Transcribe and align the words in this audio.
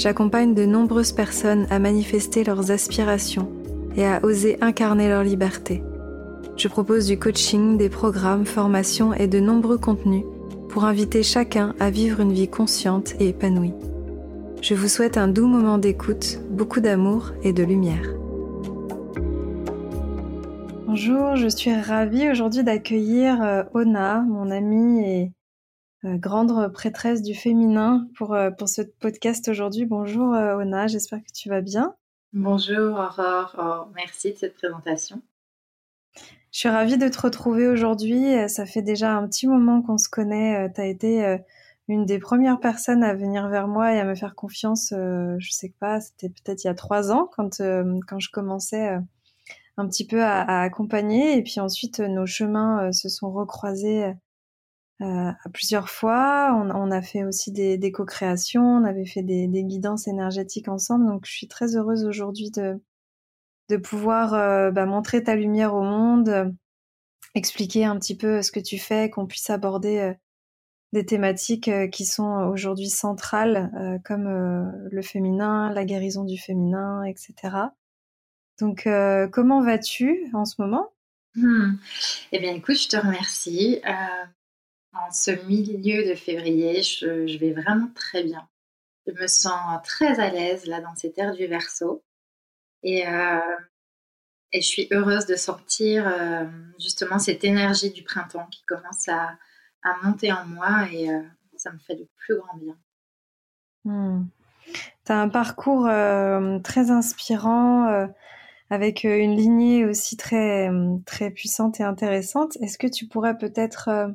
j'accompagne 0.00 0.54
de 0.54 0.64
nombreuses 0.64 1.12
personnes 1.12 1.66
à 1.68 1.78
manifester 1.78 2.42
leurs 2.42 2.70
aspirations 2.70 3.50
et 3.96 4.06
à 4.06 4.24
oser 4.24 4.56
incarner 4.62 5.08
leur 5.10 5.22
liberté. 5.22 5.82
Je 6.56 6.68
propose 6.68 7.06
du 7.06 7.18
coaching, 7.18 7.76
des 7.76 7.90
programmes, 7.90 8.46
formations 8.46 9.12
et 9.12 9.26
de 9.26 9.40
nombreux 9.40 9.76
contenus 9.76 10.24
pour 10.70 10.84
inviter 10.84 11.22
chacun 11.22 11.74
à 11.80 11.90
vivre 11.90 12.20
une 12.20 12.32
vie 12.32 12.48
consciente 12.48 13.14
et 13.20 13.28
épanouie. 13.28 13.74
Je 14.62 14.74
vous 14.74 14.88
souhaite 14.88 15.18
un 15.18 15.28
doux 15.28 15.46
moment 15.46 15.76
d'écoute, 15.76 16.40
beaucoup 16.50 16.80
d'amour 16.80 17.32
et 17.42 17.52
de 17.52 17.62
lumière. 17.62 18.14
Bonjour, 20.86 21.36
je 21.36 21.48
suis 21.48 21.74
ravie 21.74 22.30
aujourd'hui 22.30 22.64
d'accueillir 22.64 23.42
euh, 23.42 23.62
Ona, 23.74 24.22
mon 24.22 24.50
amie 24.50 25.04
et 25.04 25.32
euh, 26.06 26.16
grande 26.16 26.72
prêtresse 26.72 27.20
du 27.20 27.34
féminin 27.34 28.08
pour, 28.16 28.32
euh, 28.32 28.50
pour 28.50 28.70
ce 28.70 28.80
podcast 28.80 29.48
aujourd'hui. 29.48 29.84
Bonjour 29.84 30.34
euh, 30.34 30.56
Ona, 30.56 30.86
j'espère 30.86 31.18
que 31.18 31.32
tu 31.34 31.50
vas 31.50 31.60
bien. 31.60 31.94
Bonjour 32.32 32.98
Aurore, 32.98 33.54
oh, 33.58 33.92
merci 33.94 34.32
de 34.32 34.38
cette 34.38 34.54
présentation. 34.54 35.20
Je 36.52 36.58
suis 36.58 36.68
ravie 36.70 36.96
de 36.96 37.08
te 37.08 37.20
retrouver 37.20 37.68
aujourd'hui. 37.68 38.48
Ça 38.48 38.64
fait 38.64 38.80
déjà 38.80 39.12
un 39.12 39.28
petit 39.28 39.46
moment 39.46 39.82
qu'on 39.82 39.98
se 39.98 40.08
connaît. 40.08 40.72
Tu 40.74 40.80
as 40.80 40.86
été 40.86 41.38
une 41.86 42.06
des 42.06 42.18
premières 42.18 42.58
personnes 42.58 43.04
à 43.04 43.14
venir 43.14 43.48
vers 43.48 43.68
moi 43.68 43.94
et 43.94 44.00
à 44.00 44.04
me 44.04 44.16
faire 44.16 44.34
confiance. 44.34 44.88
Je 44.92 45.48
sais 45.50 45.72
pas, 45.78 46.00
c'était 46.00 46.28
peut-être 46.28 46.64
il 46.64 46.66
y 46.66 46.70
a 46.70 46.74
trois 46.74 47.12
ans 47.12 47.28
quand, 47.36 47.58
quand 47.58 48.18
je 48.18 48.30
commençais 48.32 48.98
un 49.76 49.86
petit 49.86 50.04
peu 50.04 50.24
à, 50.24 50.40
à 50.40 50.62
accompagner. 50.62 51.38
Et 51.38 51.42
puis 51.44 51.60
ensuite, 51.60 52.00
nos 52.00 52.26
chemins 52.26 52.90
se 52.90 53.08
sont 53.08 53.30
recroisés 53.30 54.12
euh, 55.00 55.32
plusieurs 55.52 55.88
fois. 55.88 56.52
On, 56.54 56.90
a 56.90 57.02
fait 57.02 57.24
aussi 57.24 57.52
des, 57.52 57.92
co-créations, 57.92 58.62
on 58.62 58.84
avait 58.84 59.06
fait 59.06 59.22
des, 59.22 59.48
guidances 59.64 60.06
énergétiques 60.08 60.68
ensemble. 60.68 61.06
Donc, 61.06 61.26
je 61.26 61.32
suis 61.32 61.48
très 61.48 61.76
heureuse 61.76 62.04
aujourd'hui 62.04 62.50
de, 62.50 62.82
de 63.68 63.76
pouvoir 63.76 64.34
euh, 64.34 64.70
bah, 64.70 64.86
montrer 64.86 65.22
ta 65.22 65.36
lumière 65.36 65.74
au 65.74 65.82
monde, 65.82 66.54
expliquer 67.34 67.84
un 67.84 67.98
petit 67.98 68.16
peu 68.16 68.42
ce 68.42 68.52
que 68.52 68.60
tu 68.60 68.78
fais, 68.78 69.10
qu'on 69.10 69.26
puisse 69.26 69.50
aborder 69.50 69.98
euh, 69.98 70.14
des 70.92 71.06
thématiques 71.06 71.70
qui 71.92 72.04
sont 72.04 72.50
aujourd'hui 72.52 72.90
centrales, 72.90 73.70
comme 74.04 74.24
le 74.90 75.02
féminin, 75.02 75.72
la 75.72 75.84
guérison 75.84 76.24
du 76.24 76.36
féminin, 76.36 77.04
etc. 77.04 77.34
Donc, 78.58 78.88
comment 79.30 79.62
vas-tu 79.62 80.28
en 80.34 80.44
ce 80.44 80.60
moment? 80.60 80.90
Hmm. 81.36 81.74
Eh 82.32 82.38
bien, 82.40 82.52
écoute, 82.54 82.76
je 82.76 82.88
te 82.88 82.96
remercie. 82.96 83.80
Euh, 83.86 84.26
en 84.92 85.10
ce 85.12 85.30
milieu 85.46 86.08
de 86.08 86.14
février, 86.14 86.82
je, 86.82 87.38
vais 87.38 87.52
vraiment 87.52 87.88
très 87.94 88.24
bien. 88.24 88.48
Je 89.06 89.12
me 89.12 89.26
sens 89.26 89.80
très 89.84 90.20
à 90.20 90.30
l'aise 90.30 90.66
là 90.66 90.80
dans 90.80 90.94
cette 90.94 91.18
ère 91.18 91.34
du 91.34 91.46
verso. 91.46 92.02
Et, 92.82 93.06
euh, 93.06 93.40
et 94.52 94.60
je 94.60 94.66
suis 94.66 94.88
heureuse 94.90 95.26
de 95.26 95.36
sentir 95.36 96.08
euh, 96.08 96.44
justement 96.78 97.18
cette 97.18 97.44
énergie 97.44 97.90
du 97.90 98.02
printemps 98.02 98.46
qui 98.50 98.62
commence 98.64 99.08
à, 99.08 99.36
monter 100.02 100.30
en 100.30 100.44
moi 100.44 100.86
et 100.92 101.10
euh, 101.10 101.22
ça 101.56 101.72
me 101.72 101.78
fait 101.78 101.94
le 101.94 102.06
plus 102.16 102.36
grand 102.36 102.58
bien. 102.58 102.76
Hmm. 103.84 104.24
Tu 105.06 105.12
as 105.12 105.18
un 105.18 105.28
parcours 105.28 105.88
très 106.62 106.90
inspirant 106.90 108.08
avec 108.68 109.04
une 109.04 109.34
lignée 109.34 109.84
aussi 109.86 110.16
très, 110.16 110.70
très 111.06 111.30
puissante 111.30 111.80
et 111.80 111.82
intéressante. 111.82 112.56
Est-ce 112.60 112.78
que 112.78 112.86
tu 112.86 113.06
pourrais 113.06 113.36
peut-être 113.38 114.12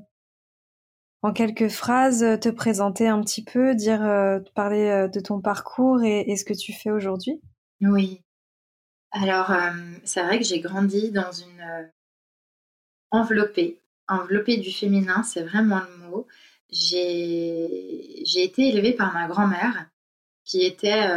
en 1.25 1.33
quelques 1.33 1.69
phrases 1.69 2.23
euh, 2.23 2.37
te 2.37 2.49
présenter 2.49 3.07
un 3.07 3.19
petit 3.21 3.43
peu, 3.43 3.73
dire, 3.73 4.05
euh, 4.05 4.39
parler 4.53 4.87
euh, 4.89 5.07
de 5.07 5.19
ton 5.19 5.41
parcours 5.41 6.03
et, 6.03 6.35
ce 6.35 6.45
que 6.45 6.53
tu 6.53 6.71
fais 6.71 6.91
aujourd'hui? 6.91 7.41
Oui. 7.81 8.21
Alors, 9.11 9.53
c'est 10.03 10.21
vrai 10.23 10.39
que 10.39 10.43
j'ai 10.43 10.59
grandi 10.59 11.09
dans 11.09 11.31
une 11.31 11.89
enveloppée. 13.11 13.79
Enveloppée 14.09 14.57
du 14.57 14.71
féminin, 14.71 15.23
c'est 15.23 15.43
vraiment 15.43 15.79
le 15.79 16.09
mot. 16.09 16.27
J'ai 16.69 18.43
été 18.43 18.67
élevée 18.67 18.91
par 18.91 19.13
ma 19.13 19.27
grand-mère, 19.27 19.89
qui 20.43 20.65
était 20.65 21.07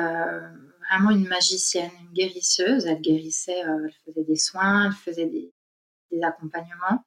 vraiment 0.88 1.10
une 1.10 1.26
magicienne, 1.26 1.90
une 2.00 2.12
guérisseuse. 2.12 2.86
Elle 2.86 3.00
guérissait, 3.00 3.58
elle 3.58 3.92
faisait 4.04 4.24
des 4.24 4.36
soins, 4.36 4.86
elle 4.86 4.92
faisait 4.92 5.26
des 5.26 6.22
accompagnements. 6.22 7.04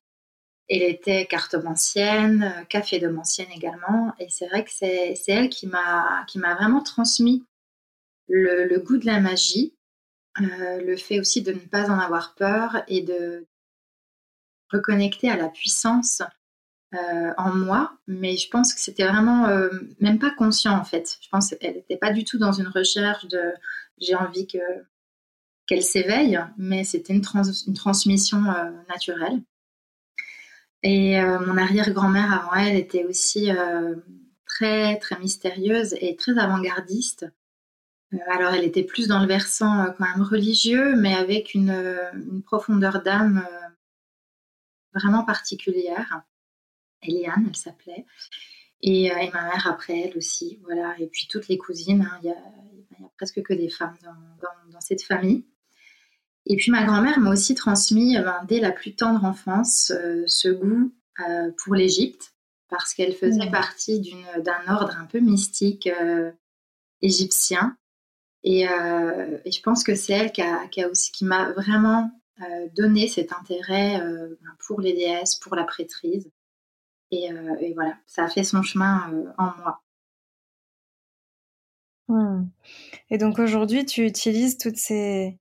Elle 0.73 0.83
était 0.83 1.25
cartomancienne, 1.25 2.43
euh, 2.43 2.63
café 2.63 2.97
de 2.97 3.09
mancienne 3.09 3.51
également. 3.53 4.13
Et 4.19 4.27
c'est 4.29 4.47
vrai 4.47 4.63
que 4.63 4.71
c'est 4.71 5.17
elle 5.27 5.49
qui 5.49 5.67
m'a 5.67 6.25
vraiment 6.33 6.81
transmis 6.81 7.43
le, 8.29 8.77
goût 8.79 8.95
de 8.95 9.05
la 9.05 9.19
magie, 9.19 9.75
euh, 10.39 10.81
le 10.81 10.95
fait 10.95 11.19
aussi 11.19 11.41
de 11.41 11.51
ne 11.51 11.59
pas 11.59 11.91
en 11.91 11.99
avoir 11.99 12.35
peur 12.35 12.83
et 12.87 13.01
de 13.01 13.45
reconnecter 14.71 15.29
à 15.29 15.35
la 15.35 15.49
puissance 15.49 16.21
euh, 16.93 17.33
en 17.37 17.53
moi. 17.53 17.97
Mais 18.07 18.37
je 18.37 18.49
pense 18.49 18.73
que 18.73 18.79
c'était 18.79 19.05
vraiment 19.05 19.49
même 19.99 20.19
pas 20.19 20.31
conscient 20.31 20.79
en 20.79 20.85
fait. 20.85 21.17
Je 21.21 21.27
pense 21.27 21.49
qu'elle 21.49 21.75
n'était 21.75 21.97
pas 21.97 22.13
du 22.13 22.23
tout 22.23 22.37
dans 22.37 22.53
une 22.53 22.69
recherche 22.69 23.27
de 23.27 23.53
j'ai 23.99 24.15
envie 24.15 24.47
que 24.47 24.57
qu'elle 25.67 25.83
s'éveille, 25.83 26.39
mais 26.57 26.85
c'était 26.85 27.13
une, 27.13 27.25
une, 27.67 27.73
transmission 27.73 28.41
naturelle. 28.87 29.41
Et 30.83 31.19
euh, 31.19 31.39
mon 31.45 31.57
arrière-grand-mère 31.57 32.33
avant 32.33 32.55
elle 32.55 32.75
était 32.75 33.05
aussi 33.05 33.51
euh, 33.51 33.95
très 34.45 34.97
très 34.97 35.19
mystérieuse 35.19 35.95
et 35.99 36.15
très 36.15 36.37
avant-gardiste. 36.39 37.27
Euh, 38.13 38.17
alors 38.31 38.53
elle 38.53 38.63
était 38.63 38.83
plus 38.83 39.07
dans 39.07 39.19
le 39.19 39.27
versant 39.27 39.93
quand 39.97 40.05
même 40.05 40.23
religieux, 40.23 40.95
mais 40.95 41.13
avec 41.13 41.53
une, 41.53 42.41
profondeur 42.45 43.03
d'âme 43.03 43.47
vraiment 44.93 45.23
particulière. 45.23 46.23
Eliane, 47.03 47.45
elle 47.47 47.55
s'appelait. 47.55 48.05
Et, 48.81 49.11
ma 49.33 49.43
mère 49.43 49.67
après 49.67 49.99
elle 49.99 50.17
aussi, 50.17 50.59
voilà. 50.63 50.95
Et 50.99 51.07
puis 51.07 51.27
toutes 51.29 51.47
les 51.47 51.57
cousines, 51.57 52.01
hein, 52.11 52.19
il 52.23 52.29
y, 52.29 52.31
a, 52.31 53.07
presque 53.17 53.41
que 53.43 53.53
des 53.53 53.69
femmes 53.69 53.95
dans 54.71 54.81
cette 54.81 55.03
famille. 55.03 55.45
Et 56.45 56.55
puis 56.55 56.71
ma 56.71 56.83
grand-mère 56.83 57.19
m'a 57.19 57.31
aussi 57.31 57.55
transmis 57.55 58.17
euh, 58.17 58.23
ben, 58.23 58.43
dès 58.47 58.59
la 58.59 58.71
plus 58.71 58.95
tendre 58.95 59.23
enfance 59.25 59.91
euh, 59.91 60.23
ce 60.27 60.49
goût 60.49 60.93
euh, 61.19 61.51
pour 61.63 61.75
l'Égypte 61.75 62.33
parce 62.69 62.93
qu'elle 62.93 63.13
faisait 63.13 63.47
mmh. 63.47 63.51
partie 63.51 64.13
d'un 64.37 64.73
ordre 64.73 64.97
un 64.97 65.05
peu 65.05 65.19
mystique 65.19 65.89
égyptien. 67.01 67.75
Et, 68.43 68.61
et, 68.61 69.51
je 69.51 69.61
pense 69.61 69.83
que 69.83 69.93
c'est 69.93 70.13
elle 70.13 70.31
qui, 70.31 70.41
a, 70.41 70.69
qui, 70.69 70.81
a 70.81 70.87
aussi, 70.87 71.11
qui 71.11 71.25
m'a 71.25 71.51
vraiment 71.51 72.09
donné 72.77 73.09
cet 73.09 73.33
intérêt 73.33 73.99
ben, 73.99 74.55
pour 74.65 74.79
les 74.79 74.93
déesses, 74.93 75.35
pour 75.35 75.57
la 75.57 75.65
prêtrise. 75.65 76.31
Et, 77.11 77.25
et, 77.59 77.73
voilà, 77.73 77.97
ça 78.05 78.23
a 78.23 78.29
fait 78.29 78.45
son 78.45 78.61
chemin 78.61 79.11
en 79.37 79.51
moi. 79.57 79.83
Mmh. 82.07 82.45
Et 83.09 83.17
donc 83.17 83.37
aujourd'hui, 83.37 83.85
tu 83.85 84.05
utilises 84.05 84.57
toutes 84.57 84.77
ces, 84.77 85.40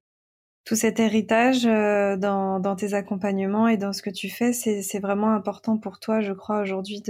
tout 0.65 0.77
cet 0.77 1.01
héritage 1.01 1.67
euh, 1.67 2.17
dans, 2.17 2.77
tes 2.77 2.95
accompagnements 2.95 3.69
et 3.69 3.77
dans 3.77 3.93
ce 3.93 4.03
que 4.03 4.11
tu 4.11 4.29
fais, 4.29 4.53
c'est 4.53 5.01
vraiment 5.01 5.33
important 5.33 5.79
pour 5.79 5.99
toi, 5.99 6.21
je 6.21 6.33
crois, 6.33 6.61
aujourd'hui, 6.61 7.03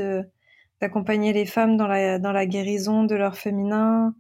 d'accompagner 0.81 1.33
les 1.33 1.47
femmes 1.47 1.77
dans 1.77 1.87
la, 1.87 2.47
guérison 2.47 3.05
de 3.05 3.15
leur 3.15 3.37
féminin, 3.37 4.15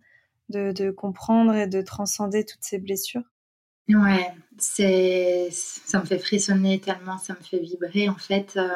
de, 0.48 0.90
comprendre 0.90 1.54
et 1.54 1.66
de 1.66 1.80
transcender 1.80 2.44
toutes 2.44 2.64
ces 2.64 2.78
blessures? 2.78 3.22
Ouais, 3.88 4.30
c'est, 4.58 5.48
ça 5.50 6.00
me 6.00 6.04
fait 6.04 6.18
frissonner 6.18 6.80
tellement, 6.80 7.18
ça 7.18 7.34
me 7.34 7.42
fait 7.42 7.58
vibrer. 7.58 8.08
En 8.08 8.16
fait, 8.16 8.56
euh, 8.56 8.68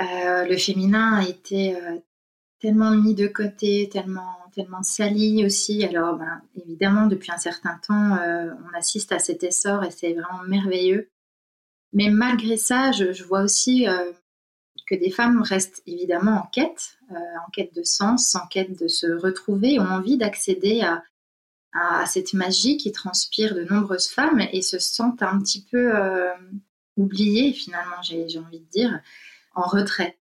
euh 0.00 0.44
le 0.44 0.56
féminin 0.56 1.14
a 1.14 1.28
été 1.28 1.76
tellement 2.62 2.92
mis 2.92 3.14
de 3.14 3.26
côté, 3.26 3.88
tellement, 3.92 4.36
tellement 4.54 4.84
sali 4.84 5.44
aussi. 5.44 5.84
Alors, 5.84 6.16
ben, 6.16 6.40
évidemment, 6.54 7.06
depuis 7.08 7.32
un 7.32 7.38
certain 7.38 7.78
temps, 7.86 8.16
euh, 8.16 8.52
on 8.64 8.78
assiste 8.78 9.10
à 9.10 9.18
cet 9.18 9.42
essor 9.42 9.82
et 9.82 9.90
c'est 9.90 10.12
vraiment 10.12 10.44
merveilleux. 10.46 11.10
Mais 11.92 12.08
malgré 12.08 12.56
ça, 12.56 12.92
je, 12.92 13.22
vois 13.24 13.42
aussi 13.42 13.88
euh, 13.88 14.12
que 14.86 14.94
des 14.94 15.10
femmes 15.10 15.42
restent 15.42 15.82
évidemment 15.86 16.42
en 16.44 16.46
quête, 16.52 16.98
euh, 17.10 17.14
en 17.14 17.50
quête 17.50 17.74
de 17.74 17.82
sens, 17.82 18.36
en 18.36 18.46
quête 18.46 18.80
de 18.80 18.86
se 18.86 19.08
retrouver, 19.08 19.80
ont 19.80 19.90
envie 19.90 20.16
d'accéder 20.16 20.82
à, 20.82 21.02
à, 21.72 22.06
cette 22.06 22.32
magie 22.32 22.76
qui 22.76 22.92
transpire 22.92 23.56
de 23.56 23.64
nombreuses 23.64 24.08
femmes 24.08 24.40
et 24.52 24.62
se 24.62 24.78
sentent 24.78 25.22
un 25.24 25.40
petit 25.40 25.66
peu 25.68 25.92
oubliées 26.96 27.52
finalement, 27.52 28.00
j'ai 28.02 28.38
envie 28.38 28.60
de 28.60 28.70
dire, 28.70 29.00
en 29.54 29.62
retrait. 29.62 30.16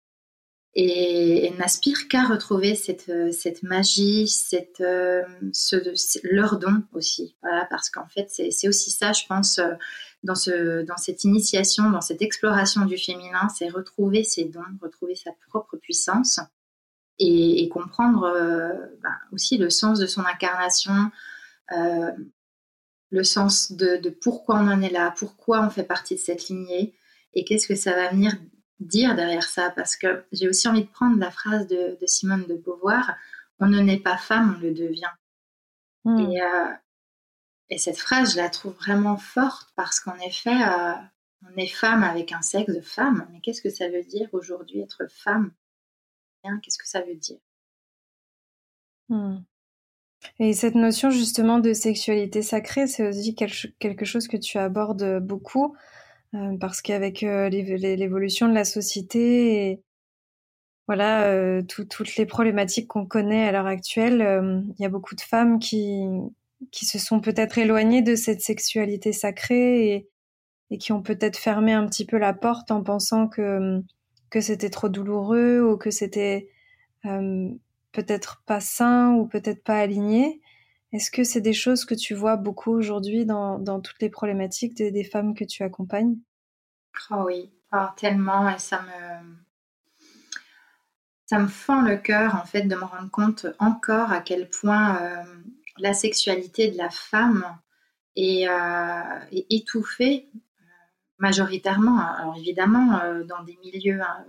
Et 0.81 1.47
elles 1.47 1.57
n'aspirent 1.57 2.07
qu'à 2.07 2.25
retrouver 2.25 2.77
cette, 2.77 3.11
cette 3.33 3.65
magie, 3.65 4.29
cette, 4.29 4.79
ce, 4.79 6.19
leur 6.23 6.61
don 6.61 6.85
aussi. 6.93 7.35
Parce 7.69 7.91
qu'en 7.91 8.07
fait, 8.07 8.31
c'est 8.31 8.69
aussi 8.69 8.93
ça, 8.93 9.13
je 9.13 9.27
pense, 9.27 9.61
dans, 10.23 10.37
ce, 10.37 10.83
dans 10.83 10.97
cette 10.97 11.25
initiation, 11.25 11.91
dans 11.91 12.01
cette 12.01 12.23
exploration 12.23 12.85
du 12.85 12.97
féminin, 12.97 13.49
c'est 13.57 13.69
retrouver 13.69 14.23
ses 14.23 14.45
dons, 14.45 14.61
retrouver 14.81 15.17
sa 15.17 15.33
propre 15.49 15.77
puissance 15.77 16.39
et, 17.19 17.69
comprendre 17.69 18.25
euh, 18.25 18.73
ben, 19.03 19.15
aussi 19.33 19.59
le 19.59 19.71
sens 19.71 19.99
de 19.99 20.07
son 20.07 20.25
incarnation, 20.25 21.11
euh, 21.73 22.13
le 23.11 23.25
sens 23.25 23.73
de, 23.73 24.11
pourquoi 24.23 24.57
on 24.57 24.69
en 24.69 24.83
est 24.83 24.91
là, 24.91 25.15
pourquoi 25.17 25.65
on 25.65 25.71
fait 25.71 25.83
partie 25.83 26.15
de 26.15 26.21
cette 26.21 26.49
lignée 26.49 26.95
et 27.35 27.45
qu'est-ce 27.45 27.67
que 27.67 27.75
ça 27.75 27.95
va 27.95 28.09
venir 28.09 28.35
dire 28.81 29.15
derrière 29.15 29.49
ça. 29.49 29.71
Parce 29.71 29.97
que 29.97 30.25
j'ai 30.33 30.49
aussi 30.49 30.69
envie 30.69 30.85
de 30.85 30.91
prendre 30.91 31.19
la 31.19 31.31
phrase 31.31 31.67
de, 31.67 31.97
Simone 32.07 32.47
de 32.47 32.55
Beauvoir, 32.55 33.17
on 33.61 33.67
ne 33.67 33.81
naît 33.81 34.01
pas 34.01 34.17
femme, 34.17 34.57
on 34.57 34.61
le 34.61 34.73
devient. 34.73 35.11
Hmm. 36.05 36.19
Et, 36.19 36.43
euh, 36.43 36.73
et, 37.71 37.79
cette 37.79 37.99
phrase, 37.99 38.33
je 38.33 38.37
la 38.37 38.49
trouve 38.49 38.75
vraiment 38.75 39.17
forte 39.17 39.73
parce 39.77 40.01
qu'en 40.01 40.17
effet, 40.19 40.57
on 41.43 41.57
est 41.57 41.67
femme 41.67 42.03
avec 42.03 42.33
un 42.33 42.43
sexe 42.43 42.73
de 42.73 42.81
femme. 42.81 43.29
Mais 43.33 43.41
qu'est-ce 43.41 43.63
que 43.63 43.71
ça 43.71 43.89
veut 43.89 44.05
dire 44.05 44.29
aujourd'hui 44.33 44.81
être 44.81 45.07
femme? 45.11 45.53
Qu'est-ce 46.63 46.79
que 46.79 46.89
ça 46.89 47.03
veut 47.03 47.17
dire? 47.17 47.39
Hmm. 49.09 49.39
Et 50.39 50.53
cette 50.53 50.75
notion 50.75 51.11
justement 51.11 51.59
de 51.59 51.73
sexualité 51.73 52.43
sacrée, 52.43 52.87
c'est 52.87 53.07
aussi 53.07 53.35
quelque 53.35 54.05
chose 54.05 54.29
que 54.29 54.37
tu 54.37 54.59
abordes 54.59 55.21
beaucoup, 55.21 55.75
euh, 55.75 55.79
parce 56.61 56.83
qu'avec 56.83 57.23
euh, 57.23 57.49
l'évolution 57.49 58.49
de 58.49 58.55
la 58.55 58.65
société 58.65 59.71
et 59.71 59.83
voilà, 60.87 61.25
euh, 61.25 61.63
toutes 61.63 62.17
les 62.17 62.27
problématiques 62.27 62.89
qu'on 62.89 63.07
connaît 63.07 63.47
à 63.47 63.53
l'heure 63.53 63.67
actuelle, 63.67 64.65
il 64.79 64.83
y 64.83 64.87
a 64.87 64.89
beaucoup 64.89 65.15
de 65.15 65.21
femmes 65.21 65.59
qui, 65.59 66.07
se 66.73 66.99
sont 66.99 67.21
peut-être 67.21 67.59
éloignées 67.59 68.03
de 68.03 68.15
cette 68.15 68.41
sexualité 68.41 69.13
sacrée 69.13 70.09
et, 70.71 70.79
qui 70.79 70.93
ont 70.93 71.03
peut-être 71.03 71.37
fermé 71.37 71.73
un 71.73 71.87
petit 71.87 72.07
peu 72.07 72.17
la 72.19 72.33
porte 72.33 72.71
en 72.71 72.83
pensant 72.83 73.29
que 73.29 73.83
c'était 74.41 74.71
trop 74.71 74.89
douloureux 74.89 75.61
ou 75.61 75.77
que 75.77 75.91
c'était 75.91 76.49
euh, 77.05 77.51
peut-être 77.93 78.43
pas 78.47 78.61
sain 78.61 79.15
ou 79.15 79.27
peut-être 79.27 79.63
pas 79.63 79.79
aligné. 79.79 80.41
Est-ce 80.93 81.11
que 81.11 81.23
c'est 81.23 81.41
des 81.41 81.53
choses 81.53 81.85
que 81.85 81.95
tu 81.95 82.15
vois 82.15 82.37
beaucoup 82.37 82.71
aujourd'hui 82.71 83.27
dans, 83.27 83.59
dans, 83.59 83.81
toutes 83.81 84.01
les 84.01 84.09
problématiques 84.09 84.75
des, 84.75 85.05
femmes 85.05 85.35
que 85.35 85.45
tu 85.45 85.63
accompagnes? 85.63 86.17
Oh 87.11 87.25
oui, 87.27 87.51
oh, 87.73 87.87
tellement, 87.97 88.49
et 88.49 88.59
ça 88.59 88.81
me, 88.83 89.37
ça 91.27 91.39
me 91.39 91.47
fend 91.47 91.83
le 91.83 91.99
cœur 91.99 92.37
en 92.37 92.47
fait 92.47 92.63
de 92.63 92.75
me 92.75 92.85
rendre 92.85 93.11
compte 93.11 93.47
encore 93.59 94.13
à 94.13 94.21
quel 94.21 94.49
point 94.49 95.03
euh, 95.03 95.25
la 95.79 95.93
sexualité 95.93 96.71
de 96.71 96.79
la 96.79 96.89
femme 96.89 97.45
est, 98.17 98.49
euh, 98.49 99.21
étouffée 99.51 100.31
majoritairement. 101.19 101.99
Alors 101.99 102.37
évidemment, 102.39 102.99
euh, 103.01 103.25
dans 103.25 103.43
des 103.43 103.59
milieux 103.63 104.01
hein, 104.01 104.25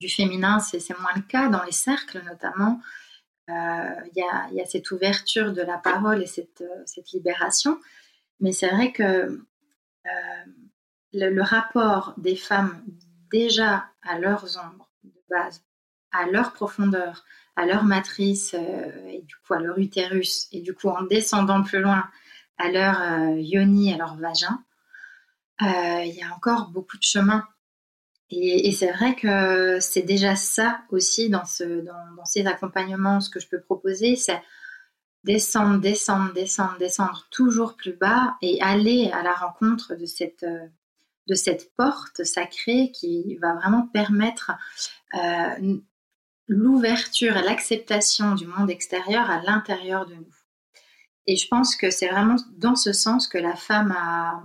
du 0.00 0.08
féminin, 0.08 0.58
c'est 0.60 0.98
moins 0.98 1.12
le 1.14 1.22
cas, 1.22 1.48
dans 1.48 1.62
les 1.64 1.72
cercles 1.72 2.22
notamment. 2.24 2.80
Euh, 3.50 3.94
il 4.14 4.22
y, 4.54 4.60
a, 4.60 4.66
cette 4.66 4.90
ouverture 4.90 5.52
de 5.52 5.62
la 5.62 5.78
parole 5.78 6.22
et 6.22 6.26
cette, 6.26 6.62
euh, 6.62 7.02
libération. 7.12 7.78
Mais 8.40 8.52
c'est 8.52 8.70
vrai 8.70 8.92
que 8.92 9.40
le, 11.12 11.42
rapport 11.42 12.14
des 12.16 12.36
femmes 12.36 12.82
déjà 13.30 13.86
à 14.02 14.18
leurs 14.18 14.56
ombres 14.58 14.88
de 15.04 15.20
base, 15.28 15.62
à 16.12 16.26
leur 16.26 16.52
profondeur, 16.52 17.24
à 17.56 17.66
leur 17.66 17.84
matrice 17.84 18.54
et 18.54 19.22
du 19.22 19.36
coup 19.36 19.54
à 19.54 19.60
leur 19.60 19.78
utérus, 19.78 20.48
et 20.52 20.60
du 20.60 20.74
coup 20.74 20.88
en 20.88 21.02
descendant 21.02 21.62
plus 21.62 21.80
loin 21.80 22.08
à 22.56 22.70
leur 22.70 23.36
yoni, 23.36 23.92
à 23.92 23.98
leur 23.98 24.16
vagin, 24.16 24.64
euh, 25.62 26.04
il 26.04 26.14
y 26.14 26.22
a 26.22 26.34
encore 26.34 26.70
beaucoup 26.70 26.96
de 26.96 27.02
chemin. 27.02 27.46
Et, 28.30 28.70
c'est 28.72 28.92
vrai 28.92 29.16
que 29.16 29.80
c'est 29.80 30.02
déjà 30.02 30.36
ça 30.36 30.82
aussi 30.90 31.28
dans, 31.28 31.44
ce, 31.44 31.64
dans, 31.64 32.24
ces 32.24 32.46
accompagnements, 32.46 33.20
ce 33.20 33.28
que 33.28 33.40
je 33.40 33.48
peux 33.48 33.60
proposer, 33.60 34.14
c'est 34.14 34.40
descendre, 35.24 35.80
descendre, 35.80 36.32
descendre, 36.32 36.78
descendre 36.78 37.26
toujours 37.30 37.76
plus 37.76 37.92
bas 37.92 38.36
et 38.40 38.62
aller 38.62 39.10
à 39.12 39.22
la 39.22 39.32
rencontre 39.32 39.96
de 39.96 40.06
cette, 40.06 40.46
cette 41.34 41.74
porte 41.76 42.24
sacrée 42.24 42.92
qui 42.92 43.36
va 43.36 43.54
vraiment 43.54 43.88
permettre 43.92 44.52
euh, 45.14 45.78
l'ouverture 46.46 47.36
et 47.36 47.42
l'acceptation 47.42 48.34
du 48.34 48.46
monde 48.46 48.70
extérieur 48.70 49.30
à 49.30 49.42
l'intérieur 49.42 50.06
de 50.06 50.14
nous. 50.14 50.34
Et 51.26 51.36
je 51.36 51.48
pense 51.48 51.76
que 51.76 51.90
c'est 51.90 52.08
vraiment 52.08 52.36
dans 52.56 52.76
ce 52.76 52.92
sens 52.92 53.28
que 53.28 53.38
la 53.38 53.54
femme 53.54 53.94
a, 53.96 54.42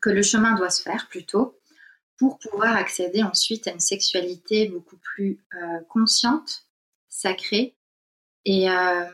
que 0.00 0.10
le 0.10 0.22
chemin 0.22 0.54
doit 0.54 0.70
se 0.70 0.82
faire 0.82 1.08
plutôt 1.08 1.58
pour 2.18 2.38
pouvoir 2.38 2.76
accéder 2.76 3.22
ensuite 3.22 3.66
à 3.68 3.72
une 3.72 3.80
sexualité 3.80 4.68
beaucoup 4.68 4.96
plus 4.96 5.38
euh, 5.54 5.80
consciente, 5.88 6.66
sacrée, 7.08 7.76
et 8.44 8.70
euh, 8.70 9.04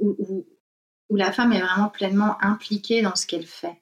où, 0.00 0.46
la 1.10 1.32
femme 1.32 1.52
est 1.52 1.60
vraiment 1.60 1.88
pleinement 1.88 2.36
impliquée 2.42 3.00
dans 3.00 3.14
ce 3.14 3.26
qu'elle 3.26 3.46
fait. 3.46 3.80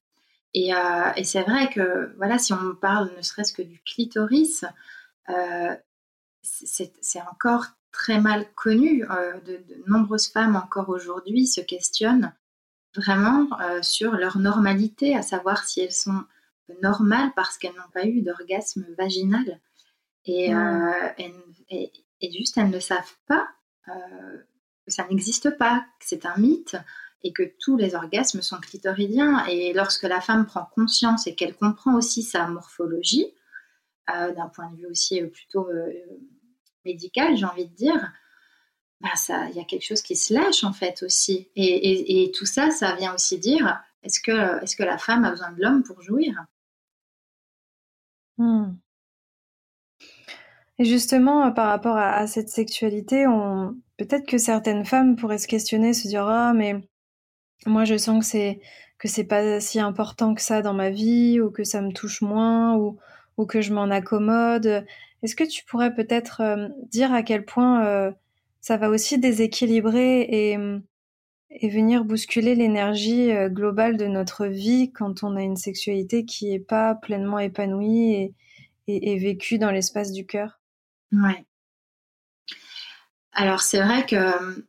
Et, 0.52 0.74
euh, 0.74 1.10
c'est 1.22 1.42
vrai 1.42 1.70
que, 1.70 2.14
voilà, 2.16 2.38
si 2.38 2.52
on 2.52 2.74
parle 2.74 3.10
ne 3.16 3.22
serait-ce 3.22 3.52
que 3.52 3.62
du 3.62 3.80
clitoris, 3.80 4.64
c'est 6.42 7.22
encore 7.30 7.64
très 7.92 8.20
mal 8.20 8.46
connu. 8.54 9.06
de, 9.46 9.64
nombreuses 9.86 10.28
femmes 10.28 10.56
encore 10.56 10.90
aujourd'hui 10.90 11.46
se 11.46 11.62
questionnent 11.62 12.34
vraiment 12.94 13.48
sur 13.82 14.12
leur 14.12 14.38
normalité, 14.38 15.16
à 15.16 15.22
savoir 15.22 15.64
si 15.64 15.80
elles 15.80 15.92
sont 15.92 16.24
normales 16.82 17.32
parce 17.36 17.58
qu'elles 17.58 17.74
n'ont 17.74 17.90
pas 17.92 18.06
eu 18.06 18.22
d'orgasme 18.22 18.86
vaginal. 18.96 19.60
Et, 20.26 20.54
euh, 20.54 21.08
et, 21.70 21.92
juste, 22.32 22.56
elles 22.56 22.70
ne 22.70 22.80
savent 22.80 23.16
pas 23.26 23.46
euh, 23.88 24.38
que 24.86 24.92
ça 24.92 25.06
n'existe 25.08 25.56
pas, 25.58 25.84
que 26.00 26.06
c'est 26.06 26.26
un 26.26 26.36
mythe 26.36 26.76
et 27.22 27.32
que 27.32 27.42
tous 27.60 27.76
les 27.76 27.94
orgasmes 27.94 28.42
sont 28.42 28.58
clitoridiens. 28.58 29.44
Et 29.46 29.72
lorsque 29.72 30.04
la 30.04 30.20
femme 30.20 30.46
prend 30.46 30.66
conscience 30.74 31.26
et 31.26 31.34
qu'elle 31.34 31.56
comprend 31.56 31.94
aussi 31.94 32.22
sa 32.22 32.46
morphologie, 32.46 33.26
d'un 34.06 34.48
point 34.48 34.70
de 34.70 34.76
vue 34.76 34.86
aussi 34.86 35.22
plutôt 35.22 35.66
médical, 36.84 37.36
j'ai 37.36 37.46
envie 37.46 37.66
de 37.66 37.74
dire, 37.74 38.12
bah, 39.00 39.10
il 39.50 39.56
y 39.56 39.60
a 39.60 39.64
quelque 39.64 39.84
chose 39.84 40.02
qui 40.02 40.16
se 40.16 40.32
lâche 40.32 40.64
en 40.64 40.72
fait 40.72 41.02
aussi. 41.02 41.48
Et, 41.56 42.32
tout 42.34 42.46
ça, 42.46 42.70
ça 42.70 42.94
vient 42.94 43.14
aussi 43.14 43.38
dire 43.38 43.82
est-ce 44.02 44.20
que, 44.20 44.62
est 44.62 44.76
que 44.76 44.82
la 44.82 44.98
femme 44.98 45.24
a 45.24 45.30
besoin 45.30 45.52
de 45.52 45.60
l'homme 45.60 45.82
pour 45.82 46.02
jouir? 46.02 46.44
Hmm. 48.38 48.76
Et 50.78 50.84
justement, 50.84 51.46
euh, 51.46 51.50
par 51.50 51.68
rapport 51.68 51.96
à, 51.96 52.26
cette 52.26 52.48
sexualité, 52.48 53.26
on... 53.26 53.76
peut-être 53.96 54.26
que 54.26 54.38
certaines 54.38 54.84
femmes 54.84 55.16
pourraient 55.16 55.38
se 55.38 55.46
questionner, 55.48 55.92
se 55.92 56.08
dire 56.08 56.26
ah 56.26 56.52
mais 56.54 56.76
moi 57.66 57.84
je 57.84 57.96
sens 57.96 58.20
que 58.20 58.26
c'est 58.30 58.60
que 58.98 59.08
c'est 59.08 59.24
pas 59.24 59.60
si 59.60 59.80
important 59.80 60.34
que 60.34 60.42
ça 60.42 60.62
dans 60.62 60.74
ma 60.74 60.90
vie 60.90 61.40
ou 61.40 61.50
que 61.50 61.64
ça 61.64 61.80
me 61.82 61.92
touche 61.92 62.22
moins 62.22 62.76
ou, 62.76 62.98
ou 63.36 63.46
que 63.46 63.60
je 63.60 63.72
m'en 63.74 63.90
accommode. 63.90 64.84
Est-ce 65.22 65.36
que 65.36 65.44
tu 65.44 65.64
pourrais 65.64 65.94
peut-être 65.94 66.40
euh, 66.42 66.68
dire 66.90 67.12
à 67.12 67.22
quel 67.22 67.44
point 67.44 67.84
euh, 67.86 68.12
ça 68.60 68.76
va 68.76 68.88
aussi 68.90 69.18
déséquilibrer 69.18 70.22
et, 70.22 70.58
et 71.54 71.68
venir 71.68 72.04
bousculer 72.04 72.54
l'énergie 72.54 73.30
euh, 73.30 73.48
globale 73.48 73.96
de 73.96 74.06
notre 74.06 74.46
vie 74.46 74.92
quand 74.92 75.22
on 75.22 75.36
a 75.36 75.42
une 75.42 75.56
sexualité 75.56 76.24
qui 76.24 76.50
n'est 76.50 76.58
pas 76.58 76.94
pleinement 76.94 77.38
épanouie 77.38 78.34
et, 78.86 79.18
vécue 79.18 79.58
dans 79.58 79.70
l'espace 79.70 80.12
du 80.12 80.26
cœur. 80.26 80.60
Ouais. 81.12 81.46
Alors 83.32 83.62
c'est 83.62 83.80
vrai 83.80 84.04
que 84.04 84.64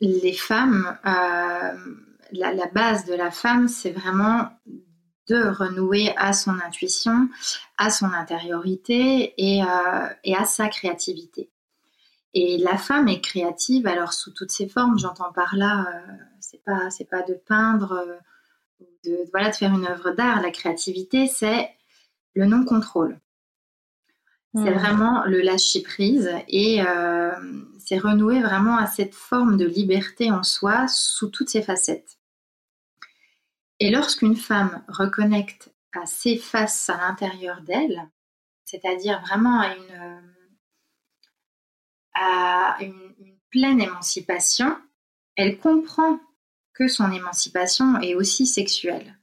les 0.00 0.32
femmes, 0.32 0.98
euh, 1.06 1.76
la, 2.32 2.66
base 2.66 3.04
de 3.06 3.14
la 3.14 3.30
femme, 3.30 3.68
c'est 3.68 3.92
vraiment 3.92 4.48
de 5.28 5.48
renouer 5.48 6.12
à 6.16 6.32
son 6.32 6.58
intuition, 6.60 7.28
à 7.76 7.90
son 7.90 8.06
intériorité 8.06 9.34
euh, 9.38 10.08
et 10.24 10.34
à 10.34 10.44
sa 10.44 10.68
créativité. 10.68 11.50
Et 12.34 12.58
la 12.58 12.76
femme 12.76 13.08
est 13.08 13.20
créative, 13.20 13.86
alors 13.86 14.12
sous 14.12 14.32
toutes 14.32 14.50
ses 14.50 14.68
formes, 14.68 14.98
j'entends 14.98 15.32
par 15.32 15.56
là, 15.56 15.86
euh, 15.88 16.12
c'est 16.40 16.62
pas 16.62 16.90
c'est 16.90 17.08
pas 17.08 17.22
de 17.22 17.34
peindre, 17.34 17.92
euh, 17.92 18.16
de 19.04 19.18
voilà 19.30 19.50
de 19.50 19.56
faire 19.56 19.72
une 19.72 19.86
œuvre 19.86 20.10
d'art. 20.10 20.42
La 20.42 20.50
créativité, 20.50 21.26
c'est 21.26 21.70
le 22.34 22.44
non 22.44 22.64
contrôle. 22.64 23.18
C'est 24.54 24.70
hmm. 24.70 24.78
vraiment 24.78 25.24
le 25.24 25.40
lâcher 25.40 25.82
prise 25.82 26.30
et 26.48 26.82
euh, 26.82 27.32
c'est 27.78 27.98
renouer 27.98 28.40
vraiment 28.42 28.76
à 28.76 28.86
cette 28.86 29.14
forme 29.14 29.56
de 29.56 29.66
liberté 29.66 30.30
en 30.30 30.42
soi 30.42 30.86
sous 30.88 31.28
toutes 31.28 31.50
ses 31.50 31.62
facettes. 31.62 32.18
Et 33.80 33.90
lorsqu'une 33.90 34.36
femme 34.36 34.82
reconnecte 34.88 35.72
à 35.94 36.04
ses 36.06 36.36
faces 36.36 36.90
à 36.90 36.96
l'intérieur 36.96 37.62
d'elle, 37.62 38.08
c'est-à-dire 38.64 39.20
vraiment 39.22 39.60
à 39.60 39.74
une, 39.74 40.22
à 42.18 42.78
une, 42.80 42.94
pleine 43.50 43.80
émancipation, 43.80 44.76
elle 45.34 45.58
comprend 45.58 46.20
que 46.74 46.86
son 46.86 47.10
émancipation 47.10 47.98
est 48.02 48.14
aussi 48.14 48.46
sexuelle. 48.46 49.18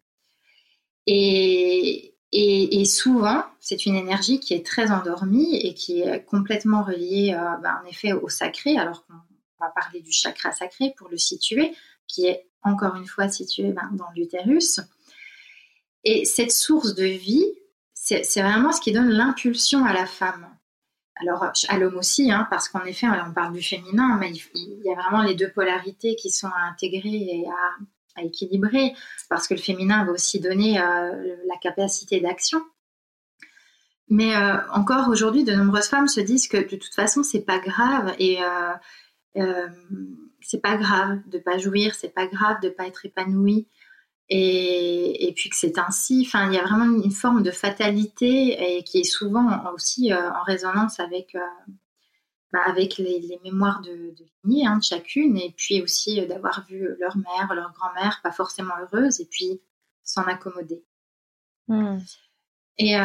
Et, 1.05 2.15
et, 2.31 2.85
souvent, 2.85 3.43
c'est 3.59 3.85
une 3.85 3.95
énergie 3.95 4.39
qui 4.39 4.55
est 4.55 4.65
très 4.65 4.89
endormie 4.89 5.55
et 5.55 5.75
qui 5.75 6.01
est 6.01 6.25
complètement 6.25 6.83
reliée, 6.83 7.35
euh, 7.37 7.57
ben, 7.61 7.79
en 7.83 7.87
effet, 7.87 8.13
au 8.13 8.29
sacré, 8.29 8.77
alors 8.77 9.05
qu'on 9.05 9.13
va 9.59 9.69
parler 9.69 10.01
du 10.01 10.11
chakra 10.11 10.51
sacré 10.51 10.95
pour 10.97 11.07
le 11.09 11.19
situer, 11.19 11.71
qui 12.07 12.25
est 12.25 12.47
encore 12.63 12.95
une 12.95 13.05
fois 13.05 13.29
situé 13.29 13.71
ben, 13.71 13.89
dans 13.93 14.09
l'utérus. 14.15 14.79
Et 16.03 16.25
cette 16.25 16.51
source 16.51 16.95
de 16.95 17.05
vie, 17.05 17.45
c'est 17.93 18.41
vraiment 18.41 18.71
ce 18.71 18.81
qui 18.81 18.91
donne 18.91 19.09
l'impulsion 19.09 19.85
à 19.85 19.93
la 19.93 20.05
femme. 20.05 20.54
Alors, 21.17 21.49
à 21.69 21.77
l'homme 21.77 21.97
aussi, 21.97 22.31
hein, 22.31 22.45
parce 22.49 22.67
qu'en 22.67 22.83
effet, 22.83 23.07
on 23.07 23.33
parle 23.33 23.53
du 23.53 23.61
féminin, 23.61 24.17
mais 24.19 24.31
il, 24.53 24.81
y 24.83 24.91
a 24.91 24.95
vraiment 24.95 25.23
les 25.23 25.33
deux 25.33 25.49
polarités 25.49 26.15
qui 26.15 26.29
sont 26.29 26.47
à 26.47 26.69
intégrer 26.69 27.09
et 27.09 27.45
à, 27.47 28.23
équilibrer, 28.23 28.93
parce 29.29 29.47
que 29.47 29.53
le 29.53 29.59
féminin 29.59 30.05
va 30.05 30.11
aussi 30.13 30.39
donner 30.39 30.79
euh, 30.79 31.35
la 31.47 31.57
capacité 31.61 32.21
d'action. 32.21 32.61
Mais 34.09 34.35
euh, 34.35 34.57
encore 34.71 35.09
aujourd'hui, 35.09 35.43
de 35.43 35.53
nombreuses 35.53 35.87
femmes 35.87 36.07
se 36.07 36.21
disent 36.21 36.47
que 36.47 36.57
de 36.57 36.77
toute 36.77 36.93
façon, 36.93 37.23
c'est 37.23 37.41
pas 37.45 37.59
grave 37.59 38.15
et 38.19 38.39
euh, 39.37 39.67
c'est 40.41 40.61
pas 40.61 40.77
grave 40.77 41.19
de 41.27 41.39
pas 41.39 41.57
jouir, 41.57 41.95
c'est 41.95 42.13
pas 42.13 42.27
grave 42.27 42.61
de 42.61 42.69
pas 42.69 42.87
être 42.87 43.05
épanouie. 43.05 43.67
Et, 44.29 45.33
puis 45.35 45.49
que 45.49 45.55
c'est 45.55 45.77
ainsi. 45.77 46.23
Enfin, 46.25 46.49
il 46.49 46.55
y 46.55 46.57
a 46.57 46.63
vraiment 46.63 46.85
une 46.85 47.11
forme 47.11 47.43
de 47.43 47.51
fatalité 47.51 48.77
et 48.77 48.83
qui 48.83 48.99
est 48.99 49.03
souvent 49.03 49.71
aussi 49.73 50.11
euh, 50.11 50.31
en 50.31 50.43
résonance 50.43 50.99
avec, 50.99 51.35
euh, 51.35 51.71
bah, 52.51 52.61
avec 52.65 52.97
les, 52.97 53.39
mémoires 53.43 53.81
de, 53.81 53.91
de 53.91 54.25
lignée 54.43 54.65
hein, 54.65 54.77
de 54.77 54.83
chacune, 54.83 55.37
et 55.37 55.53
puis 55.55 55.81
aussi 55.81 56.19
euh, 56.19 56.27
d'avoir 56.27 56.65
vu 56.67 56.87
leur 56.99 57.17
mère, 57.17 57.53
leur 57.53 57.71
grand-mère 57.73 58.21
pas 58.23 58.31
forcément 58.31 58.73
heureuse, 58.81 59.19
et 59.19 59.25
puis 59.25 59.61
s'en 60.03 60.23
accommoder. 60.23 60.83
Hmm. 61.67 61.99
Et, 62.77 62.95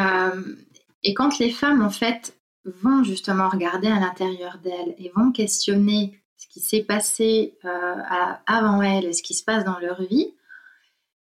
et 1.03 1.13
quand 1.13 1.39
les 1.39 1.49
femmes, 1.49 1.81
en 1.81 1.89
fait, 1.89 2.37
vont 2.65 3.03
justement 3.03 3.47
regarder 3.47 3.87
à 3.87 3.99
l'intérieur 3.99 4.59
d'elles 4.59 4.93
et 4.97 5.11
vont 5.15 5.31
questionner 5.31 6.21
ce 6.35 6.47
qui 6.47 6.59
s'est 6.59 6.83
passé 6.83 7.57
avant 8.45 8.81
elles 8.81 9.05
et 9.05 9.13
ce 9.13 9.23
qui 9.23 9.33
se 9.33 9.45
passe 9.45 9.63
dans 9.63 9.79
leur 9.79 10.01
vie, 10.03 10.35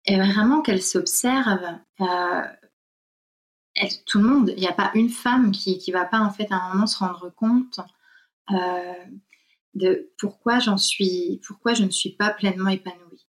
et 0.06 0.16
vraiment 0.16 0.62
qu'elle 0.62 0.82
s'observe. 0.82 1.64
Euh, 2.00 2.42
tout 4.06 4.18
le 4.18 4.24
monde, 4.24 4.54
il 4.56 4.60
n'y 4.60 4.68
a 4.68 4.72
pas 4.72 4.90
une 4.94 5.10
femme 5.10 5.50
qui 5.50 5.82
ne 5.88 5.92
va 5.92 6.04
pas 6.04 6.20
en 6.20 6.30
fait 6.30 6.46
à 6.50 6.56
un 6.56 6.74
moment 6.74 6.86
se 6.86 6.98
rendre 6.98 7.30
compte 7.34 7.80
euh, 8.50 9.04
de 9.74 10.12
pourquoi 10.18 10.60
j'en 10.60 10.76
suis, 10.76 11.40
pourquoi 11.46 11.74
je 11.74 11.84
ne 11.84 11.90
suis 11.90 12.10
pas 12.10 12.30
pleinement 12.30 12.70
épanouie. 12.70 13.26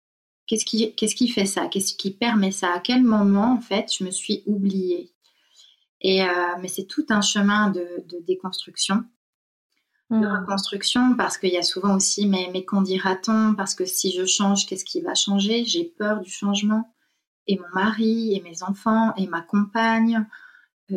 Qu'est-ce 0.47 0.65
qui, 0.65 0.95
qu'est-ce 0.95 1.15
qui 1.15 1.29
fait 1.29 1.47
ça? 1.47 1.69
Qu'est-ce 1.69 1.95
qui 1.95 2.11
permet 2.11 2.51
ça? 2.51 2.75
À 2.75 2.81
quel 2.81 3.03
moment 3.03 3.53
en 3.53 3.61
fait 3.61 3.93
je 3.97 4.05
me 4.05 4.11
suis 4.11 4.43
oubliée? 4.47 5.13
Et 6.01 6.25
euh, 6.25 6.57
mais 6.61 6.69
c'est 6.69 6.87
tout 6.87 7.07
un 7.11 7.21
chemin 7.21 7.71
de, 7.71 7.87
de 8.09 8.19
déconstruction 8.27 9.05
de 10.21 10.27
hmm. 10.27 10.41
reconstruction 10.41 11.17
parce 11.17 11.39
qu'il 11.39 11.53
y 11.53 11.59
a 11.59 11.63
souvent 11.63 11.97
aussi 11.97 12.27
mais, 12.27 12.51
mais 12.53 12.65
qu'en 12.65 12.83
dira-t-on? 12.83 13.55
Parce 13.55 13.75
que 13.75 13.85
si 13.85 14.13
je 14.13 14.25
change, 14.25 14.67
qu'est-ce 14.67 14.85
qui 14.85 15.01
va 15.01 15.15
changer? 15.15 15.65
J'ai 15.65 15.85
peur 15.85 16.21
du 16.21 16.31
changement. 16.31 16.93
Et 17.47 17.59
mon 17.59 17.69
mari, 17.75 18.35
et 18.35 18.41
mes 18.41 18.63
enfants, 18.63 19.13
et 19.17 19.27
ma 19.27 19.41
compagne. 19.41 20.27
Euh, 20.93 20.97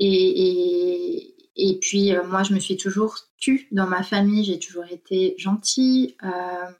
et, 0.00 1.34
et, 1.56 1.78
puis, 1.78 2.14
euh, 2.14 2.26
moi, 2.26 2.42
je 2.42 2.52
me 2.52 2.58
suis 2.58 2.76
toujours 2.76 3.16
tue 3.38 3.68
dans 3.70 3.86
ma 3.86 4.02
famille, 4.02 4.44
j'ai 4.44 4.58
toujours 4.58 4.86
été 4.86 5.36
gentille. 5.38 6.16
Euh, 6.24 6.70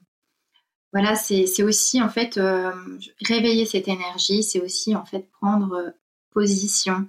voilà, 0.91 1.15
c'est 1.15 1.63
aussi 1.63 2.01
en 2.01 2.09
fait 2.09 2.39
réveiller 3.21 3.65
cette 3.65 3.87
énergie, 3.89 4.43
c'est 4.43 4.61
aussi 4.61 4.95
en 4.95 5.05
fait 5.05 5.29
prendre 5.31 5.93
position 6.31 7.07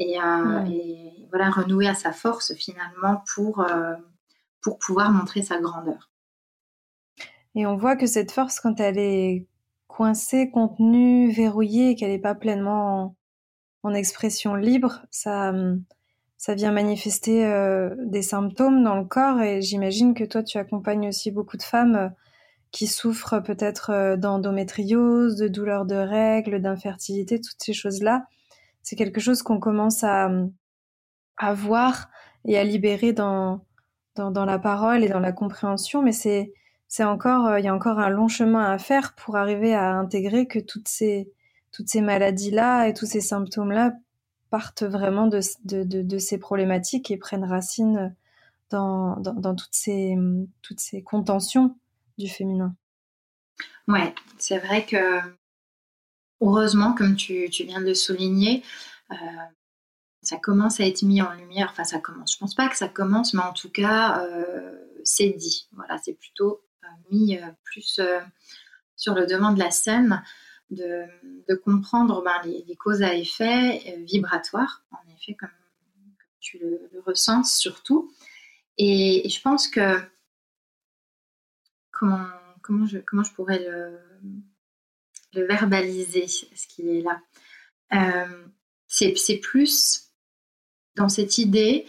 euh, 0.00 0.64
et, 0.66 1.26
voilà, 1.30 1.50
renouer 1.50 1.88
à 1.88 1.94
sa 1.94 2.12
force 2.12 2.54
finalement 2.54 3.22
pour, 3.34 3.60
euh, 3.60 3.94
pour 4.60 4.78
pouvoir 4.78 5.10
montrer 5.10 5.42
sa 5.42 5.60
grandeur. 5.60 6.10
Et 7.54 7.66
on 7.66 7.76
voit 7.76 7.96
que 7.96 8.06
cette 8.06 8.30
force, 8.30 8.60
quand 8.60 8.78
elle 8.80 8.98
est 8.98 9.46
coincée, 9.88 10.50
contenue, 10.50 11.30
verrouillée, 11.30 11.96
qu'elle 11.96 12.10
n'est 12.10 12.18
pas 12.18 12.34
pleinement 12.34 13.16
en, 13.82 13.94
expression 13.94 14.54
libre, 14.54 15.02
ça, 15.10 15.52
ça 16.36 16.54
vient 16.54 16.72
manifester 16.72 17.46
euh, 17.46 17.94
des 18.04 18.22
symptômes 18.22 18.84
dans 18.84 18.96
le 18.96 19.04
corps. 19.04 19.40
Et 19.40 19.62
j'imagine 19.62 20.14
que 20.14 20.24
toi, 20.24 20.42
tu 20.42 20.58
accompagnes 20.58 21.08
aussi 21.08 21.30
beaucoup 21.30 21.56
de 21.56 21.62
femmes 21.62 22.12
qui 22.70 22.86
souffrent 22.86 23.42
peut-être 23.42 24.16
d'endométriose, 24.16 25.36
de 25.36 25.48
douleurs 25.48 25.86
de 25.86 25.96
règles, 25.96 26.60
d'infertilité, 26.60 27.40
toutes 27.40 27.62
ces 27.62 27.72
choses-là 27.72 28.26
c'est 28.82 28.96
quelque 28.96 29.20
chose 29.20 29.42
qu'on 29.42 29.60
commence 29.60 30.04
à, 30.04 30.30
à 31.36 31.54
voir 31.54 32.10
et 32.44 32.58
à 32.58 32.64
libérer 32.64 33.12
dans, 33.12 33.64
dans, 34.16 34.44
la 34.44 34.58
parole 34.58 35.04
et 35.04 35.08
dans 35.08 35.20
la 35.20 35.32
compréhension, 35.32 36.02
mais 36.02 36.12
c'est 36.12 36.52
c'est 36.90 37.04
encore 37.04 37.46
euh, 37.46 37.60
il 37.60 37.64
y 37.66 37.68
a 37.68 37.74
encore 37.74 37.98
un 37.98 38.08
long 38.08 38.28
chemin 38.28 38.64
à 38.64 38.78
faire 38.78 39.14
pour 39.14 39.36
arriver 39.36 39.74
à 39.74 39.94
intégrer 39.94 40.46
que 40.46 40.58
toutes 40.58 40.88
ces 40.88 41.30
toutes 41.70 41.88
ces 41.88 42.00
maladies 42.00 42.50
là 42.50 42.86
et 42.86 42.94
tous 42.94 43.04
ces 43.06 43.20
symptômes 43.20 43.72
là 43.72 43.92
partent 44.50 44.82
vraiment 44.82 45.26
de, 45.26 45.40
de, 45.64 45.84
de, 45.84 46.18
ces 46.18 46.38
problématiques 46.38 47.10
et 47.10 47.18
prennent 47.18 47.44
racine 47.44 48.16
dans, 48.70 49.16
dans, 49.16 49.54
toutes 49.54 49.74
ces 49.74 50.16
toutes 50.62 50.80
ces 50.80 51.02
contentions 51.02 51.76
du 52.16 52.28
féminin. 52.28 52.74
Ouais, 53.86 54.14
c'est 54.38 54.58
vrai 54.58 54.86
que 54.86 55.20
heureusement, 56.40 56.94
comme 56.94 57.16
tu, 57.16 57.48
viens 57.48 57.80
de 57.80 57.86
le 57.86 57.94
souligner, 57.94 58.62
euh, 59.10 59.14
ça 60.22 60.36
commence 60.36 60.80
à 60.80 60.86
être 60.86 61.02
mis 61.02 61.22
en 61.22 61.32
lumière. 61.34 61.68
Enfin, 61.70 61.84
ça 61.84 61.98
commence. 61.98 62.34
Je 62.34 62.38
pense 62.38 62.54
pas 62.54 62.68
que 62.68 62.76
ça 62.76 62.88
commence, 62.88 63.34
mais 63.34 63.42
en 63.42 63.52
tout 63.52 63.70
cas, 63.70 64.24
euh, 64.24 64.74
c'est 65.04 65.30
dit. 65.30 65.68
Voilà, 65.72 65.98
c'est 65.98 66.14
plutôt 66.14 66.62
euh, 66.84 66.86
mis 67.10 67.38
plus 67.64 68.00
sur 68.96 69.14
le 69.14 69.26
devant 69.26 69.52
de 69.52 69.58
la 69.58 69.70
scène 69.70 70.22
de, 70.70 71.06
comprendre 71.64 72.22
ben, 72.22 72.40
les, 72.44 72.76
causes 72.76 73.02
à 73.02 73.14
effet 73.14 73.96
vibratoires, 74.04 74.84
en 74.90 75.14
effet, 75.14 75.34
comme, 75.34 75.48
tu 76.40 76.58
le, 76.58 76.90
ressens 77.06 77.44
surtout. 77.58 78.12
Et, 78.76 79.28
je 79.28 79.40
pense 79.40 79.68
que 79.68 79.98
comment, 81.90 82.26
comment, 82.62 82.86
je, 82.86 82.98
comment 82.98 83.22
je 83.22 83.32
pourrais 83.32 83.58
le, 83.60 83.98
le 85.38 85.46
verbaliser, 85.46 86.26
ce 86.26 86.66
qui 86.68 86.88
est 86.88 87.02
là. 87.02 87.20
Euh, 87.94 88.46
c'est 88.86 89.40
plus 89.42 90.10
dans 90.96 91.08
cette 91.08 91.38
idée 91.38 91.86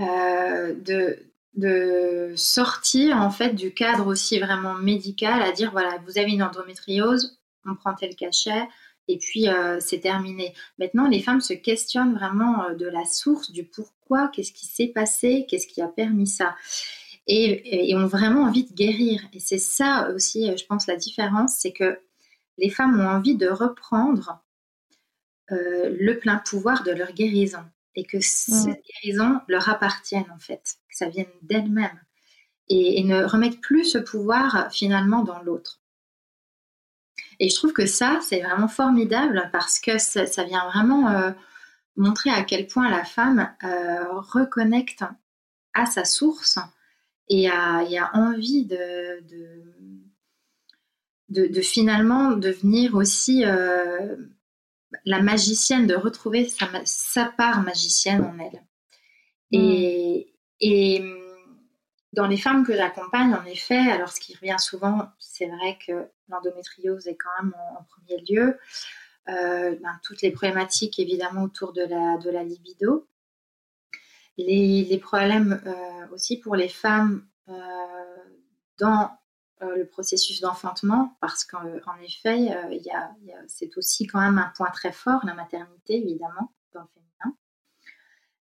euh, 0.00 0.74
de, 0.74 1.18
de 1.54 2.32
sortir 2.36 3.16
en 3.16 3.30
fait 3.30 3.54
du 3.54 3.72
cadre 3.72 4.06
aussi 4.06 4.38
vraiment 4.38 4.74
médical, 4.74 5.42
à 5.42 5.52
dire 5.52 5.70
voilà, 5.70 5.98
vous 6.06 6.18
avez 6.18 6.32
une 6.32 6.42
endométriose, 6.42 7.40
on 7.66 7.74
prend 7.74 7.94
tel 7.94 8.14
cachet, 8.14 8.68
et 9.08 9.18
puis 9.18 9.48
euh, 9.48 9.78
c'est 9.80 10.00
terminé. 10.00 10.54
Maintenant, 10.78 11.08
les 11.08 11.20
femmes 11.22 11.40
se 11.40 11.54
questionnent 11.54 12.14
vraiment 12.14 12.70
de 12.78 12.86
la 12.86 13.04
source, 13.04 13.50
du 13.50 13.64
pourquoi, 13.64 14.28
qu'est-ce 14.28 14.52
qui 14.52 14.66
s'est 14.66 14.88
passé, 14.88 15.46
qu'est-ce 15.48 15.66
qui 15.66 15.82
a 15.82 15.88
permis 15.88 16.26
ça. 16.26 16.54
Et, 17.26 17.88
et, 17.90 17.96
ont 17.96 18.06
vraiment 18.06 18.42
envie 18.42 18.64
de 18.64 18.74
guérir. 18.74 19.22
Et 19.32 19.40
c'est 19.40 19.58
ça 19.58 20.10
aussi, 20.14 20.54
je 20.58 20.66
pense, 20.66 20.86
la 20.86 20.96
différence, 20.96 21.56
c'est 21.58 21.72
que 21.72 21.98
les 22.58 22.70
femmes 22.70 23.00
ont 23.00 23.08
envie 23.08 23.36
de 23.36 23.48
reprendre 23.48 24.44
euh, 25.50 25.94
le 25.98 26.18
plein 26.18 26.38
pouvoir 26.38 26.84
de 26.84 26.90
leur 26.90 27.12
guérison 27.12 27.64
et 27.94 28.04
que 28.04 28.20
cette 28.20 28.78
mm. 28.78 28.82
guérison 29.02 29.40
leur 29.48 29.68
appartienne 29.68 30.26
en 30.34 30.38
fait, 30.38 30.76
que 30.88 30.96
ça 30.96 31.08
vienne 31.08 31.26
d'elles-mêmes 31.42 32.00
et, 32.68 33.04
ne 33.04 33.24
remettre 33.24 33.60
plus 33.60 33.84
ce 33.84 33.98
pouvoir 33.98 34.72
finalement 34.72 35.22
dans 35.22 35.42
l'autre. 35.42 35.80
Et 37.40 37.50
je 37.50 37.54
trouve 37.56 37.72
que 37.72 37.86
ça, 37.86 38.20
c'est 38.22 38.40
vraiment 38.40 38.68
formidable 38.68 39.50
parce 39.52 39.78
que 39.80 39.98
ça, 39.98 40.44
vient 40.44 40.66
vraiment 40.70 41.10
euh, 41.10 41.30
montrer 41.96 42.30
à 42.30 42.42
quel 42.42 42.66
point 42.66 42.88
la 42.90 43.04
femme 43.04 43.54
euh, 43.64 44.20
reconnecte 44.20 45.04
à 45.74 45.86
sa 45.86 46.04
source 46.04 46.58
et 47.28 47.48
a, 47.48 47.84
envie 48.14 48.64
de 48.64 49.20
de, 49.28 50.03
finalement 51.62 52.32
devenir 52.32 52.94
aussi 52.94 53.44
euh, 53.44 54.16
la 55.04 55.22
magicienne, 55.22 55.86
de 55.86 55.94
retrouver 55.94 56.48
sa, 56.48 57.24
part 57.36 57.62
magicienne 57.62 58.22
en 58.22 58.38
elle. 58.38 58.62
Et, 59.50 60.26
hmm. 60.26 60.66
et 60.66 61.14
dans 62.14 62.26
les 62.26 62.36
femmes 62.36 62.64
que 62.64 62.74
j'accompagne, 62.74 63.34
en 63.34 63.44
effet, 63.44 63.90
alors 63.90 64.08
ce 64.08 64.20
qui 64.20 64.34
revient 64.34 64.58
souvent, 64.58 65.08
c'est 65.18 65.46
vrai 65.46 65.78
que 65.84 66.08
l'endométriose 66.28 67.06
est 67.08 67.16
quand 67.16 67.42
même 67.42 67.54
en, 67.76 67.84
premier 67.84 68.22
lieu. 68.22 68.58
Euh, 69.28 69.74
ben, 69.82 70.00
toutes 70.02 70.22
les 70.22 70.30
problématiques 70.30 70.98
évidemment 70.98 71.44
autour 71.44 71.72
de 71.72 71.82
la, 71.82 72.18
de 72.18 72.30
la 72.30 72.44
libido. 72.44 73.08
Les, 74.36 74.84
les 74.84 74.98
problèmes 74.98 75.62
euh, 75.66 76.14
aussi 76.14 76.38
pour 76.38 76.56
les 76.56 76.68
femmes 76.68 77.26
euh, 77.48 77.52
dans 78.78 79.10
le 79.60 79.86
processus 79.86 80.40
d'enfantement, 80.40 81.16
parce 81.20 81.44
qu'en 81.44 81.64
effet, 82.02 82.38
il 82.38 82.82
y 82.82 82.90
a, 82.90 83.14
c'est 83.46 83.76
aussi 83.78 84.06
quand 84.06 84.20
même 84.20 84.38
un 84.38 84.52
point 84.56 84.70
très 84.70 84.92
fort, 84.92 85.24
la 85.24 85.34
maternité 85.34 85.96
évidemment, 85.96 86.52
dans 86.72 86.82
le 86.82 86.88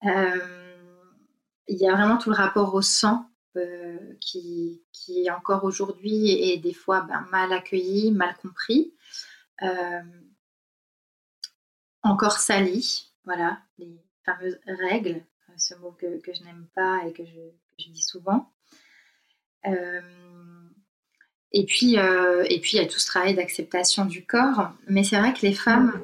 féminin. 0.04 0.42
il 1.68 1.78
y 1.78 1.88
a 1.88 1.94
vraiment 1.94 2.18
tout 2.18 2.30
le 2.30 2.36
rapport 2.36 2.74
au 2.74 2.82
sang 2.82 3.26
euh, 3.58 4.16
qui, 4.20 4.82
encore 5.32 5.64
aujourd'hui 5.64 6.32
est 6.32 6.58
des 6.58 6.74
fois 6.74 7.02
ben, 7.02 7.26
mal 7.32 7.54
accueilli, 7.54 8.12
mal 8.12 8.36
compris, 8.38 8.94
euh, 9.62 10.02
encore 12.02 12.38
sali, 12.38 13.14
voilà, 13.24 13.62
les 13.78 14.04
fameuses 14.26 14.60
règles, 14.68 15.24
ce 15.58 15.74
mot 15.76 15.92
que, 15.94 16.20
que 16.20 16.34
je 16.34 16.44
n'aime 16.44 16.68
pas 16.76 17.06
et 17.06 17.14
que 17.14 17.24
je, 17.26 17.90
dis 17.90 18.02
souvent. 18.02 18.52
Euh, 19.68 20.02
et 21.52 21.66
puis, 21.66 21.96
et 21.96 22.60
puis, 22.60 22.78
il 22.78 22.82
y 22.82 22.84
a 22.84 22.86
tout 22.86 23.00
ce 23.00 23.08
travail 23.08 23.34
d'acceptation 23.34 24.06
du 24.06 24.26
corps. 24.26 24.72
Mais 24.90 25.04
c'est 25.04 25.18
vrai 25.18 25.34
que 25.34 25.42
les 25.42 25.54
femmes 25.54 26.04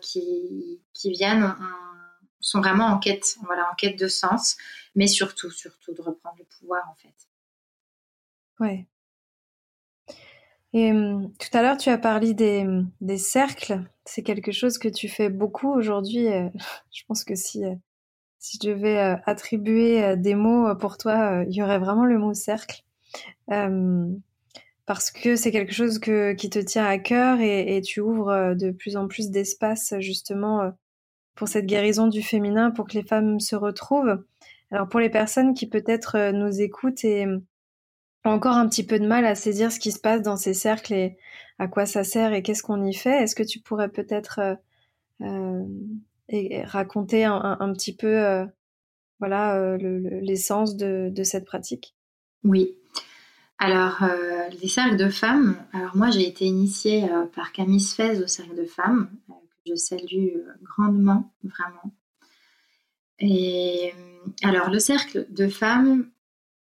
qui, 0.00 0.80
qui, 0.94 1.10
viennent 1.10 1.54
sont 2.40 2.60
vraiment 2.60 2.86
en 2.86 2.98
quête, 2.98 3.36
voilà, 3.44 3.68
en 3.70 3.74
quête 3.74 3.98
de 3.98 4.08
sens 4.08 4.56
mais 4.98 5.06
surtout, 5.06 5.50
surtout 5.50 5.94
de 5.94 6.02
reprendre 6.02 6.36
le 6.38 6.44
pouvoir 6.44 6.82
en 6.90 6.94
fait. 6.96 7.14
Ouais. 8.58 8.86
Et 10.72 10.90
hum, 10.90 11.32
tout 11.38 11.56
à 11.56 11.62
l'heure, 11.62 11.76
tu 11.76 11.88
as 11.88 11.98
parlé 11.98 12.34
des, 12.34 12.62
hum, 12.62 12.90
des 13.00 13.16
cercles. 13.16 13.84
C'est 14.04 14.24
quelque 14.24 14.50
chose 14.50 14.76
que 14.76 14.88
tu 14.88 15.08
fais 15.08 15.30
beaucoup 15.30 15.72
aujourd'hui. 15.72 16.26
Euh, 16.26 16.48
je 16.90 17.04
pense 17.06 17.22
que 17.22 17.36
si, 17.36 17.64
euh, 17.64 17.76
si 18.40 18.58
je 18.60 18.70
devais 18.70 18.98
euh, 18.98 19.16
attribuer 19.24 20.16
des 20.16 20.34
mots 20.34 20.74
pour 20.74 20.98
toi, 20.98 21.44
il 21.48 21.54
y 21.54 21.62
aurait 21.62 21.78
vraiment 21.78 22.04
le 22.04 22.18
mot 22.18 22.34
cercle. 22.34 22.82
Hum, 23.46 24.20
parce 24.88 25.12
que 25.12 25.36
c'est 25.36 25.52
quelque 25.52 25.74
chose 25.74 26.00
qui 26.00 26.50
te 26.50 26.58
tient 26.58 26.86
à 26.86 26.98
cœur 26.98 27.40
et, 27.40 27.80
tu 27.82 28.00
ouvres 28.00 28.54
de 28.54 28.70
plus 28.70 28.96
en 28.96 29.06
plus 29.06 29.30
d'espace 29.30 29.94
justement 30.00 30.72
pour 31.36 31.46
cette 31.46 31.66
guérison 31.66 32.08
du 32.08 32.22
féminin, 32.22 32.72
pour 32.72 32.88
que 32.88 32.94
les 32.94 33.04
femmes 33.04 33.38
se 33.38 33.54
retrouvent. 33.54 34.24
Alors 34.70 34.88
pour 34.88 34.98
les 34.98 35.08
personnes 35.08 35.54
qui 35.54 35.68
peut-être 35.68 36.16
euh, 36.16 36.32
nous 36.32 36.60
écoutent 36.60 37.04
et 37.04 37.26
ont 37.26 38.30
encore 38.30 38.56
un 38.56 38.68
petit 38.68 38.84
peu 38.84 38.98
de 38.98 39.06
mal 39.06 39.24
à 39.24 39.34
saisir 39.34 39.72
ce 39.72 39.78
qui 39.78 39.92
se 39.92 40.00
passe 40.00 40.20
dans 40.20 40.36
ces 40.36 40.52
cercles 40.52 40.92
et 40.92 41.16
à 41.58 41.68
quoi 41.68 41.86
ça 41.86 42.02
sert 42.04 42.32
et 42.32 42.42
qu'est-ce 42.42 42.62
qu'on 42.62 42.84
y 42.84 42.92
fait, 42.92 43.22
est-ce 43.22 43.34
que 43.34 43.42
tu 43.42 43.60
pourrais 43.60 43.88
peut-être 43.88 44.40
euh, 44.40 44.54
euh 45.22 46.64
raconter 46.64 47.24
un, 47.24 47.72
petit 47.72 47.94
peu 47.94 48.22
euh, 48.22 48.44
voilà 49.18 49.76
l'essence 49.78 50.76
de, 50.76 51.22
cette 51.22 51.46
pratique? 51.46 51.94
Oui. 52.44 52.76
Alors, 53.58 54.04
les 54.60 54.68
cercles 54.68 54.96
de 54.96 55.08
femmes, 55.08 55.56
alors 55.72 55.96
moi 55.96 56.10
j'ai 56.10 56.26
été 56.26 56.44
initiée 56.44 57.08
par 57.34 57.52
Camille 57.52 57.80
Sfez 57.80 58.22
au 58.22 58.26
cercle 58.28 58.54
de 58.54 58.64
femmes, 58.64 59.10
que 59.28 59.70
je 59.70 59.74
salue 59.74 60.36
grandement, 60.62 61.32
vraiment. 61.42 61.92
Et 63.18 63.92
alors, 64.42 64.70
le 64.70 64.78
cercle 64.78 65.26
de 65.30 65.48
femmes 65.48 66.10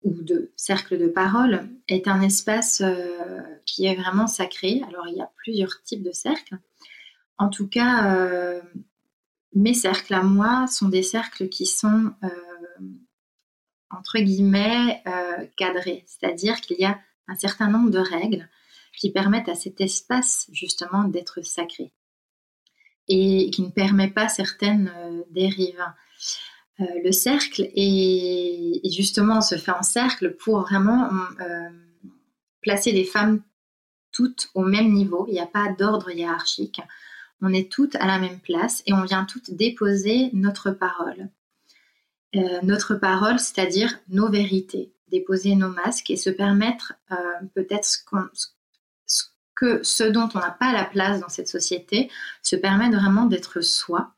ou 0.02 0.22
de 0.22 0.52
cercle 0.56 0.98
de 0.98 1.08
parole 1.08 1.68
est 1.88 2.08
un 2.08 2.20
espace 2.20 2.80
euh, 2.80 3.40
qui 3.66 3.86
est 3.86 3.96
vraiment 3.96 4.26
sacré. 4.26 4.82
Alors, 4.88 5.06
il 5.08 5.16
y 5.16 5.20
a 5.20 5.30
plusieurs 5.36 5.82
types 5.82 6.02
de 6.02 6.12
cercles. 6.12 6.58
En 7.36 7.48
tout 7.48 7.68
cas, 7.68 8.14
euh, 8.14 8.60
mes 9.54 9.74
cercles 9.74 10.14
à 10.14 10.22
moi 10.22 10.66
sont 10.66 10.88
des 10.88 11.02
cercles 11.02 11.48
qui 11.48 11.66
sont, 11.66 12.12
euh, 12.24 12.28
entre 13.90 14.18
guillemets, 14.18 15.02
cadrés. 15.56 16.04
C'est-à-dire 16.06 16.60
qu'il 16.60 16.78
y 16.78 16.84
a 16.84 16.98
un 17.26 17.36
certain 17.36 17.68
nombre 17.68 17.90
de 17.90 17.98
règles 17.98 18.48
qui 18.96 19.10
permettent 19.10 19.48
à 19.48 19.54
cet 19.54 19.80
espace, 19.80 20.48
justement, 20.52 21.04
d'être 21.04 21.42
sacré 21.42 21.92
et 23.08 23.50
qui 23.50 23.62
ne 23.62 23.70
permet 23.70 24.10
pas 24.10 24.28
certaines 24.28 24.92
dérives. 25.30 25.84
Euh, 26.80 26.84
le 27.04 27.10
cercle 27.10 27.68
et, 27.74 28.80
justement 28.84 29.38
on 29.38 29.40
se 29.40 29.56
fait 29.56 29.72
en 29.72 29.82
cercle 29.82 30.36
pour 30.36 30.60
vraiment 30.60 31.10
euh, 31.40 31.68
placer 32.62 32.92
les 32.92 33.04
femmes 33.04 33.42
toutes 34.12 34.48
au 34.54 34.62
même 34.62 34.92
niveau. 34.92 35.26
Il 35.28 35.32
n'y 35.32 35.40
a 35.40 35.46
pas 35.46 35.72
d'ordre 35.72 36.10
hiérarchique. 36.10 36.80
On 37.40 37.52
est 37.52 37.70
toutes 37.70 37.96
à 37.96 38.06
la 38.06 38.20
même 38.20 38.38
place 38.38 38.82
et 38.86 38.92
on 38.92 39.02
vient 39.02 39.24
toutes 39.24 39.50
déposer 39.50 40.30
notre 40.32 40.70
parole. 40.70 41.28
Euh, 42.36 42.60
notre 42.62 42.94
parole, 42.94 43.38
c'est-à-dire 43.38 43.98
nos 44.08 44.30
vérités, 44.30 44.92
déposer 45.08 45.54
nos 45.54 45.70
masques 45.70 46.10
et 46.10 46.16
se 46.16 46.30
permettre 46.30 46.94
peut-être 47.54 47.86
ce, 47.86 47.98
que 49.58 49.82
ce 49.82 50.04
dont 50.04 50.28
on 50.34 50.38
n'a 50.38 50.50
pas 50.52 50.72
la 50.72 50.84
place 50.84 51.20
dans 51.20 51.28
cette 51.28 51.48
société, 51.48 52.10
se 52.42 52.54
permettre 52.54 52.96
vraiment 52.96 53.24
d'être 53.24 53.60
soi 53.60 54.14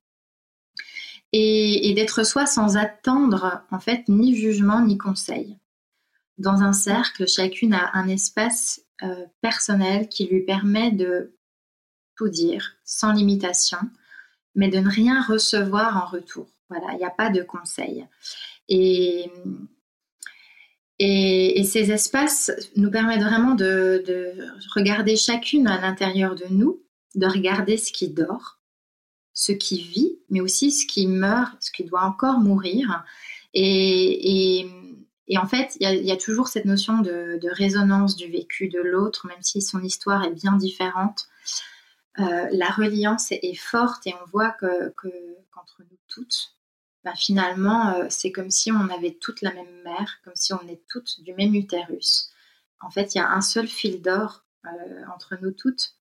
et, 1.33 1.93
d'être 1.95 2.25
soi 2.25 2.47
sans 2.47 2.77
attendre 2.77 3.63
en 3.71 3.79
fait 3.79 4.09
ni 4.09 4.37
jugement 4.37 4.85
ni 4.85 4.99
conseil. 4.99 5.57
Dans 6.39 6.63
un 6.63 6.73
cercle, 6.73 7.27
chacune 7.29 7.75
a 7.75 7.91
un 7.95 8.09
espace 8.09 8.83
euh, 9.03 9.27
personnel 9.41 10.09
qui 10.09 10.27
lui 10.27 10.41
permet 10.41 10.91
de 10.91 11.35
tout 12.17 12.29
dire 12.29 12.77
sans 12.85 13.13
limitation, 13.13 13.79
mais 14.55 14.69
de 14.69 14.79
ne 14.79 14.91
rien 14.91 15.23
recevoir 15.23 15.97
en 15.97 16.07
retour. 16.07 16.49
Voilà, 16.71 16.93
il 16.93 16.99
n'y 16.99 17.05
a 17.05 17.11
pas 17.11 17.31
de 17.31 17.43
conseil. 17.43 18.07
Et, 18.69 19.31
ces 21.65 21.93
espaces 21.93 22.51
nous 22.77 22.91
permettent 22.91 23.23
vraiment 23.23 23.55
de, 23.55 24.03
de 24.07 24.35
regarder 24.75 25.17
chacune 25.17 25.69
à 25.69 25.81
l'intérieur 25.81 26.35
de 26.35 26.47
nous, 26.51 26.83
de 27.15 27.27
regarder 27.27 27.77
ce 27.77 27.93
qui 27.93 28.09
dort, 28.09 28.59
ce 29.33 29.53
qui 29.53 29.81
vit, 29.81 30.19
mais 30.29 30.41
aussi 30.41 30.71
ce 30.71 30.87
qui 30.87 31.07
meurt, 31.07 31.57
ce 31.61 31.71
qui 31.71 31.85
doit 31.85 32.03
encore 32.03 32.39
mourir. 32.39 33.05
Et, 33.55 34.67
en 35.37 35.47
fait, 35.47 35.77
il 35.81 35.89
y, 35.89 36.13
a 36.13 36.17
toujours 36.17 36.49
cette 36.49 36.65
notion 36.65 37.01
de, 37.01 37.41
résonance 37.53 38.17
du 38.17 38.31
vécu 38.31 38.69
de 38.69 38.81
l'autre, 38.81 39.27
même 39.27 39.43
si 39.43 39.63
son 39.63 39.83
histoire 39.83 40.25
est 40.25 40.35
bien 40.35 40.57
différente. 40.57 41.29
Euh, 42.19 42.49
la 42.53 42.69
reliance 42.69 43.31
est, 43.31 43.55
forte 43.55 44.07
et 44.07 44.15
on 44.21 44.29
voit 44.31 44.51
que, 44.51 44.93
qu'entre 45.53 45.83
nous 45.91 45.99
toutes, 46.09 46.55
ben 47.05 47.15
finalement, 47.15 47.95
euh, 47.95 48.07
c'est 48.11 48.31
comme 48.31 48.51
si 48.51 48.71
on 48.73 48.89
avait 48.91 49.13
toute 49.15 49.41
la 49.43 49.53
même 49.53 49.83
mère, 49.85 50.19
comme 50.25 50.37
si 50.37 50.53
on 50.53 50.61
est 50.69 50.83
toutes 50.89 51.21
du 51.23 51.33
même 51.35 51.55
utérus. 51.55 52.31
En 52.81 52.91
fait, 52.91 53.15
il 53.15 53.19
y 53.19 53.21
a 53.21 53.31
un 53.31 53.41
seul 53.41 53.69
fil 53.69 54.03
d'or 54.03 54.45
euh, 54.67 54.69
entre 55.15 55.37
nous 55.41 55.53
toutes. 55.53 55.95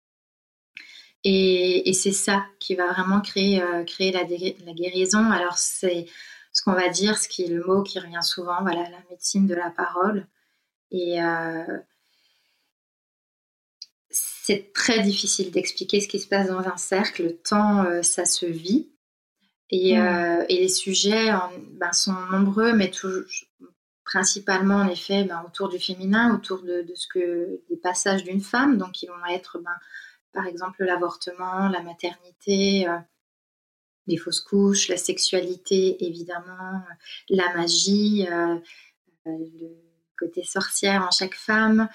Et, 1.26 1.92
c'est 1.94 2.14
ça 2.14 2.46
qui 2.60 2.76
va 2.76 2.92
vraiment 2.94 3.20
créer, 3.22 3.62
euh, 3.62 3.84
créer 3.84 4.12
la, 4.12 4.22
la, 4.24 4.74
guérison. 4.74 5.32
Alors, 5.32 5.58
c'est 5.58 6.06
ce 6.54 6.64
qu'on 6.64 6.74
va 6.74 6.90
dire, 6.90 7.18
ce 7.18 7.28
qui 7.28 7.44
est 7.44 7.48
le 7.48 7.64
mot 7.64 7.84
qui 7.84 8.00
revient 8.00 8.24
souvent, 8.24 8.62
voilà, 8.62 8.90
la 8.90 9.00
médecine 9.10 9.46
de 9.46 9.56
la 9.56 9.70
parole. 9.70 10.28
Et 10.92 11.20
c'est 14.10 14.74
très 14.74 15.02
difficile 15.02 15.52
d'expliquer 15.52 16.02
ce 16.02 16.08
qui 16.08 16.20
se 16.20 16.28
passe 16.28 16.48
dans 16.48 16.68
un 16.68 16.78
cercle, 16.78 17.36
tant 17.44 18.02
ça 18.02 18.26
se 18.26 18.46
vit. 18.46 18.90
Et, 19.72 19.98
mmh. 19.98 20.46
et 20.50 20.58
les 20.62 20.70
sujets 20.70 21.30
ben, 21.74 21.92
sont 21.92 22.16
nombreux, 22.32 22.74
mais 22.74 22.90
toujours, 22.90 23.24
principalement 24.10 24.78
en 24.78 24.88
effet 24.88 25.24
ben, 25.24 25.44
autour 25.46 25.70
du 25.70 25.78
féminin, 25.78 26.34
autour 26.34 26.64
de, 26.64 26.82
de, 26.82 26.96
ce 26.96 27.08
que 27.08 27.62
des 27.70 27.78
passages 27.78 28.24
d'une 28.24 28.42
femme, 28.42 28.80
donc 28.80 28.94
qui 28.94 29.06
vont 29.06 29.26
être 29.30 29.60
ben, 29.60 29.76
par 30.34 30.48
exemple 30.48 30.84
l'avortement, 30.84 31.70
la 31.70 31.84
maternité, 31.84 32.88
euh, 32.88 32.98
les 34.08 34.18
fausses 34.18 34.42
couches, 34.42 34.90
la 34.90 34.98
sexualité 34.98 36.04
évidemment, 36.04 36.82
la 37.30 37.54
magie, 37.56 38.28
euh, 38.32 38.56
euh, 39.28 39.38
le 39.60 39.70
côté 40.18 40.44
sorcière 40.44 41.04
en 41.04 41.12
chaque 41.12 41.36
femme, 41.36 41.88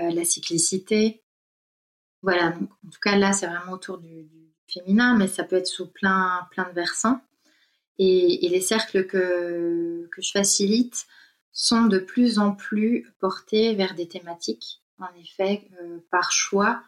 la 0.00 0.24
cyclicité. 0.24 1.22
Voilà, 2.22 2.48
en 2.48 2.90
tout 2.90 2.98
cas 3.00 3.16
là 3.16 3.32
c'est 3.32 3.46
vraiment 3.46 3.72
autour 3.72 3.98
du, 3.98 4.26
féminin, 4.68 5.16
mais 5.16 5.28
ça 5.28 5.44
peut 5.44 5.56
être 5.56 5.66
sous 5.66 5.86
plein, 5.86 6.46
plein 6.50 6.68
de 6.68 6.74
versants. 6.74 7.20
Et, 7.98 8.48
les 8.48 8.60
cercles 8.60 9.06
que, 9.06 10.08
que 10.12 10.22
je 10.22 10.30
facilite 10.30 11.06
sont 11.52 11.86
de 11.86 11.98
plus 11.98 12.38
en 12.38 12.52
plus 12.52 13.10
portés 13.18 13.74
vers 13.74 13.94
des 13.94 14.06
thématiques, 14.06 14.82
en 14.98 15.08
effet, 15.18 15.68
par 16.10 16.30
choix, 16.30 16.82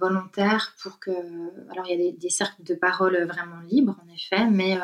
volontaire 0.00 0.74
pour 0.82 0.98
que. 0.98 1.10
Alors, 1.70 1.86
il 1.88 2.00
y 2.00 2.08
a 2.08 2.12
des, 2.12 2.30
cercles 2.30 2.62
de 2.62 2.74
parole 2.74 3.16
vraiment 3.24 3.60
libres, 3.68 3.96
en 4.04 4.14
effet, 4.14 4.46
mais, 4.50 4.78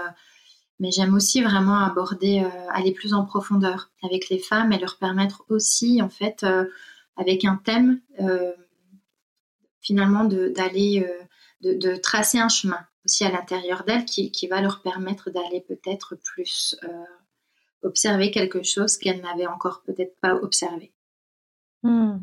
mais 0.81 0.91
j'aime 0.91 1.15
aussi 1.15 1.43
vraiment 1.43 1.79
aborder, 1.81 2.47
aller 2.71 2.93
plus 2.93 3.13
en 3.13 3.25
profondeur 3.25 3.91
avec 4.03 4.31
les 4.31 4.39
femmes 4.39 4.73
et 4.73 4.79
leur 4.79 4.97
permettre 4.97 5.45
aussi, 5.49 6.01
en 6.01 6.11
fait, 6.11 6.47
avec 7.17 7.45
un 7.45 7.57
thème, 7.57 8.01
finalement, 9.81 10.25
d'aller, 10.25 11.07
de, 11.65 11.97
tracer 11.97 12.39
un 12.39 12.49
chemin 12.49 12.87
aussi 13.05 13.25
à 13.25 13.31
l'intérieur 13.31 13.85
d'elles 13.85 14.05
qui, 14.05 14.47
va 14.49 14.61
leur 14.61 14.83
permettre 14.83 15.31
d'aller 15.31 15.61
peut-être 15.61 16.17
plus 16.17 16.77
observer 17.85 18.31
quelque 18.31 18.63
chose 18.63 18.97
qu'elles 18.97 19.21
n'avaient 19.21 19.47
encore 19.47 19.83
peut-être 19.85 20.17
pas 20.21 20.35
observé. 20.35 20.93
Hmm. 21.83 22.21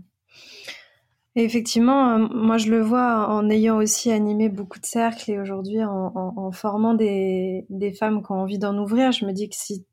effectivement, 1.35 2.15
euh, 2.15 2.17
moi 2.17 2.57
je 2.57 2.71
le 2.71 2.81
vois 2.81 3.27
en 3.29 3.47
ayant 3.51 3.77
aussi 3.77 4.11
animé 4.11 4.49
beaucoup 4.49 4.79
de 4.79 4.85
cercles 4.87 5.29
et 5.29 5.39
aujourd'hui 5.39 5.83
en, 5.83 6.51
formant 6.51 6.95
des, 6.95 7.63
femmes 7.99 8.23
qui 8.23 8.31
ont 8.31 8.41
envie 8.41 8.57
d'en 8.57 8.75
ouvrir, 8.77 9.11
je 9.11 9.25
me 9.25 9.33
dis 9.33 9.49
que 9.49 9.55
si 9.55 9.85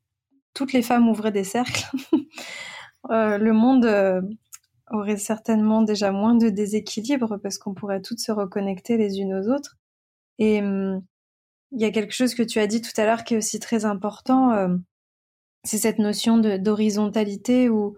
toutes 0.55 0.73
les 0.73 0.81
femmes 0.81 1.07
ouvraient 1.07 1.31
des 1.31 1.43
cercles, 1.43 1.85
euh, 3.11 3.37
le 3.37 3.53
monde 3.53 3.85
euh, 3.85 4.21
aurait 4.91 5.17
certainement 5.17 5.81
déjà 5.81 6.11
moins 6.11 6.35
de 6.35 6.49
déséquilibre 6.49 7.37
parce 7.41 7.57
qu'on 7.57 7.73
pourrait 7.73 8.01
toutes 8.01 8.19
se 8.19 8.31
reconnecter 8.31 8.97
les 8.97 9.19
unes 9.19 9.33
aux 9.33 9.49
autres. 9.49 9.77
Et 10.39 10.61
hum, 10.61 11.01
il 11.71 11.81
y 11.81 11.85
a 11.85 11.91
quelque 11.91 12.13
chose 12.13 12.33
que 12.33 12.43
tu 12.43 12.59
as 12.59 12.67
dit 12.67 12.81
tout 12.81 12.99
à 12.99 13.05
l'heure 13.05 13.23
qui 13.23 13.35
est 13.35 13.37
aussi 13.37 13.59
très 13.59 13.85
important, 13.85 14.79
c'est 15.63 15.77
cette 15.77 15.99
notion 15.99 16.37
d'horizontalité 16.37 17.69
où 17.69 17.95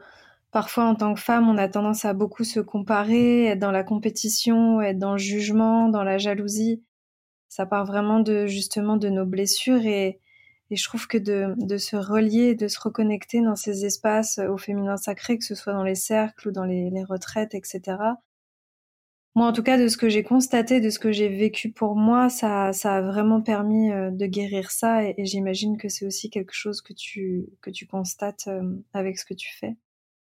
parfois 0.51 0.85
en 0.85 0.95
tant 0.95 1.13
que 1.13 1.19
femme, 1.21 1.47
on 1.47 1.57
a 1.57 1.69
tendance 1.69 2.05
à 2.05 2.13
beaucoup 2.13 2.43
se 2.43 2.59
comparer, 2.59 3.45
être 3.45 3.59
dans 3.59 3.71
la 3.71 3.83
compétition, 3.83 4.81
être 4.81 4.99
dans 4.99 5.13
le 5.13 5.17
jugement, 5.17 5.89
dans 5.89 6.03
la 6.03 6.17
jalousie. 6.17 6.83
Ça 7.47 7.65
part 7.65 7.85
vraiment 7.85 8.19
de 8.19 8.47
justement 8.47 8.97
de 8.97 9.09
nos 9.09 9.25
blessures 9.25 9.85
et, 9.85 10.19
et 10.71 10.77
je 10.77 10.85
trouve 10.85 11.05
que 11.05 11.17
de, 11.17 11.77
se 11.77 11.97
relier, 11.97 12.55
de 12.55 12.69
se 12.69 12.79
reconnecter 12.79 13.41
dans 13.41 13.57
ces 13.57 13.85
espaces 13.85 14.39
au 14.39 14.57
féminin 14.57 14.95
sacré, 14.95 15.37
que 15.37 15.43
ce 15.43 15.53
soit 15.53 15.73
dans 15.73 15.83
les 15.83 15.95
cercles 15.95 16.47
ou 16.47 16.51
dans 16.51 16.63
les, 16.63 17.03
retraites, 17.03 17.53
etc. 17.53 17.97
Moi, 19.35 19.47
en 19.47 19.51
tout 19.51 19.63
cas, 19.63 19.77
de 19.77 19.89
ce 19.89 19.97
que 19.97 20.07
j'ai 20.07 20.23
constaté, 20.23 20.79
de 20.79 20.89
ce 20.89 20.97
que 20.97 21.11
j'ai 21.11 21.27
vécu 21.27 21.71
pour 21.71 21.97
moi, 21.97 22.29
ça, 22.29 22.71
ça 22.71 22.95
a 22.95 23.01
vraiment 23.01 23.41
permis 23.41 23.91
euh, 23.91 24.11
de 24.11 24.25
guérir 24.25 24.71
ça. 24.71 25.03
Et, 25.03 25.25
j'imagine 25.25 25.77
que 25.77 25.89
c'est 25.89 26.05
aussi 26.05 26.29
quelque 26.29 26.53
chose 26.53 26.81
que 26.81 26.93
tu, 26.93 27.47
que 27.61 27.69
tu 27.69 27.85
constates 27.85 28.47
euh, 28.47 28.77
avec 28.93 29.19
ce 29.19 29.25
que 29.25 29.33
tu 29.33 29.53
fais. 29.57 29.75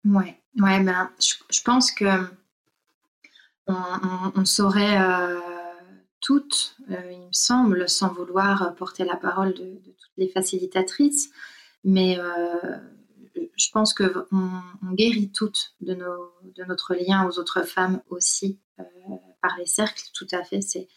Ouais, 0.04 0.42
ouais 0.60 0.80
ben, 0.82 1.10
je, 1.20 1.62
pense 1.62 1.90
que 1.90 2.04
on, 3.66 4.44
saurait 4.44 5.00
euh, 5.00 5.40
toutes, 6.24 6.76
il 6.88 7.20
me 7.20 7.32
semble, 7.32 7.88
sans 7.88 8.12
vouloir 8.12 8.74
porter 8.76 9.04
la 9.04 9.16
parole 9.16 9.52
de, 9.54 9.78
toutes 9.84 10.16
les 10.16 10.28
facilitatrices, 10.28 11.30
mais 11.84 12.18
je 13.56 13.70
pense 13.72 13.94
que 13.94 14.26
on, 14.32 14.92
guérit 14.92 15.30
toutes 15.30 15.74
de, 15.80 15.96
notre 16.66 16.94
lien 16.94 17.26
aux 17.28 17.38
autres 17.38 17.62
femmes 17.62 18.02
aussi 18.08 18.58
euh, 18.80 18.84
par 19.42 19.56
les 19.58 19.66
cercles. 19.66 20.02
Tout 20.14 20.26
à 20.32 20.42
fait, 20.44 20.60
c'est 20.60 20.88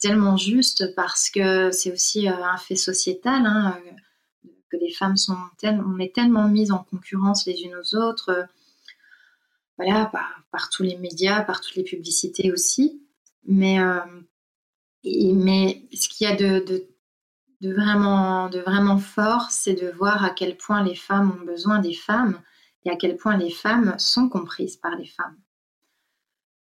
tellement 0.00 0.36
juste 0.36 0.94
parce 0.94 1.30
que 1.30 1.70
c'est 1.70 1.92
aussi 1.92 2.28
euh, 2.28 2.44
un 2.44 2.56
fait 2.56 2.76
sociétal 2.76 3.46
hein, 3.46 3.78
euh, 3.86 4.48
que 4.70 4.76
les 4.76 4.92
femmes 4.92 5.16
sont 5.16 5.36
tellement, 5.58 5.84
on 5.94 5.98
est 5.98 6.14
tellement 6.14 6.48
mises 6.48 6.72
en 6.72 6.82
concurrence 6.84 7.46
les 7.46 7.62
unes 7.62 7.76
aux 7.76 7.96
autres, 7.96 8.46
voilà, 9.76 10.10
par, 10.50 10.70
tous 10.70 10.82
les 10.82 10.96
médias, 10.96 11.42
par 11.42 11.60
toutes 11.60 11.76
les 11.76 11.84
publicités 11.84 12.50
aussi. 12.50 13.02
Mais, 13.44 13.78
mais 15.34 15.82
ce 15.92 16.08
qu'il 16.08 16.26
y 16.26 16.30
a 16.30 16.36
de, 16.36 16.88
vraiment, 17.62 18.98
fort, 18.98 19.50
c'est 19.50 19.74
de 19.74 19.90
voir 19.90 20.24
à 20.24 20.30
quel 20.30 20.56
point 20.56 20.82
les 20.82 20.94
femmes 20.94 21.32
ont 21.40 21.44
besoin 21.44 21.78
des 21.78 21.94
femmes 21.94 22.40
et 22.84 22.90
à 22.90 22.96
quel 22.96 23.16
point 23.16 23.36
les 23.36 23.50
femmes 23.50 23.94
sont 23.98 24.28
comprises 24.28 24.76
par 24.76 24.96
les 24.96 25.06
femmes. 25.06 25.36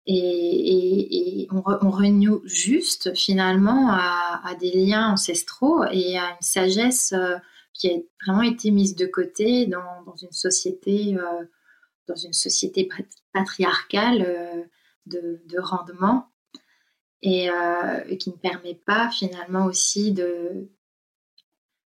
Et, 0.07 1.49
on, 1.51 1.91
renoue 1.91 2.43
juste 2.45 3.15
finalement 3.15 3.91
à, 3.91 4.55
des 4.61 4.73
liens 4.73 5.13
ancestraux 5.13 5.85
et 5.85 6.19
à 6.19 6.31
une 6.31 6.43
sagesse 6.43 7.13
euh, 7.13 7.37
qui 7.73 7.91
a 7.91 7.95
vraiment 8.27 8.43
été 8.43 8.71
mise 8.71 8.95
de 8.95 9.07
côté 9.07 9.67
dans, 9.67 10.15
une 10.23 10.33
société, 10.33 11.17
euh, 11.17 11.45
patriarcale 13.33 14.23
euh, 14.23 14.65
de, 15.07 15.59
rendement 15.59 16.34
et 17.27 18.19
qui 18.19 18.31
ne 18.31 18.37
permet 18.37 18.75
pas 18.75 19.11
finalement 19.11 19.65
aussi 19.65 20.13
de, 20.13 20.69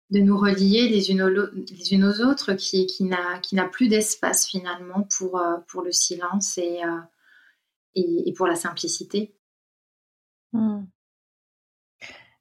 de 0.09 0.19
nous 0.19 0.37
relier 0.37 0.87
les 0.87 1.11
unes 1.11 1.21
aux, 1.21 2.21
autres, 2.21 2.53
qui, 2.53 2.85
qui 2.87 3.03
n'a 3.03 3.67
plus 3.69 3.89
d'espace 3.89 4.47
finalement 4.47 5.07
pour, 5.17 5.37
euh, 5.37 5.57
pour 5.67 5.81
le 5.81 5.91
silence 5.91 6.57
et, 6.57 6.83
euh, 6.83 6.99
et, 7.95 8.33
pour 8.33 8.47
la 8.47 8.55
simplicité. 8.55 9.35
Hmm. 10.53 10.85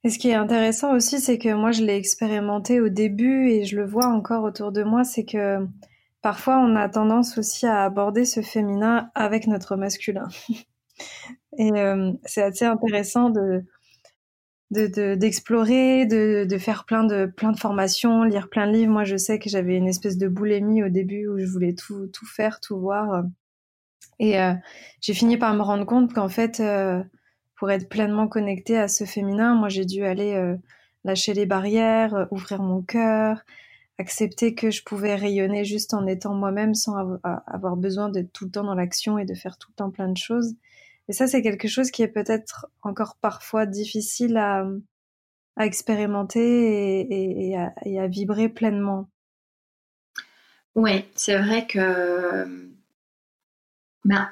Et 0.04 0.10
ce 0.10 0.18
qui 0.18 0.28
est 0.28 0.34
intéressant 0.34 0.94
aussi, 0.94 1.18
c'est 1.18 1.38
que 1.38 1.52
moi 1.52 1.72
je 1.72 1.82
l'ai 1.82 1.96
expérimenté 1.96 2.80
au 2.80 2.88
début 2.88 3.50
et 3.50 3.64
je 3.64 3.76
le 3.76 3.84
vois 3.84 4.06
encore 4.06 4.44
autour 4.44 4.70
de 4.70 4.84
moi, 4.84 5.02
c'est 5.02 5.24
que 5.24 5.66
parfois 6.22 6.58
on 6.58 6.76
a 6.76 6.88
tendance 6.88 7.36
aussi 7.36 7.66
à 7.66 7.82
aborder 7.82 8.24
ce 8.24 8.42
féminin 8.42 9.10
avec 9.16 9.48
notre 9.48 9.74
masculin. 9.74 10.28
et 11.58 11.72
euh, 11.72 12.12
c'est 12.24 12.42
assez 12.42 12.64
intéressant 12.64 13.30
de, 13.30 13.64
d'explorer, 14.70 16.06
de, 16.06 16.58
faire 16.58 16.84
plein 16.84 17.04
de 17.04 17.26
plein 17.26 17.52
de 17.52 17.58
formations, 17.58 18.24
lire 18.24 18.48
plein 18.48 18.66
de 18.66 18.72
livres. 18.72 18.92
Moi, 18.92 19.04
je 19.04 19.16
sais 19.16 19.38
que 19.38 19.48
j'avais 19.48 19.76
une 19.76 19.88
espèce 19.88 20.18
de 20.18 20.28
boulimie 20.28 20.82
au 20.82 20.88
début 20.88 21.28
où 21.28 21.38
je 21.38 21.46
voulais 21.46 21.74
tout 21.74 22.08
tout 22.08 22.26
faire, 22.26 22.60
tout 22.60 22.78
voir. 22.78 23.24
Et 24.18 24.40
euh, 24.40 24.54
j'ai 25.00 25.14
fini 25.14 25.36
par 25.36 25.54
me 25.54 25.62
rendre 25.62 25.84
compte 25.84 26.12
qu'en 26.12 26.28
fait, 26.28 26.60
euh, 26.60 27.02
pour 27.56 27.70
être 27.70 27.88
pleinement 27.88 28.28
connectée 28.28 28.78
à 28.78 28.88
ce 28.88 29.04
féminin, 29.04 29.54
moi, 29.54 29.68
j'ai 29.68 29.84
dû 29.84 30.04
aller 30.04 30.56
lâcher 31.04 31.32
les 31.32 31.46
barrières, 31.46 32.26
ouvrir 32.30 32.60
mon 32.60 32.82
cœur, 32.82 33.44
accepter 33.98 34.54
que 34.54 34.70
je 34.70 34.82
pouvais 34.84 35.14
rayonner 35.14 35.64
juste 35.64 35.94
en 35.94 36.06
étant 36.06 36.34
moi-même 36.34 36.74
sans 36.74 37.18
avoir 37.46 37.76
besoin 37.76 38.10
d'être 38.10 38.32
tout 38.32 38.46
le 38.46 38.50
temps 38.50 38.64
dans 38.64 38.74
l'action 38.74 39.18
et 39.18 39.24
de 39.24 39.34
faire 39.34 39.56
tout 39.56 39.70
le 39.70 39.76
temps 39.76 39.90
plein 39.90 40.08
de 40.08 40.18
choses. 40.18 40.54
Et 41.08 41.12
ça, 41.12 41.26
c'est 41.26 41.42
quelque 41.42 41.68
chose 41.68 41.90
qui 41.90 42.02
est 42.02 42.08
peut-être 42.08 42.66
encore 42.82 43.16
parfois 43.20 43.66
difficile 43.66 44.36
à, 44.36 44.66
expérimenter 45.58 47.06
et, 47.10 47.56
à, 47.56 48.06
vibrer 48.08 48.48
pleinement. 48.48 49.08
Oui, 50.74 51.04
c'est 51.14 51.38
vrai 51.38 51.66
que. 51.66 52.70
Ben, 54.04 54.28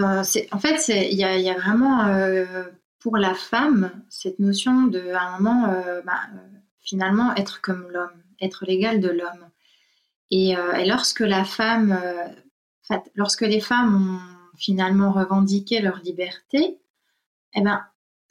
en 0.00 0.58
fait, 0.58 0.88
il 0.88 1.18
y, 1.18 1.24
a, 1.24 1.54
vraiment 1.54 2.06
euh, 2.06 2.64
pour 2.98 3.16
la 3.18 3.34
femme 3.34 3.90
cette 4.08 4.38
notion 4.38 4.86
de, 4.86 5.10
à 5.12 5.22
un 5.22 5.38
moment, 5.38 5.68
euh, 5.70 6.00
ben, 6.02 6.18
finalement, 6.80 7.34
être 7.34 7.60
comme 7.60 7.88
l'homme, 7.90 8.22
être 8.40 8.64
l'égal 8.64 9.00
de 9.00 9.08
l'homme. 9.08 9.50
Et, 10.30 10.56
euh, 10.56 10.72
et, 10.74 10.86
lorsque 10.86 11.20
la 11.20 11.44
femme, 11.44 12.00
lorsque 13.14 13.42
les 13.42 13.60
femmes 13.60 14.16
ont 14.16 14.35
finalement 14.56 15.12
revendiquer 15.12 15.80
leur 15.80 15.98
liberté, 16.02 16.78
eh 17.54 17.60
ben, 17.60 17.82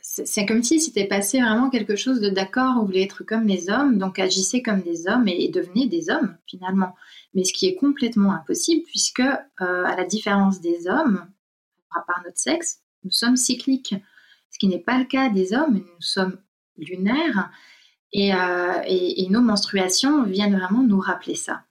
c'est 0.08 0.46
comme 0.46 0.62
si 0.62 0.80
c'était 0.80 1.08
passé 1.08 1.42
vraiment 1.42 1.72
quelque 1.72 1.96
chose 1.96 2.22
de 2.22 2.30
d'accord, 2.30 2.76
vous 2.76 2.86
voulez 2.86 3.02
être 3.02 3.24
comme 3.24 3.48
les 3.48 3.72
hommes, 3.72 3.98
donc 3.98 4.20
agissez 4.20 4.62
comme 4.62 4.82
des 4.82 5.08
hommes 5.08 5.28
et, 5.28 5.50
devenez 5.50 5.88
des 5.88 6.12
hommes 6.12 6.38
finalement. 6.46 6.96
Mais 7.34 7.44
ce 7.44 7.52
qui 7.52 7.66
est 7.66 7.76
complètement 7.76 8.32
impossible 8.32 8.84
puisque, 8.86 9.22
euh, 9.22 9.36
à 9.60 9.96
la 9.96 10.06
différence 10.06 10.62
des 10.62 10.88
hommes, 10.88 11.28
à 11.96 12.02
part 12.02 12.22
notre 12.24 12.38
sexe, 12.38 12.82
nous 13.04 13.12
sommes 13.12 13.36
cycliques. 13.36 13.96
Ce 14.52 14.60
qui 14.60 14.68
n'est 14.68 14.80
pas 14.80 15.00
le 15.00 15.06
cas 15.06 15.30
des 15.30 15.54
hommes, 15.54 15.78
nous 15.78 16.02
sommes 16.02 16.38
lunaires 16.78 17.50
et, 18.14 18.34
euh, 18.34 18.82
et 18.86 19.28
nos 19.30 19.42
menstruations 19.42 20.24
viennent 20.24 20.56
vraiment 20.56 20.84
nous 20.84 21.00
rappeler 21.00 21.36
ça. 21.36 21.64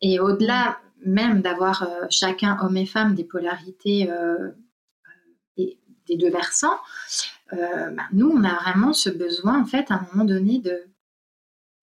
Et 0.00 0.20
au-delà 0.20 0.78
même 1.04 1.42
d'avoir 1.42 1.82
euh, 1.82 2.06
chacun, 2.10 2.58
homme 2.62 2.76
et 2.76 2.86
femme, 2.86 3.14
des 3.14 3.24
polarités 3.24 4.10
euh, 4.10 4.50
des, 5.56 6.16
deux 6.16 6.30
versants, 6.30 6.78
euh, 7.52 7.90
bah, 7.90 8.04
nous, 8.12 8.30
on 8.30 8.42
a 8.42 8.54
vraiment 8.62 8.94
ce 8.94 9.10
besoin, 9.10 9.60
en 9.60 9.66
fait, 9.66 9.90
à 9.90 9.96
un 9.96 10.08
moment 10.12 10.24
donné, 10.24 10.58
de 10.58 10.86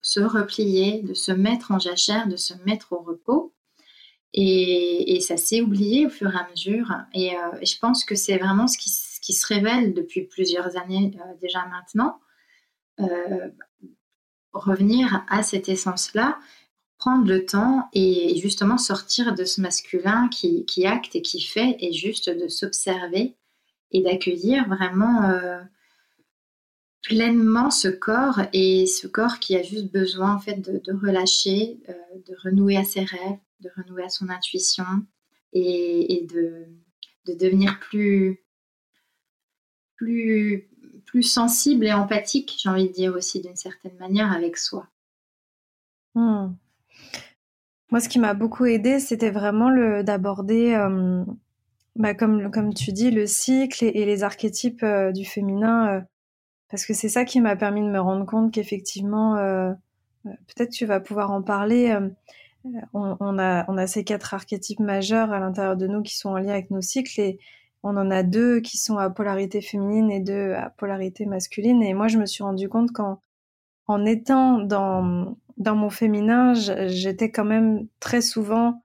se 0.02 0.18
replier, 0.20 1.02
de 1.02 1.14
se 1.14 1.30
mettre 1.30 1.70
en 1.70 1.78
jachère, 1.78 2.26
de 2.26 2.36
se 2.36 2.54
mettre 2.64 2.92
au 2.92 2.98
repos. 2.98 3.54
Et, 4.32 5.20
ça 5.20 5.36
s'est 5.36 5.60
oublié 5.60 6.06
au 6.06 6.10
fur 6.10 6.32
et 6.32 6.36
à 6.36 6.48
mesure. 6.50 6.92
Et, 7.14 7.30
je 7.62 7.78
pense 7.78 8.04
que 8.04 8.16
c'est 8.16 8.36
vraiment 8.36 8.66
ce 8.66 8.76
qui, 8.78 8.92
qui, 9.22 9.32
se 9.32 9.46
révèle 9.46 9.94
depuis 9.94 10.22
plusieurs 10.24 10.76
années 10.76 11.16
déjà 11.40 11.64
maintenant. 11.66 12.18
revenir 14.52 15.24
à 15.28 15.44
cette 15.44 15.68
essence-là 15.68 16.38
prendre 17.06 17.28
le 17.28 17.46
temps 17.46 17.88
et 17.92 18.36
justement 18.36 18.78
sortir 18.78 19.32
de 19.36 19.44
ce 19.44 19.60
masculin 19.60 20.28
qui, 20.28 20.66
qui 20.66 20.86
acte 20.86 21.14
et 21.14 21.22
qui 21.22 21.40
fait 21.40 21.76
et 21.78 21.92
juste 21.92 22.28
de 22.28 22.48
s'observer 22.48 23.36
et 23.92 24.02
d'accueillir 24.02 24.68
vraiment 24.68 25.22
euh, 25.22 25.60
pleinement 27.02 27.70
ce 27.70 27.86
corps 27.86 28.40
et 28.52 28.86
ce 28.88 29.06
corps 29.06 29.38
qui 29.38 29.54
a 29.54 29.62
juste 29.62 29.92
besoin 29.92 30.34
en 30.34 30.40
fait 30.40 30.56
de, 30.56 30.92
relâcher, 30.94 31.78
euh, 31.88 31.92
de 32.26 32.34
renouer 32.42 32.76
à 32.76 32.82
ses 32.82 33.04
rêves, 33.04 33.38
de 33.60 33.70
renouer 33.76 34.02
à 34.02 34.08
son 34.08 34.28
intuition 34.28 34.84
et, 35.52 36.26
de, 36.28 36.66
de, 37.26 37.38
devenir 37.38 37.78
plus, 37.78 38.42
plus, 39.94 40.68
plus 41.04 41.22
sensible 41.22 41.86
et 41.86 41.92
empathique, 41.92 42.56
j'ai 42.58 42.68
envie 42.68 42.88
de 42.88 42.92
dire 42.92 43.14
aussi 43.14 43.40
d'une 43.40 43.54
certaine 43.54 43.96
manière 43.96 44.32
avec 44.32 44.56
soi. 44.56 44.88
Hmm. 46.16 46.48
Moi, 47.90 48.00
ce 48.00 48.08
qui 48.08 48.18
m'a 48.18 48.34
beaucoup 48.34 48.66
aidé, 48.66 48.98
c'était 48.98 49.30
vraiment 49.30 49.70
le 49.70 50.02
d'aborder, 50.02 50.74
euh, 50.74 51.24
bah, 51.94 52.14
comme, 52.14 52.50
comme 52.50 52.74
tu 52.74 52.92
dis, 52.92 53.10
le 53.10 53.26
cycle 53.26 53.84
et, 53.84 54.04
les 54.04 54.24
archétypes 54.24 54.82
euh, 54.82 55.12
du 55.12 55.24
féminin, 55.24 55.88
euh, 55.88 56.00
parce 56.68 56.84
que 56.84 56.94
c'est 56.94 57.08
ça 57.08 57.24
qui 57.24 57.40
m'a 57.40 57.54
permis 57.56 57.82
de 57.82 57.88
me 57.88 58.00
rendre 58.00 58.26
compte 58.26 58.52
qu'effectivement, 58.52 59.36
peut-être 60.24 60.70
tu 60.70 60.84
vas 60.84 60.98
pouvoir 60.98 61.30
en 61.30 61.40
parler. 61.42 61.96
On, 62.92 63.38
a, 63.38 63.64
on 63.68 63.78
a 63.78 63.86
ces 63.86 64.02
quatre 64.02 64.34
archétypes 64.34 64.80
majeurs 64.80 65.32
à 65.32 65.38
l'intérieur 65.38 65.76
de 65.76 65.86
nous 65.86 66.02
qui 66.02 66.16
sont 66.16 66.30
en 66.30 66.38
lien 66.38 66.50
avec 66.50 66.72
nos 66.72 66.80
cycles 66.80 67.20
et 67.20 67.38
on 67.84 67.96
en 67.96 68.10
a 68.10 68.24
deux 68.24 68.58
qui 68.58 68.78
sont 68.78 68.98
à 68.98 69.08
polarité 69.10 69.60
féminine 69.60 70.10
et 70.10 70.18
deux 70.18 70.54
à 70.54 70.70
polarité 70.70 71.24
masculine. 71.24 71.84
Et 71.84 71.94
moi, 71.94 72.08
je 72.08 72.18
me 72.18 72.26
suis 72.26 72.42
rendu 72.42 72.68
compte 72.68 72.90
qu'en 72.90 73.20
en 73.86 74.04
étant 74.04 74.58
dans, 74.58 75.36
dans 75.56 75.76
mon 75.76 75.90
féminin, 75.90 76.54
j'étais 76.54 77.30
quand 77.30 77.44
même 77.44 77.86
très 78.00 78.20
souvent 78.20 78.82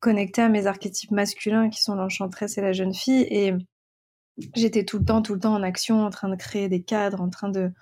connectée 0.00 0.42
à 0.42 0.48
mes 0.48 0.66
archétypes 0.66 1.10
masculins 1.10 1.68
qui 1.68 1.82
sont 1.82 1.94
l'enchantresse 1.94 2.58
et 2.58 2.60
la 2.62 2.72
jeune 2.72 2.94
fille. 2.94 3.26
Et 3.30 3.54
j'étais 4.54 4.84
tout 4.84 4.98
le 4.98 5.04
temps, 5.04 5.22
tout 5.22 5.34
le 5.34 5.40
temps 5.40 5.54
en 5.54 5.62
action, 5.62 6.04
en 6.04 6.10
train 6.10 6.28
de 6.28 6.36
créer 6.36 6.68
des 6.68 6.82
cadres, 6.82 7.20
en 7.20 7.30
train 7.30 7.48
de, 7.48 7.72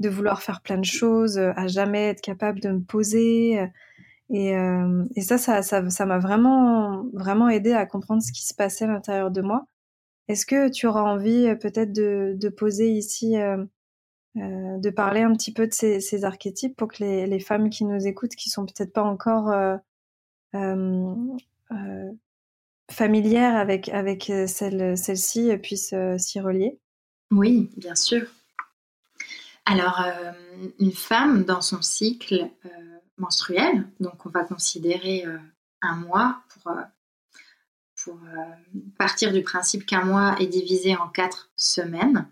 de 0.00 0.08
vouloir 0.08 0.42
faire 0.42 0.62
plein 0.62 0.78
de 0.78 0.84
choses, 0.84 1.38
à 1.38 1.66
jamais 1.68 2.08
être 2.08 2.22
capable 2.22 2.60
de 2.60 2.70
me 2.70 2.80
poser. 2.80 3.68
Et, 4.30 4.56
euh, 4.56 5.04
et 5.16 5.22
ça, 5.22 5.38
ça, 5.38 5.62
ça, 5.62 6.06
m'a 6.06 6.18
vraiment, 6.18 7.04
vraiment 7.12 7.48
aidé 7.48 7.72
à 7.72 7.84
comprendre 7.84 8.22
ce 8.22 8.32
qui 8.32 8.46
se 8.46 8.54
passait 8.54 8.84
à 8.84 8.88
l'intérieur 8.88 9.30
de 9.30 9.42
moi. 9.42 9.66
Est-ce 10.28 10.46
que 10.46 10.70
tu 10.70 10.86
auras 10.86 11.02
envie 11.02 11.48
euh, 11.48 11.56
peut-être 11.56 11.92
de, 11.92 12.36
de, 12.36 12.48
poser 12.48 12.90
ici 12.90 13.36
euh, 13.36 13.64
euh, 14.36 14.78
de 14.78 14.90
parler 14.90 15.22
un 15.22 15.32
petit 15.32 15.52
peu 15.52 15.66
de 15.66 15.72
ces, 15.72 16.24
archétypes 16.24 16.76
pour 16.76 16.86
que 16.86 17.02
les, 17.02 17.40
femmes 17.40 17.68
qui 17.68 17.84
nous 17.84 18.06
écoutent, 18.06 18.36
qui 18.36 18.48
sont 18.48 18.64
peut-être 18.64 18.92
pas 18.92 19.02
encore 19.02 19.50
euh, 19.50 19.76
euh, 20.54 22.10
familières 22.92 23.56
avec, 23.56 23.88
avec 23.88 24.32
celle, 24.46 24.96
ci 24.96 25.50
puissent 25.56 25.94
s'y 26.18 26.38
relier 26.38 26.78
Oui, 27.32 27.70
bien 27.76 27.96
sûr. 27.96 28.28
Alors, 29.64 30.00
une 30.78 30.92
femme 30.92 31.44
dans 31.44 31.60
son 31.60 31.82
cycle 31.82 32.48
menstruel, 33.18 33.88
donc 33.98 34.26
on 34.26 34.30
va 34.30 34.44
considérer 34.44 35.24
un 35.82 35.96
mois 35.96 36.42
pour 36.54 36.72
partir 38.96 39.32
du 39.32 39.42
principe 39.42 39.86
qu'un 39.86 40.04
mois 40.04 40.36
est 40.38 40.46
divisé 40.46 40.96
en 40.96 41.08
quatre 41.08 41.50
semaines. 41.56 42.28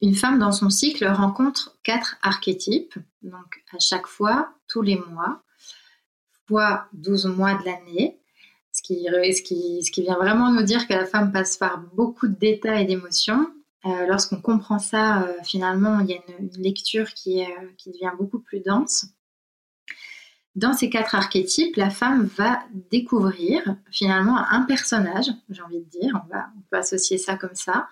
Une 0.00 0.14
femme 0.14 0.38
dans 0.38 0.52
son 0.52 0.70
cycle 0.70 1.06
rencontre 1.06 1.76
quatre 1.82 2.16
archétypes, 2.22 2.94
donc 3.22 3.64
à 3.72 3.78
chaque 3.80 4.06
fois, 4.06 4.52
tous 4.68 4.82
les 4.82 4.96
mois, 4.96 5.42
fois 6.46 6.86
12 6.92 7.26
mois 7.26 7.54
de 7.54 7.64
l'année, 7.64 8.18
ce 8.72 8.82
qui, 8.82 9.06
ce, 9.06 9.42
qui, 9.42 9.82
ce 9.82 9.90
qui 9.90 10.02
vient 10.02 10.16
vraiment 10.16 10.52
nous 10.52 10.62
dire 10.62 10.86
que 10.86 10.94
la 10.94 11.04
femme 11.04 11.32
passe 11.32 11.56
par 11.56 11.78
beaucoup 11.94 12.28
d'états 12.28 12.80
et 12.80 12.84
d'émotions. 12.84 13.52
Euh, 13.86 14.06
lorsqu'on 14.06 14.40
comprend 14.40 14.78
ça, 14.78 15.22
euh, 15.22 15.32
finalement, 15.44 16.00
il 16.00 16.10
y 16.10 16.14
a 16.14 16.18
une, 16.38 16.50
lecture 16.62 17.12
qui, 17.14 17.40
est, 17.40 17.56
qui 17.76 17.90
devient 17.90 18.12
beaucoup 18.18 18.40
plus 18.40 18.60
dense. 18.60 19.06
Dans 20.54 20.72
ces 20.72 20.90
quatre 20.90 21.14
archétypes, 21.14 21.76
la 21.76 21.90
femme 21.90 22.24
va 22.36 22.60
découvrir 22.90 23.76
finalement 23.90 24.38
un 24.50 24.62
personnage, 24.62 25.26
j'ai 25.50 25.62
envie 25.62 25.80
de 25.80 25.88
dire, 25.88 26.20
on, 26.24 26.34
va, 26.34 26.46
on 26.56 26.60
peut 26.70 26.78
associer 26.78 27.18
ça 27.18 27.36
comme 27.36 27.54
ça, 27.54 27.88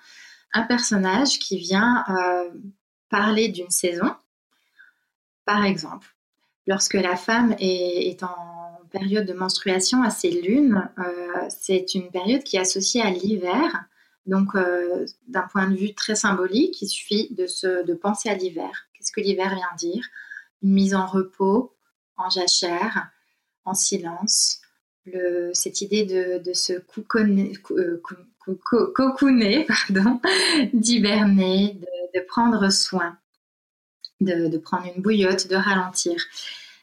un 0.53 0.63
personnage 0.63 1.39
qui 1.39 1.59
vient 1.59 2.05
euh, 2.09 2.51
parler 3.09 3.49
d'une 3.49 3.71
saison. 3.71 4.15
Par 5.45 5.65
exemple, 5.65 6.09
lorsque 6.67 6.95
la 6.95 7.17
femme 7.17 7.55
est, 7.59 8.23
en 8.23 8.81
période 8.91 9.27
de 9.27 9.33
menstruation 9.33 10.03
à 10.03 10.11
ses 10.11 10.31
lunes, 10.31 10.89
euh, 10.99 11.49
c'est 11.51 11.95
une 11.95 12.11
période 12.11 12.43
qui 12.43 12.57
est 12.57 12.61
associée 12.61 13.03
à 13.03 13.11
l'hiver. 13.11 13.85
Donc, 14.25 14.55
euh, 14.55 15.07
d'un 15.29 15.43
point 15.43 15.69
de 15.69 15.77
vue 15.77 15.95
très 15.95 16.17
symbolique, 16.17 16.81
il 16.83 16.89
suffit 16.89 17.29
de, 17.35 17.47
se, 17.47 17.85
de 17.85 17.95
penser 17.95 18.29
à 18.29 18.35
l'hiver. 18.35 18.89
Qu'est-ce 18.95 19.13
que 19.13 19.21
l'hiver 19.21 19.55
vient 19.55 19.77
dire? 19.77 20.05
Une 20.63 20.73
mise 20.73 20.95
en 20.95 21.07
repos, 21.07 21.77
en 22.17 22.31
jachère, 22.31 23.09
en 23.65 23.75
silence. 23.75 24.61
Le, 25.05 25.51
cette 25.53 25.81
idée 25.81 26.05
de, 26.05 26.43
de 26.43 26.53
se 26.53 26.73
couconner, 26.73 27.53
cocooner, 28.55 29.67
pardon, 29.89 30.21
d'hiberner, 30.73 31.79
de, 32.15 32.21
prendre 32.27 32.71
soin, 32.71 33.17
de, 34.21 34.57
prendre 34.59 34.87
une 34.95 35.03
bouillotte, 35.03 35.49
de 35.49 35.57
ralentir. 35.57 36.23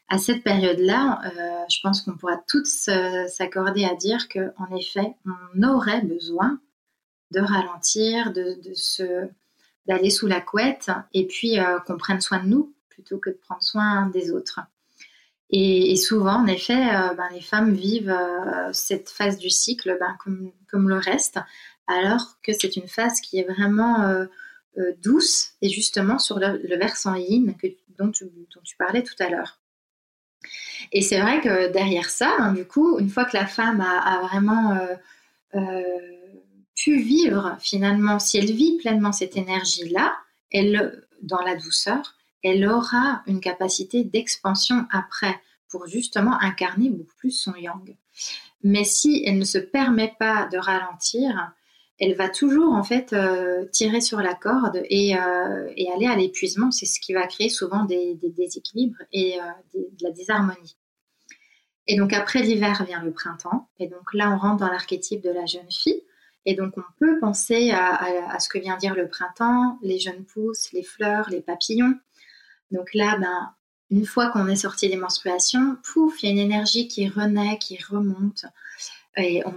À 0.09 0.17
cette 0.17 0.43
période-là, 0.43 1.21
euh, 1.25 1.63
je 1.69 1.79
pense 1.81 2.01
qu'on 2.01 2.15
pourra 2.15 2.37
toutes 2.47 2.67
s'accorder 2.67 3.85
à 3.85 3.95
dire 3.95 4.27
qu'en 4.29 4.75
effet, 4.75 5.15
on 5.25 5.63
aurait 5.63 6.01
besoin 6.01 6.59
de 7.31 7.39
ralentir, 7.39 8.31
de, 8.31 8.59
d'aller 9.87 10.09
sous 10.09 10.27
la 10.27 10.41
couette 10.41 10.91
et 11.13 11.25
puis 11.25 11.59
euh, 11.59 11.79
qu'on 11.79 11.97
prenne 11.97 12.21
soin 12.21 12.43
de 12.43 12.47
nous 12.47 12.73
plutôt 12.89 13.17
que 13.17 13.31
de 13.31 13.35
prendre 13.35 13.63
soin 13.63 14.07
des 14.07 14.31
autres. 14.31 14.59
Et, 15.55 15.95
souvent, 15.97 16.37
en 16.37 16.47
effet, 16.47 16.73
euh, 16.73 17.13
ben, 17.13 17.29
les 17.31 17.41
femmes 17.41 17.75
vivent 17.75 18.09
euh, 18.09 18.73
cette 18.73 19.11
phase 19.11 19.37
du 19.37 19.51
cycle 19.51 19.97
ben, 19.99 20.17
comme, 20.67 20.89
le 20.89 20.97
reste, 20.97 21.37
alors 21.85 22.39
que 22.41 22.53
c'est 22.53 22.75
une 22.75 22.87
phase 22.87 23.21
qui 23.21 23.37
est 23.37 23.43
vraiment 23.43 24.01
euh, 24.01 24.25
douce 25.03 25.51
et 25.61 25.69
justement 25.69 26.17
sur 26.17 26.39
le, 26.39 26.75
versant 26.77 27.13
yin 27.13 27.53
dont, 27.99 28.09
tu, 28.11 28.25
parlais 28.79 29.03
tout 29.03 29.13
à 29.19 29.29
l'heure. 29.29 29.59
Et 30.91 31.03
c'est 31.03 31.21
vrai 31.21 31.39
que 31.39 31.71
derrière 31.71 32.09
ça, 32.09 32.35
ben, 32.39 32.53
du 32.53 32.65
coup, 32.65 32.97
une 32.97 33.09
fois 33.09 33.25
que 33.25 33.37
la 33.37 33.45
femme 33.45 33.79
a 33.79 34.21
vraiment 34.23 34.75
pu 36.73 36.99
vivre 36.99 37.55
finalement, 37.59 38.17
si 38.17 38.39
elle 38.39 38.51
vit 38.51 38.77
pleinement 38.77 39.11
cette 39.11 39.37
énergie-là, 39.37 40.15
elle, 40.49 41.05
dans 41.21 41.41
la 41.43 41.55
douceur, 41.55 42.15
elle 42.43 42.67
aura 42.67 43.23
une 43.25 43.39
capacité 43.39 44.03
d'expansion 44.03 44.85
après 44.91 45.39
pour 45.69 45.87
justement 45.87 46.39
incarner 46.41 46.89
beaucoup 46.89 47.15
plus 47.17 47.31
son 47.31 47.55
yang. 47.55 47.95
Mais 48.63 48.83
si 48.83 49.23
elle 49.25 49.37
ne 49.37 49.43
se 49.45 49.57
permet 49.57 50.13
pas 50.19 50.47
de 50.51 50.57
ralentir, 50.57 51.53
elle 51.99 52.15
va 52.15 52.29
toujours 52.29 52.73
en 52.73 52.83
fait 52.83 53.13
euh, 53.13 53.65
tirer 53.71 54.01
sur 54.01 54.19
la 54.19 54.33
corde 54.33 54.81
et, 54.89 55.17
euh, 55.17 55.69
aller 55.93 56.07
à 56.07 56.15
l'épuisement. 56.15 56.71
C'est 56.71 56.85
ce 56.85 56.99
qui 56.99 57.13
va 57.13 57.27
créer 57.27 57.49
souvent 57.49 57.85
des, 57.85 58.17
déséquilibres 58.21 59.01
et 59.11 59.39
euh, 59.39 59.43
de 59.73 60.03
la 60.03 60.11
désharmonie. 60.11 60.77
Et 61.87 61.97
donc 61.97 62.13
après 62.13 62.41
l'hiver 62.41 62.83
vient 62.85 63.03
le 63.03 63.11
printemps. 63.11 63.69
Et 63.79 63.87
donc 63.87 64.13
là, 64.13 64.31
on 64.31 64.37
rentre 64.37 64.57
dans 64.57 64.71
l'archétype 64.71 65.21
de 65.21 65.29
la 65.29 65.45
jeune 65.45 65.69
fille. 65.69 66.03
Et 66.45 66.55
donc 66.55 66.77
on 66.77 66.83
peut 66.99 67.19
penser 67.19 67.71
à 67.71 68.37
ce 68.39 68.49
que 68.49 68.59
vient 68.59 68.75
dire 68.75 68.95
le 68.95 69.07
printemps, 69.07 69.79
les 69.81 69.97
jeunes 69.97 70.25
pousses, 70.25 70.73
les 70.73 70.83
fleurs, 70.83 71.29
les 71.29 71.39
papillons. 71.39 71.95
Donc 72.73 72.93
là, 72.93 73.17
ben, 73.17 73.53
une 73.91 74.05
fois 74.05 74.31
qu'on 74.31 74.47
est 74.47 74.55
sorti 74.55 74.89
des 74.89 74.97
menstruations, 74.97 75.77
pouf, 75.83 76.21
il 76.21 76.25
y 76.25 76.29
a 76.29 76.31
une 76.31 76.51
énergie 76.51 76.87
qui 76.87 77.07
renaît, 77.07 77.59
qui 77.59 77.77
remonte. 77.81 78.45
Et 79.15 79.43
on, 79.45 79.55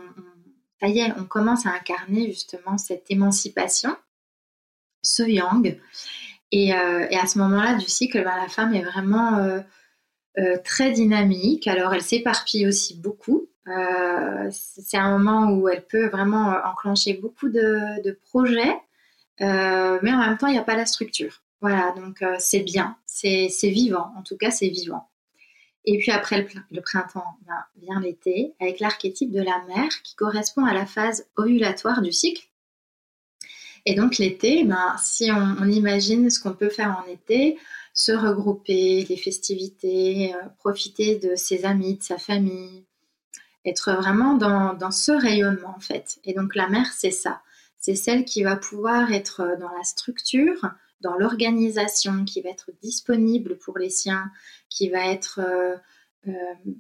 ça 0.81 1.15
on 1.19 1.25
commence 1.25 1.67
à 1.67 1.71
incarner 1.71 2.27
justement 2.27 2.77
cette 2.77 3.11
émancipation, 3.11 3.97
ce 5.03 5.23
yang. 5.23 5.81
Et, 6.53 6.75
euh, 6.75 7.07
à 7.11 7.27
ce 7.27 7.39
moment-là 7.39 7.75
du 7.77 7.87
cycle, 7.87 8.23
ben, 8.23 8.37
la 8.37 8.49
femme 8.49 8.75
est 8.75 8.85
vraiment 8.85 9.39
euh, 9.39 9.61
euh, 10.39 10.59
très 10.63 10.93
dynamique. 10.93 11.67
Alors 11.67 11.95
elle 11.95 12.03
s'éparpille 12.03 12.67
aussi 12.67 13.01
beaucoup. 13.01 13.49
c'est 14.51 14.99
un 14.99 15.19
moment 15.19 15.51
où 15.51 15.69
elle 15.69 15.87
peut 15.87 16.09
vraiment 16.09 16.55
enclencher 16.65 17.15
beaucoup 17.15 17.49
de 17.49 18.19
projets, 18.27 18.77
mais 19.41 20.13
en 20.13 20.19
même 20.19 20.37
temps, 20.39 20.47
il 20.47 20.53
n'y 20.53 20.59
a 20.59 20.63
pas 20.65 20.77
la 20.77 20.87
structure. 20.87 21.43
Voilà, 21.69 21.93
donc 21.97 22.23
euh, 22.23 22.37
c'est 22.39 22.61
bien, 22.61 22.97
c'est 23.07 23.49
vivant, 23.65 24.13
en 24.17 24.23
tout 24.23 24.37
cas 24.37 24.53
c'est 24.53 24.69
vivant. 24.69 25.11
Et 25.85 25.99
puis 25.99 26.13
après 26.13 26.47
le, 26.71 26.81
printemps 26.81 27.25
vient 27.83 27.99
l'été 27.99 28.55
avec 28.61 28.79
l'archétype 28.79 29.33
de 29.33 29.43
la 29.43 29.65
mère 29.67 29.91
qui 30.05 30.15
correspond 30.15 30.65
à 30.65 30.73
la 30.73 30.87
phase 30.87 31.27
ovulatoire 31.37 32.03
du 32.03 32.13
cycle. 32.13 32.47
Et 33.85 33.97
donc 33.97 34.19
l'été, 34.19 34.63
ben, 34.63 34.95
si 35.03 35.33
on, 35.33 35.65
imagine 35.65 36.31
ce 36.31 36.39
qu'on 36.39 36.53
peut 36.53 36.69
faire 36.69 37.03
en 37.05 37.11
été, 37.11 37.59
se 37.95 38.13
regrouper, 38.13 39.05
les 39.09 39.17
festivités, 39.17 40.33
profiter 40.61 41.17
de 41.17 41.35
ses 41.35 41.65
amis, 41.65 41.97
de 41.97 42.03
sa 42.05 42.17
famille, 42.17 42.85
être 43.65 43.93
vraiment 43.95 44.35
dans, 44.35 44.73
dans, 44.73 44.93
ce 44.93 45.11
rayonnement 45.11 45.75
en 45.77 45.81
fait. 45.81 46.21
Et 46.23 46.33
donc 46.33 46.55
la 46.55 46.69
mère, 46.69 46.93
c'est 46.93 47.11
ça. 47.11 47.43
C'est 47.81 47.97
celle 47.97 48.25
qui 48.25 48.45
va 48.45 48.55
pouvoir 48.55 49.13
être 49.13 49.57
dans 49.59 49.73
la 49.77 49.83
structure, 49.83 50.71
dans 51.01 51.17
l'organisation, 51.17 52.25
qui 52.25 52.41
va 52.41 52.51
être 52.51 52.71
disponible 52.83 53.59
pour 53.59 53.79
les 53.79 53.91
siens, 53.91 54.31
qui 54.69 54.89
va 54.89 55.07
être 55.07 55.41
euh, 55.41 55.77
euh, 56.29 56.73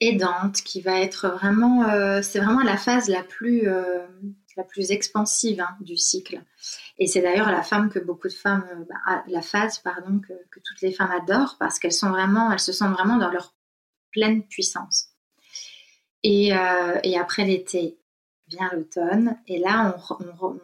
aidante, 0.00 0.56
qui 0.62 0.80
va 0.80 1.00
être 1.00 1.28
vraiment, 1.28 1.88
euh, 1.88 2.20
c'est 2.22 2.40
vraiment 2.40 2.62
la 2.62 2.76
phase 2.76 3.08
la 3.08 3.22
plus, 3.22 3.64
la 4.56 4.64
plus 4.64 4.90
expansive 4.90 5.60
hein, 5.60 5.76
du 5.80 5.96
cycle. 5.96 6.42
Et 6.98 7.06
c'est 7.06 7.22
d'ailleurs 7.22 7.50
la 7.50 7.62
femme 7.62 7.88
que 7.88 7.98
beaucoup 7.98 8.28
de 8.28 8.32
femmes, 8.32 8.86
bah, 8.88 9.24
la 9.26 9.42
phase 9.42 9.78
pardon 9.78 10.18
que, 10.18 10.32
que, 10.50 10.60
toutes 10.60 10.82
les 10.82 10.92
femmes 10.92 11.12
adorent 11.12 11.56
parce 11.58 11.78
qu'elles 11.78 11.92
sont 11.92 12.10
vraiment, 12.10 12.52
elles 12.52 12.60
se 12.60 12.72
sentent 12.72 12.94
vraiment 12.94 13.16
dans 13.16 13.30
leur 13.30 13.54
pleine 14.10 14.42
puissance. 14.42 15.08
Et, 16.24 16.48
et 17.02 17.18
après 17.18 17.44
l'été 17.44 17.98
vient 18.46 18.70
l'automne, 18.72 19.38
et 19.48 19.58
là 19.58 19.96
on, 20.10 20.46
on, 20.46 20.60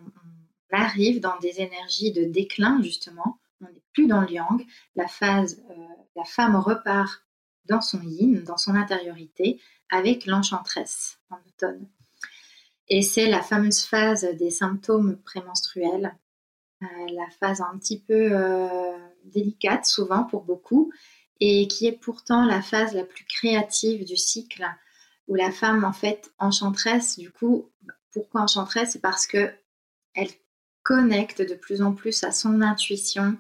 arrive 0.71 1.21
dans 1.21 1.39
des 1.39 1.61
énergies 1.61 2.13
de 2.13 2.25
déclin, 2.25 2.81
justement. 2.83 3.39
On 3.61 3.67
n'est 3.67 3.83
plus 3.93 4.07
dans 4.07 4.21
le 4.21 4.31
yang. 4.31 4.65
La 4.97 5.09
phase, 5.09 5.63
euh, 5.71 5.75
la 6.17 6.25
femme 6.25 6.57
repart 6.57 7.25
dans 7.67 7.81
son 7.81 8.01
yin, 8.03 8.43
dans 8.45 8.57
son 8.57 8.75
intériorité, 8.75 9.61
avec 9.91 10.27
l'enchantresse 10.27 11.19
en 11.31 11.37
automne. 11.37 11.89
Et 12.89 13.03
c'est 13.03 13.29
la 13.29 13.43
fameuse 13.43 13.83
phase 13.85 14.25
des 14.37 14.51
symptômes 14.51 15.19
prémenstruels, 15.19 16.17
euh, 16.83 16.87
la 17.13 17.29
phase 17.39 17.61
un 17.61 17.77
petit 17.79 18.01
peu 18.01 18.31
euh, 18.33 18.97
délicate 19.25 19.85
souvent 19.85 20.25
pour 20.25 20.45
beaucoup, 20.45 20.91
et 21.41 21.69
qui 21.69 21.87
est 21.87 21.93
pourtant 21.93 22.45
la 22.45 22.63
phase 22.63 22.95
la 22.95 23.05
plus 23.05 23.25
créative 23.25 24.05
du 24.05 24.17
cycle, 24.17 24.65
où 25.29 25.35
la 25.35 25.53
femme 25.53 25.85
en 25.85 25.93
fait 25.93 26.33
enchantresse, 26.39 27.19
du 27.19 27.31
coup, 27.31 27.71
pourquoi 28.13 28.41
enchantresse? 28.43 28.93
C'est 28.93 29.03
parce 29.03 29.27
que 29.27 29.53
elle 30.15 30.31
connecte 30.89 31.43
de 31.43 31.55
plus 31.55 31.83
en 31.83 31.93
plus 31.93 32.25
à 32.25 32.33
son 32.33 32.63
intuition, 32.63 33.37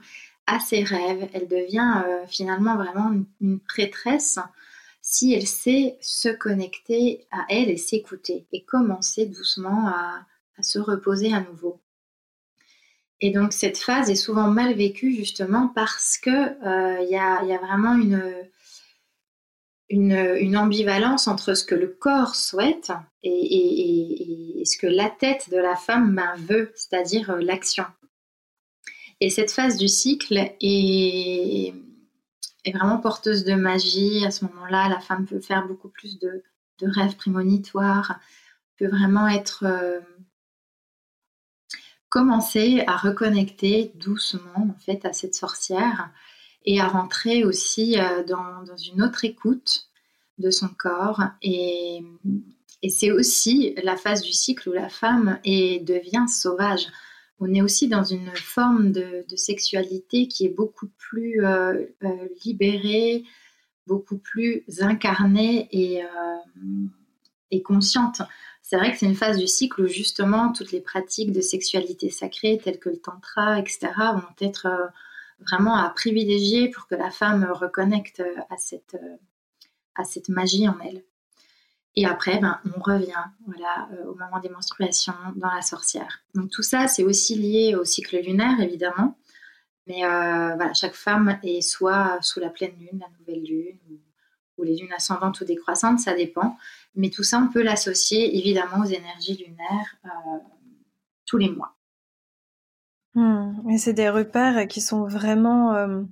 à 0.47 0.61
ses 0.61 0.83
rêves. 0.83 1.31
Elle 1.33 1.49
devient 1.49 2.03
euh, 2.07 2.27
finalement 2.27 2.77
vraiment 2.77 3.11
une, 3.41 3.59
prêtresse 3.61 4.39
si 5.01 5.33
elle 5.33 5.47
sait 5.47 5.97
se 6.03 6.29
connecter 6.29 7.27
à 7.31 7.47
elle 7.49 7.71
et 7.71 7.79
s'écouter 7.79 8.47
et 8.53 8.65
commencer 8.65 9.25
doucement 9.25 9.89
à, 9.89 10.27
se 10.61 10.79
reposer 10.79 11.33
à 11.33 11.41
nouveau. 11.41 11.81
Et 13.23 13.31
donc 13.31 13.55
cette 13.55 13.79
phase 13.79 14.11
est 14.11 14.23
souvent 14.27 14.49
mal 14.49 14.75
vécue 14.75 15.15
justement 15.15 15.69
parce 15.75 16.19
que 16.19 16.31
euh, 16.31 17.01
il 17.01 17.09
y, 17.09 17.17
a, 17.17 17.59
vraiment 17.59 17.95
une, 17.95 18.23
une, 19.91 20.57
ambivalence 20.57 21.29
entre 21.29 21.55
ce 21.55 21.65
que 21.65 21.75
le 21.75 21.89
corps 21.89 22.35
souhaite 22.35 22.93
et, 23.23 24.63
ce 24.65 24.77
que 24.77 24.87
la 24.87 25.09
tête 25.09 25.51
de 25.51 25.57
la 25.57 25.77
femme 25.77 26.15
ben, 26.15 26.35
veut, 26.37 26.73
c'est-à-dire 26.75 27.31
euh, 27.31 27.41
l'action. 27.41 27.85
Et 29.21 29.31
cette 29.31 29.51
phase 29.51 29.77
du 29.77 29.89
cycle 29.89 30.37
est, 30.61 31.75
vraiment 32.73 32.99
porteuse 32.99 33.45
de 33.45 33.55
magie. 33.55 34.27
À 34.27 34.31
ce 34.31 34.45
moment-là, 34.45 34.89
la 34.89 35.01
femme 35.01 35.27
peut 35.27 35.41
faire 35.41 35.67
beaucoup 35.67 35.89
plus 35.89 36.19
de, 36.19 36.43
rêves 36.83 37.17
prémonitoires, 37.17 38.21
peut 38.79 38.89
vraiment 38.89 39.29
être... 39.29 39.65
Euh, 39.65 40.01
commencer 42.11 42.83
à 42.87 42.97
reconnecter 42.97 43.93
doucement 43.97 44.71
en 44.71 44.79
fait 44.81 45.05
à 45.05 45.13
cette 45.13 45.35
sorcière 45.35 46.11
et 46.65 46.81
à 46.81 46.89
rentrer 46.89 47.45
aussi 47.45 47.99
euh, 47.99 48.23
dans, 48.25 48.65
une 48.93 49.03
autre 49.03 49.25
écoute 49.25 49.89
de 50.39 50.51
son 50.51 50.69
corps. 50.69 51.23
Et, 51.43 52.03
c'est 52.89 53.11
aussi 53.11 53.75
la 53.83 53.97
phase 53.97 54.23
du 54.23 54.33
cycle 54.33 54.69
où 54.69 54.73
la 54.73 54.89
femme 54.89 55.41
est, 55.45 55.85
devient 55.85 56.27
sauvage. 56.29 56.87
On 57.41 57.53
est 57.53 57.61
aussi 57.61 57.89
dans 57.89 58.05
une 58.05 58.31
forme 58.37 58.93
de, 58.93 59.25
sexualité 59.35 60.29
qui 60.29 60.47
est 60.47 60.55
beaucoup 60.55 60.89
plus 60.97 61.45
euh, 61.45 61.87
euh, 62.05 62.29
libérée, 62.45 63.25
beaucoup 63.89 64.19
plus 64.19 64.63
incarnée 64.81 65.69
et, 65.73 66.03
et 67.51 67.63
consciente. 67.63 68.23
C'est 68.63 68.77
vrai 68.77 68.93
que 68.93 68.99
c'est 68.99 69.07
une 69.07 69.17
phase 69.17 69.39
du 69.39 69.49
cycle 69.49 69.83
où 69.83 69.87
justement 69.89 70.53
toutes 70.53 70.71
les 70.71 70.81
pratiques 70.81 71.33
de 71.33 71.41
sexualité 71.41 72.11
sacrée 72.11 72.61
telles 72.63 72.79
que 72.79 72.91
le 72.91 72.99
tantra, 72.99 73.59
etc., 73.59 73.89
vont 74.15 74.47
être 74.47 74.69
vraiment 75.41 75.77
à 75.77 75.89
privilégier 75.91 76.69
pour 76.69 76.87
que 76.87 76.95
la 76.95 77.11
femme 77.11 77.49
reconnecte 77.51 78.23
à 78.51 78.57
cette, 78.57 78.97
à 79.95 80.05
cette 80.05 80.29
magie 80.29 80.69
en 80.69 80.79
elle. 80.81 81.05
Et 81.99 82.07
après, 82.07 82.39
ben, 82.39 82.61
on 82.77 82.81
revient 82.81 83.25
euh, 83.49 84.05
au 84.05 84.15
moment 84.15 84.39
des 84.41 84.49
menstruations 84.49 85.15
dans 85.35 85.53
la 85.53 85.63
sorcière. 85.63 86.21
Donc 86.33 86.49
tout 86.49 86.63
ça, 86.63 86.87
c'est 86.87 87.03
aussi 87.03 87.35
lié 87.35 87.75
au 87.75 87.85
cycle 87.85 88.21
lunaire, 88.21 88.61
évidemment. 88.61 89.19
Mais 89.89 90.05
euh, 90.05 90.57
chaque 90.75 90.95
femme 90.95 91.41
est 91.43 91.61
soit 91.61 92.19
sous 92.21 92.39
la 92.39 92.51
pleine 92.51 92.77
lune, 92.79 93.01
la 93.01 93.09
nouvelle 93.19 93.43
lune, 93.43 93.79
ou, 94.59 94.63
les 94.63 94.77
lunes 94.77 94.93
ascendantes 94.93 95.41
ou 95.41 95.45
décroissantes, 95.45 95.99
ça 95.99 96.15
dépend. 96.15 96.57
Mais 96.95 97.11
tout 97.11 97.25
ça, 97.25 97.39
on 97.39 97.49
peut 97.49 97.63
l'associer 97.63 98.39
évidemment 98.39 98.85
aux 98.85 98.89
énergies 98.89 99.37
lunaires 99.37 99.97
euh, 100.05 100.39
tous 101.27 101.39
les 101.39 101.49
mois. 101.49 101.78
Mmh. 103.19 103.71
Et 103.71 103.79
c'est 103.79 103.95
des 103.95 104.09
repères 104.11 104.69
qui 104.69 104.81
sont 104.81 105.05
vraiment, 105.05 105.75
euh, 105.75 106.03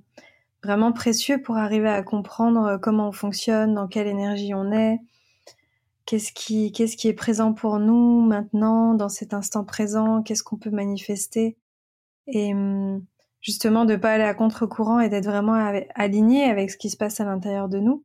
vraiment 0.61 0.91
précieux 0.91 1.41
pour 1.41 1.55
arriver 1.55 1.87
à 1.87 2.03
comprendre 2.03 2.65
euh, 2.65 2.77
comment 2.77 3.07
on 3.07 3.11
fonctionne, 3.13 3.75
dans 3.75 3.87
quelle 3.87 4.07
énergie 4.07 4.53
on 4.53 4.73
est, 4.73 4.99
qu'est-ce 6.05 6.33
qui, 6.33 6.73
qu'est-ce 6.73 6.97
qui 6.97 7.07
est 7.07 7.13
présent 7.13 7.53
pour 7.53 7.79
nous 7.79 8.21
maintenant, 8.21 8.93
dans 8.93 9.07
cet 9.07 9.33
instant 9.33 9.63
présent, 9.63 10.21
qu'est-ce 10.21 10.43
qu'on 10.43 10.57
peut 10.57 10.69
manifester. 10.69 11.57
Et 12.27 12.53
mmh, 12.53 13.05
justement, 13.41 13.85
de 13.85 13.95
pas 13.95 14.11
aller 14.11 14.25
à 14.25 14.33
contre-courant 14.33 14.99
et 14.99 15.07
d'être 15.07 15.27
vraiment 15.27 15.53
aligné 15.95 16.43
avec 16.43 16.71
ce 16.71 16.77
qui 16.77 16.89
se 16.89 16.97
passe 16.97 17.21
à 17.21 17.25
l'intérieur 17.25 17.69
de 17.69 17.79
nous. 17.79 18.03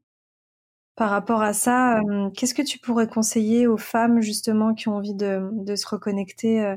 Par 0.95 1.11
rapport 1.11 1.43
à 1.43 1.55
ça, 1.55 2.01
mmh, 2.03 2.33
qu'est-ce 2.35 2.55
que 2.55 2.63
tu 2.63 2.79
pourrais 2.79 3.09
conseiller 3.09 3.67
aux 3.67 3.79
femmes 3.79 4.21
justement 4.21 4.75
qui 4.75 4.89
ont 4.89 4.97
envie 4.97 5.15
de, 5.15 5.51
de 5.53 5.75
se 5.77 5.89
reconnecter 5.89 6.65
euh, 6.65 6.77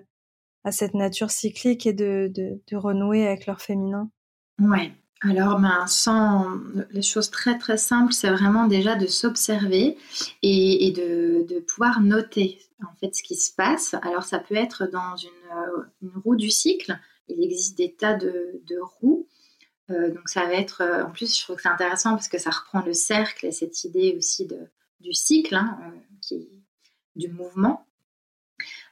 à 0.65 0.71
cette 0.71 0.95
nature 0.95 1.31
cyclique 1.31 1.85
et 1.85 1.93
de, 1.93 2.29
de, 2.35 2.75
renouer 2.75 3.25
avec 3.25 3.45
leur 3.45 3.61
féminin? 3.61 4.09
Ouais. 4.59 4.91
Alors, 5.21 5.59
ben, 5.59 5.87
sans 5.87 6.59
les 6.91 7.01
choses 7.01 7.31
très 7.31 7.57
très 7.57 7.77
simples, 7.77 8.13
c'est 8.13 8.29
vraiment 8.29 8.67
déjà 8.67 8.95
de 8.95 9.07
s'observer 9.07 9.97
et, 10.41 10.91
de, 10.91 11.45
de, 11.47 11.59
pouvoir 11.61 12.01
noter 12.01 12.59
en 12.83 12.93
fait 12.95 13.15
ce 13.15 13.23
qui 13.23 13.35
se 13.35 13.53
passe. 13.53 13.95
Alors, 14.01 14.23
ça 14.23 14.39
peut 14.39 14.55
être 14.55 14.87
dans 14.87 15.15
une, 15.15 15.29
euh, 15.55 16.09
roue 16.23 16.35
du 16.35 16.49
cycle. 16.49 16.97
Il 17.27 17.43
existe 17.43 17.77
des 17.77 17.93
tas 17.93 18.15
de, 18.15 18.61
de 18.67 18.77
roues. 18.81 19.27
Euh, 19.91 20.09
donc, 20.09 20.27
ça 20.27 20.45
va 20.45 20.53
être. 20.53 20.81
Euh, 20.81 21.05
en 21.05 21.11
plus, 21.11 21.37
je 21.37 21.43
trouve 21.43 21.55
que 21.55 21.61
c'est 21.61 21.69
intéressant 21.69 22.11
parce 22.11 22.27
que 22.27 22.37
ça 22.39 22.49
reprend 22.49 22.81
le 22.81 22.93
cercle 22.93 23.45
et 23.45 23.51
cette 23.51 23.83
idée 23.83 24.15
aussi 24.17 24.45
de, 24.45 24.59
du 24.99 25.13
cycle, 25.13 25.55
hein, 25.55 25.77
qui, 26.21 26.49
du 27.15 27.29
mouvement. 27.29 27.85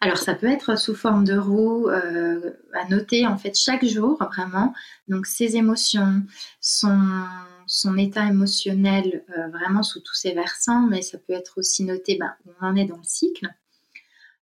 Alors 0.04 0.18
ça 0.18 0.36
peut 0.36 0.50
être 0.50 0.78
sous 0.78 0.96
forme 0.96 1.24
de 1.24 1.38
roue, 1.38 1.88
euh, 1.88 2.52
à 2.74 2.90
noter 2.90 3.26
en 3.26 3.38
fait 3.38 3.58
chaque 3.58 3.86
jour 3.86 4.22
vraiment. 4.22 4.74
Donc 5.08 5.26
ses 5.26 5.56
émotions, 5.56 6.24
son, 6.60 7.98
état 7.98 8.26
émotionnel 8.26 9.24
euh, 9.30 9.48
vraiment 9.48 9.82
sous 9.82 10.02
tous 10.02 10.14
ses 10.14 10.34
versants, 10.34 10.82
mais 10.82 11.02
ça 11.02 11.18
peut 11.18 11.32
être 11.32 11.58
aussi 11.58 11.86
noté 11.86 12.18
ben, 12.20 12.36
où 12.46 12.52
on 12.60 12.66
en 12.66 12.76
est 12.76 12.84
dans 12.84 12.98
le 12.98 13.04
cycle, 13.04 13.48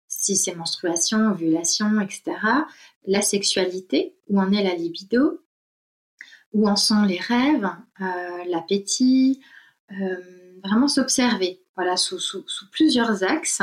si 0.08 0.34
c'est 0.34 0.54
menstruation, 0.54 1.30
ovulation, 1.30 2.00
etc. 2.00 2.22
La 3.06 3.20
sexualité, 3.20 4.16
où 4.28 4.40
en 4.40 4.52
est 4.52 4.64
la 4.64 4.74
libido, 4.74 5.42
où 6.54 6.70
en 6.70 6.76
sont 6.76 7.02
les 7.02 7.20
rêves, 7.20 7.68
euh, 8.00 8.44
l'appétit, 8.48 9.42
vraiment 10.64 10.88
s'observer, 10.88 11.60
voilà, 11.76 11.98
sous, 11.98 12.18
plusieurs 12.72 13.24
axes 13.24 13.60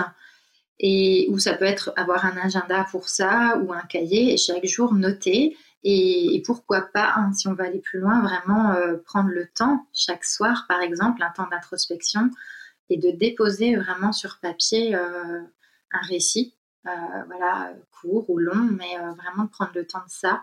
et 0.80 1.28
où 1.32 1.40
ça 1.40 1.54
peut 1.54 1.66
être 1.66 1.92
avoir 1.96 2.26
un 2.26 2.38
agenda 2.38 2.86
pour 2.92 3.10
ça 3.10 3.58
ou 3.58 3.74
un 3.74 3.82
cahier 3.82 4.34
et 4.34 4.38
chaque 4.38 4.66
jour 4.66 4.94
noter. 4.94 5.58
Et, 5.84 6.42
pourquoi 6.46 6.82
pas, 6.82 7.14
hein, 7.16 7.32
si 7.34 7.48
on 7.48 7.54
va 7.54 7.66
aller 7.66 7.80
plus 7.80 8.00
loin, 8.00 8.22
vraiment 8.22 8.72
euh, 8.72 8.98
prendre 9.06 9.30
le 9.30 9.48
temps 9.48 9.88
chaque 9.94 10.26
soir, 10.26 10.66
par 10.68 10.82
exemple, 10.82 11.24
un 11.24 11.30
temps 11.30 11.48
d'introspection 11.50 12.30
et 12.90 12.98
de 12.98 13.12
déposer 13.12 13.76
vraiment 13.76 14.12
sur 14.12 14.40
papier 14.40 14.96
euh, 14.96 15.42
un 15.92 16.02
récit, 16.08 16.56
euh, 16.88 16.92
voilà, 17.28 17.72
court 17.92 18.30
ou 18.30 18.38
long, 18.38 18.56
mais 18.56 18.98
vraiment 19.18 19.46
de 19.46 19.50
prendre 19.50 19.72
le 19.76 19.86
temps 19.86 20.04
de 20.06 20.12
ça 20.12 20.42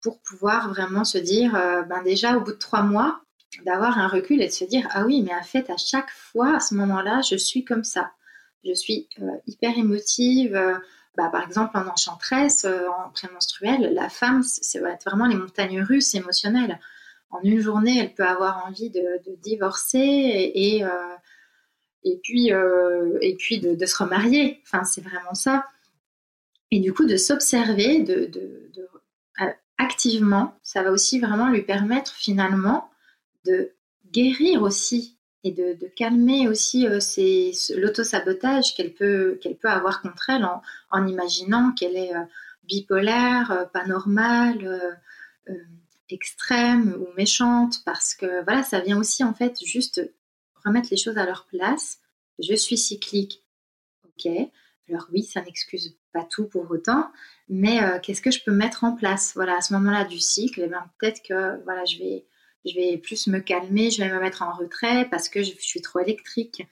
pour 0.00 0.20
pouvoir 0.22 0.68
vraiment 0.68 1.04
se 1.04 1.18
dire, 1.18 1.52
ben 1.88 2.02
déjà 2.02 2.36
au 2.36 2.40
bout 2.40 2.52
de 2.52 2.56
trois 2.56 2.82
mois, 2.82 3.20
d'avoir 3.64 3.98
un 3.98 4.08
recul 4.08 4.42
et 4.42 4.48
de 4.48 4.52
se 4.52 4.64
dire, 4.64 4.86
ah 4.90 5.04
oui, 5.04 5.22
mais 5.22 5.34
en 5.34 5.42
fait, 5.42 5.70
à 5.70 5.76
chaque 5.76 6.10
fois, 6.10 6.56
à 6.56 6.60
ce 6.60 6.74
moment-là, 6.74 7.20
je 7.22 7.36
suis 7.36 7.64
comme 7.64 7.84
ça 7.84 8.10
je 8.64 8.72
suis 8.74 9.08
euh, 9.20 9.30
hyper 9.46 9.76
émotive, 9.76 10.54
euh, 10.54 10.74
bah, 11.16 11.28
par 11.30 11.44
exemple, 11.44 11.76
en 11.76 11.86
enchantresse, 11.86 12.64
en 12.64 13.10
prémenstruelle, 13.10 13.92
la 13.92 14.08
femme, 14.08 14.42
c'est 14.42 14.80
vraiment 15.04 15.26
les 15.26 15.36
montagnes 15.36 15.82
russes 15.82 16.14
émotionnelles. 16.14 16.78
En 17.30 17.40
une 17.42 17.60
journée, 17.60 17.98
elle 17.98 18.14
peut 18.14 18.26
avoir 18.26 18.66
envie 18.66 18.90
de, 18.90 19.20
divorcer 19.42 19.98
et, 20.54 20.84
puis, 22.22 22.52
euh, 22.52 23.18
de, 23.20 23.86
se 23.86 23.96
remarier. 24.02 24.60
Enfin, 24.64 24.84
c'est 24.84 25.00
vraiment 25.00 25.34
ça. 25.34 25.66
Et 26.70 26.80
du 26.80 26.92
coup, 26.92 27.04
de 27.04 27.16
s'observer, 27.16 28.00
de, 28.00 28.30
euh, 29.40 29.50
activement, 29.78 30.58
ça 30.62 30.82
va 30.82 30.90
aussi 30.90 31.20
vraiment 31.20 31.48
lui 31.48 31.62
permettre 31.62 32.14
finalement 32.14 32.90
de 33.44 33.72
guérir 34.10 34.62
aussi 34.62 35.18
et 35.44 35.50
de, 35.50 35.76
calmer 35.96 36.48
aussi 36.48 36.86
euh, 36.86 37.00
l'auto-sabotage 37.76 38.74
qu'elle 38.74 38.94
peut, 38.94 39.38
qu'elle 39.42 39.56
peut 39.56 39.68
avoir 39.68 40.00
contre 40.02 40.30
elle 40.30 40.46
en, 40.90 41.06
imaginant 41.06 41.72
qu'elle 41.72 41.96
est 41.96 42.12
bipolaire, 42.64 43.68
pas 43.72 43.84
normale, 43.86 45.00
extrême 46.10 46.94
ou 47.00 47.08
méchante, 47.16 47.82
parce 47.84 48.14
que 48.14 48.44
voilà, 48.44 48.62
ça 48.62 48.80
vient 48.80 48.98
aussi 48.98 49.24
en 49.24 49.34
fait 49.34 49.58
juste 49.64 50.00
remettre 50.64 50.88
les 50.90 50.96
choses 50.96 51.18
à 51.18 51.26
leur 51.26 51.46
place. 51.46 51.98
Je 52.38 52.54
suis 52.54 52.78
cyclique, 52.78 53.42
ok. 54.04 54.30
Alors 54.88 55.08
oui, 55.12 55.22
ça 55.22 55.42
n'excuse 55.42 55.96
pas 56.12 56.24
tout 56.24 56.44
pour 56.44 56.70
autant, 56.70 57.10
mais 57.48 57.82
euh, 57.82 57.98
qu'est-ce 58.00 58.20
que 58.20 58.30
je 58.30 58.42
peux 58.44 58.52
mettre 58.52 58.84
en 58.84 58.92
place? 58.92 59.32
Voilà, 59.34 59.56
à 59.56 59.60
ce 59.60 59.72
moment-là 59.74 60.04
du 60.04 60.18
cycle, 60.18 60.60
eh 60.64 60.68
ben, 60.68 60.90
peut-être 60.98 61.22
que 61.22 61.62
voilà, 61.64 61.84
je 61.84 61.98
vais, 61.98 62.26
je 62.64 62.74
vais 62.74 62.98
plus 62.98 63.26
me 63.26 63.40
calmer, 63.40 63.90
je 63.90 64.02
vais 64.02 64.10
me 64.10 64.20
mettre 64.20 64.42
en 64.42 64.52
retrait 64.52 65.08
parce 65.10 65.28
que 65.28 65.42
je, 65.42 65.52
suis 65.58 65.80
trop 65.80 66.00
électrique, 66.00 66.66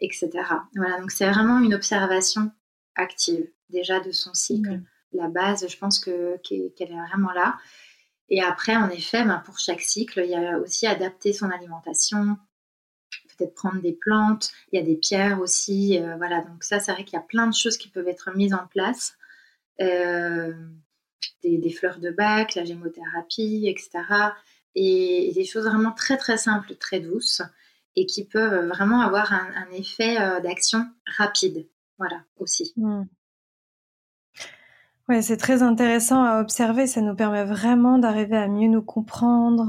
etc. 0.00 0.30
Voilà, 0.74 1.00
donc 1.00 1.10
c'est 1.10 1.28
vraiment 1.28 1.60
une 1.60 1.74
observation 1.74 2.50
active 2.96 3.48
déjà 3.70 4.00
de 4.00 4.10
son 4.10 4.34
cycle. 4.34 4.80
La 5.12 5.28
base, 5.28 5.66
je 5.68 5.76
pense 5.78 5.98
que 5.98 6.36
qu'elle 6.38 6.92
est 6.92 7.06
vraiment 7.08 7.32
là. 7.32 7.58
Et 8.28 8.42
après, 8.42 8.76
en 8.76 8.90
effet, 8.90 9.24
ben, 9.24 9.42
pour 9.44 9.58
chaque 9.58 9.80
cycle, 9.80 10.20
il 10.24 10.30
y 10.30 10.34
a 10.34 10.58
aussi 10.58 10.86
adapter 10.86 11.32
son 11.32 11.50
alimentation, 11.50 12.36
peut-être 13.38 13.54
prendre 13.54 13.80
des 13.80 13.92
plantes, 13.94 14.50
il 14.72 14.78
y 14.78 14.82
a 14.82 14.84
des 14.84 14.96
pierres 14.96 15.40
aussi, 15.40 15.98
euh, 15.98 16.16
voilà. 16.16 16.42
Donc 16.42 16.64
ça, 16.64 16.80
c'est 16.80 16.92
vrai 16.92 17.04
qu'il 17.04 17.14
y 17.14 17.22
a 17.22 17.24
plein 17.24 17.46
de 17.46 17.54
choses 17.54 17.78
qui 17.78 17.88
peuvent 17.88 18.08
être 18.08 18.30
mises 18.34 18.52
en 18.54 18.66
place. 18.66 19.16
Euh, 19.80 20.52
des, 21.42 21.70
fleurs 21.70 21.98
de 21.98 22.10
bac, 22.10 22.54
la 22.54 22.64
gémothérapie, 22.64 23.64
etc. 23.68 23.90
Et, 24.74 25.32
des 25.34 25.44
choses 25.44 25.64
vraiment 25.64 25.92
très 25.92 26.16
très 26.16 26.36
simples, 26.36 26.74
très 26.76 27.00
douces 27.00 27.42
et 27.96 28.06
qui 28.06 28.24
peuvent 28.24 28.68
vraiment 28.68 29.00
avoir 29.00 29.32
un, 29.32 29.70
effet 29.72 30.20
euh, 30.20 30.40
d'action 30.40 30.86
rapide. 31.16 31.66
Voilà, 31.98 32.22
aussi. 32.38 32.72
Mmh. 32.76 33.02
Oui, 35.08 35.22
c'est 35.22 35.36
très 35.36 35.62
intéressant 35.62 36.22
à 36.22 36.40
observer. 36.40 36.86
Ça 36.86 37.00
nous 37.00 37.16
permet 37.16 37.44
vraiment 37.44 37.98
d'arriver 37.98 38.36
à 38.36 38.46
mieux 38.46 38.68
nous 38.68 38.82
comprendre. 38.82 39.66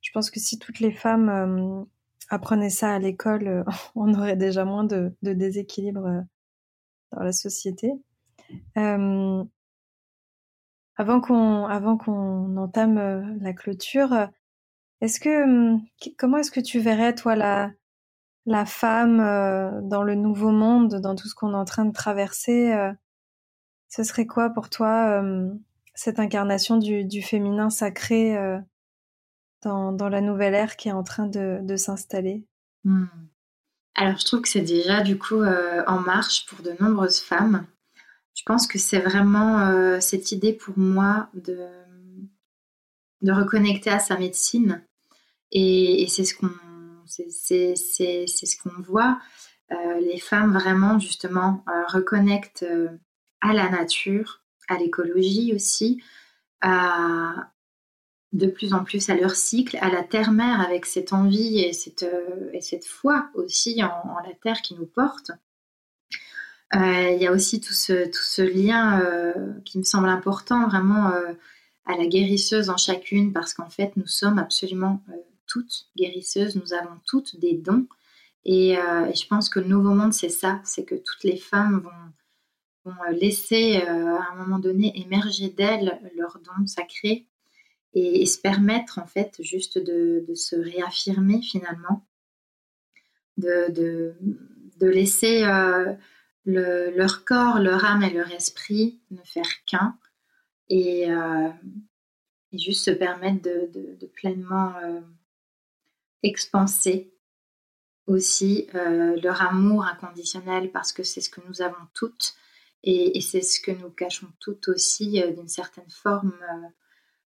je 0.00 0.10
pense 0.12 0.30
que 0.30 0.38
si 0.38 0.58
toutes 0.58 0.80
les 0.80 0.92
femmes 0.92 1.86
apprenait 2.28 2.70
ça 2.70 2.94
à 2.94 2.98
l'école, 2.98 3.48
euh, 3.48 3.64
on 3.94 4.12
aurait 4.14 4.36
déjà 4.36 4.64
moins 4.64 4.84
de, 4.84 5.12
déséquilibre 5.22 6.06
euh, 6.06 6.20
dans 7.12 7.22
la 7.22 7.32
société. 7.32 7.92
Euh, 8.76 9.44
avant 10.98 11.20
qu'on 11.20 11.64
avant 11.64 11.96
qu'on 11.96 12.56
entame 12.56 13.38
la 13.40 13.52
clôture, 13.52 14.28
est-ce 15.00 15.20
que 15.20 15.76
comment 16.18 16.38
est-ce 16.38 16.50
que 16.50 16.60
tu 16.60 16.80
verrais 16.80 17.14
toi 17.14 17.36
la 17.36 17.70
la 18.46 18.66
femme 18.66 19.18
dans 19.88 20.02
le 20.02 20.14
nouveau 20.14 20.50
monde, 20.50 21.00
dans 21.00 21.14
tout 21.14 21.28
ce 21.28 21.34
qu'on 21.34 21.52
est 21.52 21.56
en 21.56 21.64
train 21.64 21.84
de 21.84 21.92
traverser 21.92 22.74
Ce 23.88 24.02
serait 24.02 24.26
quoi 24.26 24.50
pour 24.50 24.70
toi 24.70 25.22
cette 25.94 26.18
incarnation 26.18 26.78
du, 26.78 27.22
féminin 27.22 27.70
sacré 27.70 28.36
dans, 29.62 30.08
la 30.08 30.20
nouvelle 30.20 30.54
ère 30.54 30.76
qui 30.76 30.88
est 30.88 30.92
en 30.92 31.02
train 31.02 31.26
de, 31.26 31.76
s'installer? 31.76 32.44
Hmm. 32.84 33.06
Alors, 33.94 34.16
je 34.16 34.24
trouve 34.24 34.42
que 34.42 34.48
c'est 34.48 34.60
déjà 34.60 35.02
du 35.02 35.18
coup 35.18 35.42
euh, 35.42 35.82
en 35.86 35.98
marche 35.98 36.46
pour 36.46 36.62
de 36.62 36.72
nombreuses 36.80 37.18
femmes. 37.18 37.66
Je 38.38 38.44
pense 38.44 38.68
que 38.68 38.78
c'est 38.78 39.00
vraiment 39.00 39.60
euh, 39.60 39.98
cette 40.00 40.30
idée 40.30 40.52
pour 40.52 40.78
moi 40.78 41.28
de, 41.34 41.66
de 43.22 43.32
reconnecter 43.32 43.90
à 43.90 43.98
sa 43.98 44.16
médecine. 44.16 44.84
Et, 45.50 46.06
c'est 46.08 46.24
ce 46.24 46.34
qu'on 46.36 46.50
c'est, 47.06 47.74
ce 47.76 48.62
qu'on 48.62 48.82
voit. 48.82 49.18
Euh, 49.72 50.00
les 50.00 50.20
femmes 50.20 50.52
vraiment 50.52 50.98
justement 50.98 51.64
reconnectent 51.88 52.66
à 53.40 53.52
la 53.52 53.68
nature, 53.70 54.42
à 54.68 54.78
l'écologie 54.78 55.52
aussi, 55.54 56.02
à, 56.60 57.50
de 58.32 58.46
plus 58.46 58.74
en 58.74 58.84
plus 58.84 59.08
à 59.08 59.14
leur 59.14 59.34
cycle, 59.34 59.78
à 59.80 59.88
la 59.88 60.02
terre-mère 60.02 60.60
avec 60.60 60.86
cette 60.86 61.12
envie 61.12 61.60
et 61.60 61.72
cette, 61.72 62.02
euh, 62.02 62.50
et 62.52 62.60
cette 62.60 62.84
foi 62.84 63.30
aussi 63.34 63.82
en, 63.82 64.18
la 64.26 64.34
terre 64.42 64.60
qui 64.62 64.74
nous 64.74 64.86
porte. 64.86 65.30
Euh, 66.74 67.10
il 67.12 67.22
y 67.22 67.26
a 67.26 67.32
aussi 67.32 67.60
tout 67.60 67.72
ce, 67.72 68.06
tout 68.06 68.22
ce 68.22 68.42
lien 68.42 69.00
euh, 69.00 69.32
qui 69.64 69.78
me 69.78 69.84
semble 69.84 70.08
important 70.08 70.68
vraiment 70.68 71.10
à 71.86 71.96
la 71.96 72.06
guérisseuse 72.06 72.68
en 72.68 72.76
chacune 72.76 73.32
parce 73.32 73.54
qu'en 73.54 73.70
fait 73.70 73.96
nous 73.96 74.06
sommes 74.06 74.38
absolument 74.38 75.02
toutes 75.46 75.86
guérisseuses, 75.96 76.56
nous 76.56 76.74
avons 76.74 77.00
toutes 77.06 77.40
des 77.40 77.54
dons. 77.54 77.86
Et, 78.44 78.74
je 78.74 79.26
pense 79.26 79.48
que 79.48 79.60
le 79.60 79.66
nouveau 79.66 79.94
monde 79.94 80.12
c'est 80.12 80.28
ça, 80.28 80.60
c'est 80.64 80.84
que 80.84 80.94
toutes 80.94 81.24
les 81.24 81.38
femmes 81.38 81.80
vont, 81.80 82.92
vont 82.92 83.02
laisser 83.12 83.76
à 83.86 84.32
un 84.32 84.36
moment 84.36 84.58
donné 84.58 84.92
émerger 85.00 85.48
d'elles 85.48 85.98
leurs 86.16 86.38
dons 86.40 86.66
sacrés 86.66 87.26
et, 87.94 88.26
se 88.26 88.40
permettre 88.40 88.98
en 88.98 89.06
fait 89.06 89.36
juste 89.40 89.78
de, 89.78 90.24
se 90.34 90.56
réaffirmer 90.56 91.40
finalement, 91.42 92.06
de, 93.36 93.72
de, 94.78 94.86
laisser 94.86 95.44
euh, 95.44 95.92
leur 96.44 97.24
corps, 97.24 97.58
leur 97.58 97.84
âme 97.84 98.02
et 98.02 98.10
leur 98.10 98.30
esprit 98.32 99.00
ne 99.10 99.22
faire 99.22 99.64
qu'un 99.66 99.98
et, 100.68 101.10
euh, 101.10 101.50
juste 102.52 102.84
se 102.86 102.90
permettre 102.90 103.42
de, 103.42 104.06
pleinement 104.06 104.74
euh, 104.78 105.00
expanser 106.22 107.12
aussi 108.06 108.68
leur 108.72 109.42
amour 109.42 109.84
inconditionnel 109.84 110.72
parce 110.72 110.92
que 110.92 111.02
c'est 111.02 111.20
ce 111.20 111.28
que 111.28 111.42
nous 111.46 111.60
avons 111.60 111.86
toutes 111.92 112.34
et, 112.82 113.20
c'est 113.20 113.42
ce 113.42 113.60
que 113.60 113.70
nous 113.70 113.90
cachons 113.90 114.32
toutes 114.40 114.68
aussi 114.68 115.22
d'une 115.34 115.48
certaine 115.48 115.90
forme 115.90 116.32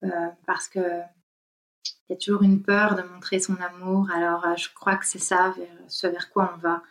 euh, 0.03 0.29
parce 0.45 0.67
que 0.69 0.79
il 2.07 2.13
y 2.13 2.15
a 2.15 2.17
toujours 2.17 2.43
une 2.43 2.61
peur 2.61 2.95
de 2.95 3.03
montrer 3.03 3.39
son 3.39 3.55
amour. 3.57 4.09
Alors, 4.11 4.45
euh, 4.45 4.55
je 4.55 4.69
crois 4.73 4.95
que 4.95 5.05
c'est 5.05 5.19
ça, 5.19 5.53
ce 5.87 6.07
vers 6.07 6.29
quoi 6.29 6.53
on 6.55 6.57
va, 6.57 6.83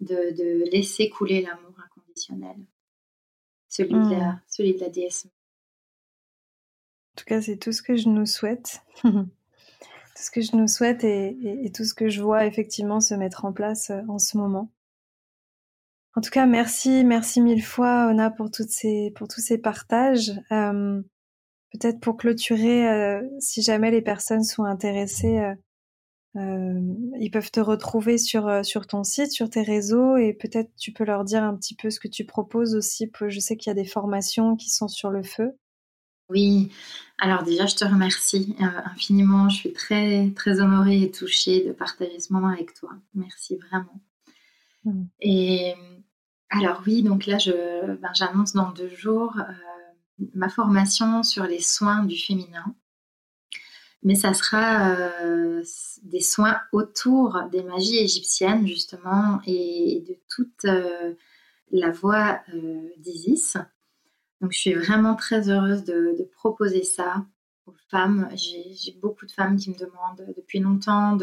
de, 0.00 0.70
laisser 0.70 1.08
couler 1.08 1.42
l'amour 1.42 1.74
inconditionnel, 1.84 2.56
celui, 3.68 3.94
de 3.94 4.10
la, 4.10 4.32
hmm. 4.32 4.40
celui 4.48 4.74
de 4.74 4.80
la 4.80 4.88
déesse. 4.88 5.26
En 5.26 7.16
tout 7.16 7.24
cas, 7.24 7.40
c'est 7.40 7.56
tout 7.56 7.72
ce 7.72 7.82
que 7.82 7.96
je 7.96 8.08
nous 8.08 8.26
souhaite. 8.26 8.82
tout 9.02 10.22
ce 10.22 10.30
que 10.30 10.40
je 10.40 10.56
nous 10.56 10.68
souhaite 10.68 11.04
et, 11.04 11.70
tout 11.74 11.84
ce 11.84 11.94
que 11.94 12.08
je 12.08 12.22
vois 12.22 12.46
effectivement 12.46 13.00
se 13.00 13.14
mettre 13.14 13.44
en 13.44 13.52
place 13.52 13.90
euh, 13.90 14.02
en 14.08 14.18
ce 14.18 14.36
moment. 14.36 14.70
En 16.16 16.20
tout 16.20 16.30
cas, 16.30 16.46
merci, 16.46 17.04
merci 17.04 17.40
mille 17.40 17.62
fois, 17.62 18.08
Ona, 18.10 18.30
pour, 18.30 18.50
toutes 18.50 18.70
ces, 18.70 19.12
pour 19.14 19.28
tous 19.28 19.40
ces 19.40 19.58
partages. 19.58 20.32
Peut-être 21.72 22.00
pour 22.00 22.16
clôturer, 22.16 22.88
euh, 22.88 23.22
si 23.38 23.62
jamais 23.62 23.90
les 23.90 24.02
personnes 24.02 24.42
sont 24.42 24.64
intéressées, 24.64 25.38
euh, 25.38 25.54
euh, 26.36 26.80
ils 27.18 27.30
peuvent 27.30 27.50
te 27.50 27.60
retrouver 27.60 28.18
sur, 28.18 28.64
sur 28.64 28.86
ton 28.86 29.04
site, 29.04 29.32
sur 29.32 29.50
tes 29.50 29.62
réseaux, 29.62 30.16
et 30.16 30.32
peut-être 30.32 30.70
tu 30.76 30.92
peux 30.92 31.04
leur 31.04 31.24
dire 31.24 31.42
un 31.42 31.56
petit 31.56 31.74
peu 31.74 31.90
ce 31.90 32.00
que 32.00 32.08
tu 32.08 32.24
proposes 32.24 32.74
aussi. 32.74 33.10
Je 33.28 33.40
sais 33.40 33.56
qu'il 33.56 33.70
y 33.70 33.72
a 33.72 33.74
des 33.74 33.88
formations 33.88 34.56
qui 34.56 34.70
sont 34.70 34.88
sur 34.88 35.10
le 35.10 35.22
feu. 35.22 35.52
Oui, 36.28 36.70
alors 37.18 37.42
déjà, 37.42 37.66
je 37.66 37.74
te 37.74 37.84
remercie 37.84 38.54
infiniment. 38.60 39.48
Je 39.48 39.56
suis 39.56 39.72
très, 39.72 40.30
très 40.36 40.60
honorée 40.60 41.02
et 41.02 41.10
touchée 41.10 41.64
de 41.66 41.72
partager 41.72 42.20
ce 42.20 42.32
moment 42.32 42.48
avec 42.48 42.74
toi. 42.74 42.90
Merci 43.14 43.56
vraiment. 43.56 44.00
Mmh. 44.84 45.02
Et 45.20 45.74
alors 46.50 46.82
oui, 46.86 47.02
donc 47.02 47.26
là, 47.26 47.38
je, 47.38 47.96
ben, 47.96 48.10
j'annonce 48.14 48.52
dans 48.52 48.70
deux 48.70 48.94
jours 48.94 49.36
ma 50.34 50.48
formation 50.48 51.22
sur 51.22 51.44
les 51.44 51.60
soins 51.60 52.04
du 52.04 52.16
féminin. 52.16 52.74
Mais 54.02 54.14
ça 54.14 54.32
sera 54.32 54.94
euh, 54.94 55.62
des 56.02 56.20
soins 56.20 56.58
autour 56.72 57.42
des 57.52 57.62
magies 57.62 57.98
égyptiennes, 57.98 58.66
justement, 58.66 59.40
et 59.46 60.02
de 60.08 60.16
toute 60.28 60.64
euh, 60.64 61.14
la 61.70 61.90
voix 61.90 62.40
euh, 62.54 62.88
d'Isis. 62.96 63.58
Donc, 64.40 64.52
je 64.52 64.58
suis 64.58 64.72
vraiment 64.72 65.14
très 65.16 65.50
heureuse 65.50 65.84
de, 65.84 66.28
proposer 66.32 66.82
ça 66.82 67.26
aux 67.66 67.74
femmes. 67.90 68.30
J'ai 68.34 68.96
beaucoup 69.02 69.26
de 69.26 69.32
femmes 69.32 69.56
qui 69.56 69.68
me 69.68 69.76
demandent 69.76 70.32
depuis 70.34 70.60
longtemps 70.60 71.18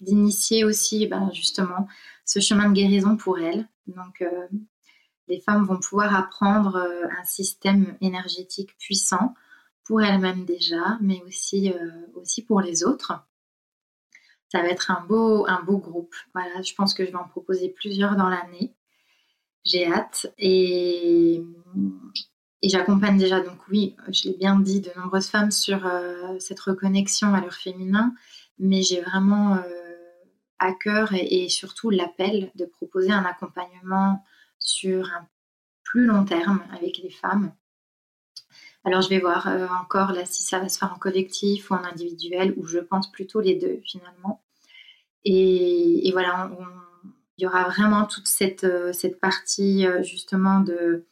d'initier 0.00 0.64
aussi, 0.64 1.06
ben, 1.06 1.30
justement, 1.34 1.86
ce 2.24 2.40
chemin 2.40 2.70
de 2.70 2.74
guérison 2.74 3.18
pour 3.18 3.38
elles. 3.38 3.68
Donc, 3.86 4.24
les 5.28 5.40
femmes 5.40 5.66
vont 5.66 5.78
pouvoir 5.78 6.16
apprendre 6.16 6.78
un 6.78 7.24
système 7.24 7.94
énergétique 8.00 8.74
puissant 8.78 9.34
pour 9.84 10.02
elles-mêmes 10.02 10.44
déjà, 10.44 10.98
mais 11.00 11.22
aussi, 11.22 11.72
aussi 12.14 12.44
pour 12.44 12.60
les 12.60 12.84
autres. 12.84 13.12
Ça 14.48 14.60
va 14.60 14.68
être 14.68 14.90
un 14.90 15.04
beau, 15.06 15.46
un 15.48 15.62
beau 15.62 15.78
groupe. 15.78 16.14
Voilà, 16.34 16.60
je 16.62 16.74
pense 16.74 16.94
que 16.94 17.04
je 17.04 17.10
vais 17.10 17.16
en 17.16 17.28
proposer 17.28 17.68
plusieurs 17.70 18.16
dans 18.16 18.28
l'année. 18.28 18.74
J'ai 19.64 19.86
hâte. 19.86 20.32
Et, 20.38 21.42
et 22.62 22.68
j'accompagne 22.68 23.18
déjà, 23.18 23.40
donc 23.40 23.58
oui, 23.68 23.96
je 24.08 24.28
l'ai 24.28 24.36
bien 24.36 24.58
dit, 24.58 24.80
de 24.80 24.90
nombreuses 24.96 25.26
femmes 25.26 25.50
sur 25.50 25.84
euh, 25.84 26.38
cette 26.38 26.60
reconnexion 26.60 27.34
à 27.34 27.40
leur 27.40 27.54
féminin, 27.54 28.14
mais 28.58 28.82
j'ai 28.82 29.00
vraiment 29.00 29.56
euh, 29.56 29.62
à 30.60 30.72
cœur 30.72 31.12
et, 31.12 31.48
surtout 31.48 31.90
l'appel 31.90 32.52
de 32.54 32.64
proposer 32.64 33.10
un 33.10 33.24
accompagnement 33.24 34.24
sur 34.60 35.06
un 35.12 35.26
plus 35.82 36.06
long 36.06 36.24
terme 36.24 36.62
avec 36.72 36.98
les 36.98 37.10
femmes. 37.10 37.52
Alors 38.84 39.00
je 39.00 39.08
vais 39.08 39.20
voir 39.20 39.48
euh, 39.48 39.66
encore 39.80 40.12
là 40.12 40.24
si 40.24 40.42
ça 40.42 40.58
va 40.58 40.68
se 40.68 40.78
faire 40.78 40.92
en 40.92 40.98
collectif 40.98 41.70
ou 41.70 41.74
en 41.74 41.84
individuel, 41.84 42.54
ou 42.56 42.66
je 42.66 42.78
pense 42.78 43.10
plutôt 43.10 43.40
les 43.40 43.54
deux 43.54 43.80
finalement. 43.84 44.42
Et, 45.24 46.10
voilà, 46.12 46.50
il 47.38 47.44
y 47.44 47.46
aura 47.46 47.64
vraiment 47.64 48.06
toute 48.06 48.26
cette, 48.26 48.66
cette 48.92 49.20
partie 49.20 49.86
justement 50.02 50.58
de 50.58 51.06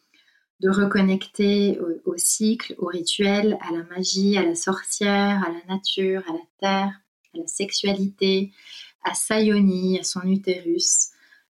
de 0.60 0.68
reconnecter 0.68 1.80
au, 2.04 2.16
cycle, 2.16 2.74
au 2.78 2.86
rituel, 2.86 3.58
à 3.62 3.72
la 3.72 3.82
magie, 3.84 4.36
à 4.36 4.42
la 4.42 4.54
sorcière, 4.54 5.42
à 5.42 5.50
la 5.50 5.74
nature, 5.74 6.22
à 6.28 6.32
la 6.32 6.38
terre, 6.58 7.00
à 7.34 7.38
la 7.38 7.46
sexualité, 7.46 8.52
à 9.02 9.14
Sayoni, 9.14 9.98
à 9.98 10.02
son 10.02 10.22
utérus. 10.22 11.08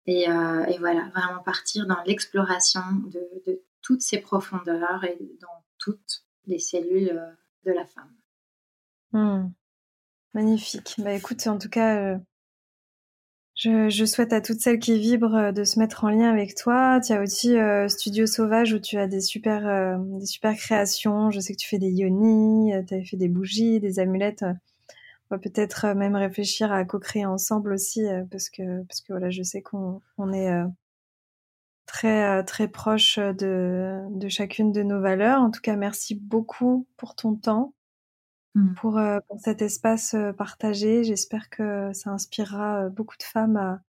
Et, 0.06 0.28
euh, 0.30 0.64
voilà, 0.78 1.10
vraiment 1.14 1.42
partir 1.44 1.86
dans 1.86 2.02
l'exploration 2.06 2.80
de, 3.06 3.60
toutes 3.82 4.00
ces 4.00 4.18
profondeurs 4.18 5.04
et 5.04 5.18
dans 5.42 5.62
toutes 5.84 6.24
les 6.46 6.58
cellules 6.58 7.10
euh, 7.10 7.30
de 7.66 7.72
la 7.72 7.84
femme. 7.84 8.12
Hmm. 9.12 9.50
Magnifique. 10.32 10.96
Bah 10.98 11.12
écoute, 11.12 11.46
en 11.46 11.58
tout 11.58 11.68
cas, 11.68 11.96
euh, 11.96 12.18
je, 13.54 14.04
souhaite 14.04 14.32
à 14.32 14.40
toutes 14.40 14.60
celles 14.60 14.80
qui 14.80 14.98
vibrent 14.98 15.36
euh, 15.36 15.52
de 15.52 15.62
se 15.62 15.78
mettre 15.78 16.04
en 16.04 16.08
lien 16.08 16.30
avec 16.30 16.54
toi. 16.56 17.00
Tu 17.00 17.12
as 17.12 17.22
aussi 17.22 17.56
Studio 17.88 18.26
Sauvage 18.26 18.72
où 18.72 18.78
tu 18.78 18.98
as 18.98 19.06
des 19.06 19.20
super, 19.20 19.98
des 20.00 20.26
super 20.26 20.56
créations. 20.56 21.30
Je 21.30 21.40
sais 21.40 21.52
que 21.52 21.58
tu 21.58 21.68
fais 21.68 21.78
des 21.78 21.90
yonis, 21.90 22.72
tu 22.86 22.94
as 22.94 23.04
fait 23.04 23.16
des 23.16 23.28
bougies, 23.28 23.78
des 23.78 24.00
amulettes. 24.00 24.44
On 25.30 25.36
va 25.36 25.38
peut-être 25.38 25.94
même 25.94 26.16
réfléchir 26.16 26.72
à 26.72 26.84
co-créer 26.84 27.26
ensemble 27.26 27.72
aussi 27.72 28.02
parce 28.30 28.50
que 28.50 28.82
parce 28.84 29.00
que 29.00 29.12
voilà, 29.12 29.30
je 29.30 29.42
sais 29.42 29.62
qu'on 29.62 30.00
on 30.18 30.32
est 30.32 30.50
très 31.86 32.44
très 32.44 32.68
proche 32.68 33.18
de, 33.18 34.00
de 34.10 34.28
chacune 34.28 34.72
de 34.72 34.82
nos 34.82 35.00
valeurs. 35.00 35.40
En 35.40 35.50
tout 35.50 35.60
cas, 35.60 35.76
merci 35.76 36.14
beaucoup 36.14 36.86
pour 36.96 37.14
ton 37.14 37.34
temps. 37.36 37.74
Mmh. 38.56 38.74
pour, 38.74 38.98
euh, 38.98 39.18
pour 39.28 39.40
cet 39.40 39.62
espace 39.62 40.14
euh, 40.14 40.32
partagé. 40.32 41.02
J'espère 41.02 41.50
que 41.50 41.92
ça 41.92 42.10
inspirera 42.10 42.84
euh, 42.84 42.88
beaucoup 42.88 43.16
de 43.18 43.24
femmes 43.24 43.56
à, 43.56 43.82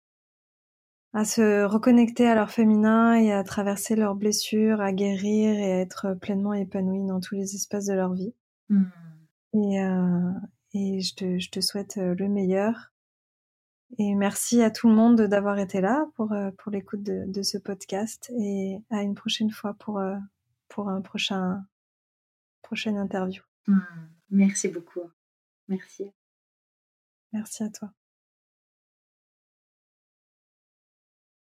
à 1.14 1.24
se 1.24 1.64
reconnecter 1.66 2.28
à 2.28 2.34
leur 2.34 2.50
féminin 2.50 3.14
et 3.14 3.32
à 3.32 3.43
traverser 3.43 3.96
leurs 3.96 4.16
blessures, 4.16 4.82
à 4.82 4.91
guérir 4.91 5.54
et 5.56 5.72
à 5.72 5.80
être 5.82 6.16
pleinement 6.16 6.54
épanouies 6.54 7.06
dans 7.06 7.20
tous 7.20 7.36
les 7.36 7.54
espaces 7.54 7.86
de 7.86 7.93
leur 7.93 8.14
vie. 8.14 8.34
Mmh. 8.70 8.84
Et, 9.54 9.84
euh, 9.84 10.32
et 10.74 11.00
je, 11.00 11.14
te, 11.14 11.38
je 11.38 11.50
te 11.52 11.62
souhaite 11.62 11.98
le 11.98 12.28
meilleur. 12.28 12.91
Et 13.98 14.14
merci 14.16 14.62
à 14.62 14.72
tout 14.72 14.89
le 14.89 14.96
monde 14.96 15.22
d'avoir 15.22 15.58
été 15.60 15.80
là 15.82 16.06
pour, 16.16 16.34
pour 16.58 16.72
l'écoute 16.72 17.02
de, 17.04 17.24
de, 17.28 17.41
ce 17.43 17.58
podcast 17.58 18.32
et 18.38 18.78
à 18.89 19.02
une 19.02 19.16
prochaine 19.16 19.52
fois 19.52 19.74
pour, 19.74 20.02
pour 20.68 20.89
un 20.89 21.02
prochain, 21.02 21.64
prochaine 22.62 22.98
interview. 22.98 23.41
Mmh. 23.68 23.80
Merci 24.32 24.68
beaucoup. 24.68 25.02
Merci. 25.68 26.12
Merci 27.32 27.64
à 27.64 27.70
toi. 27.70 27.91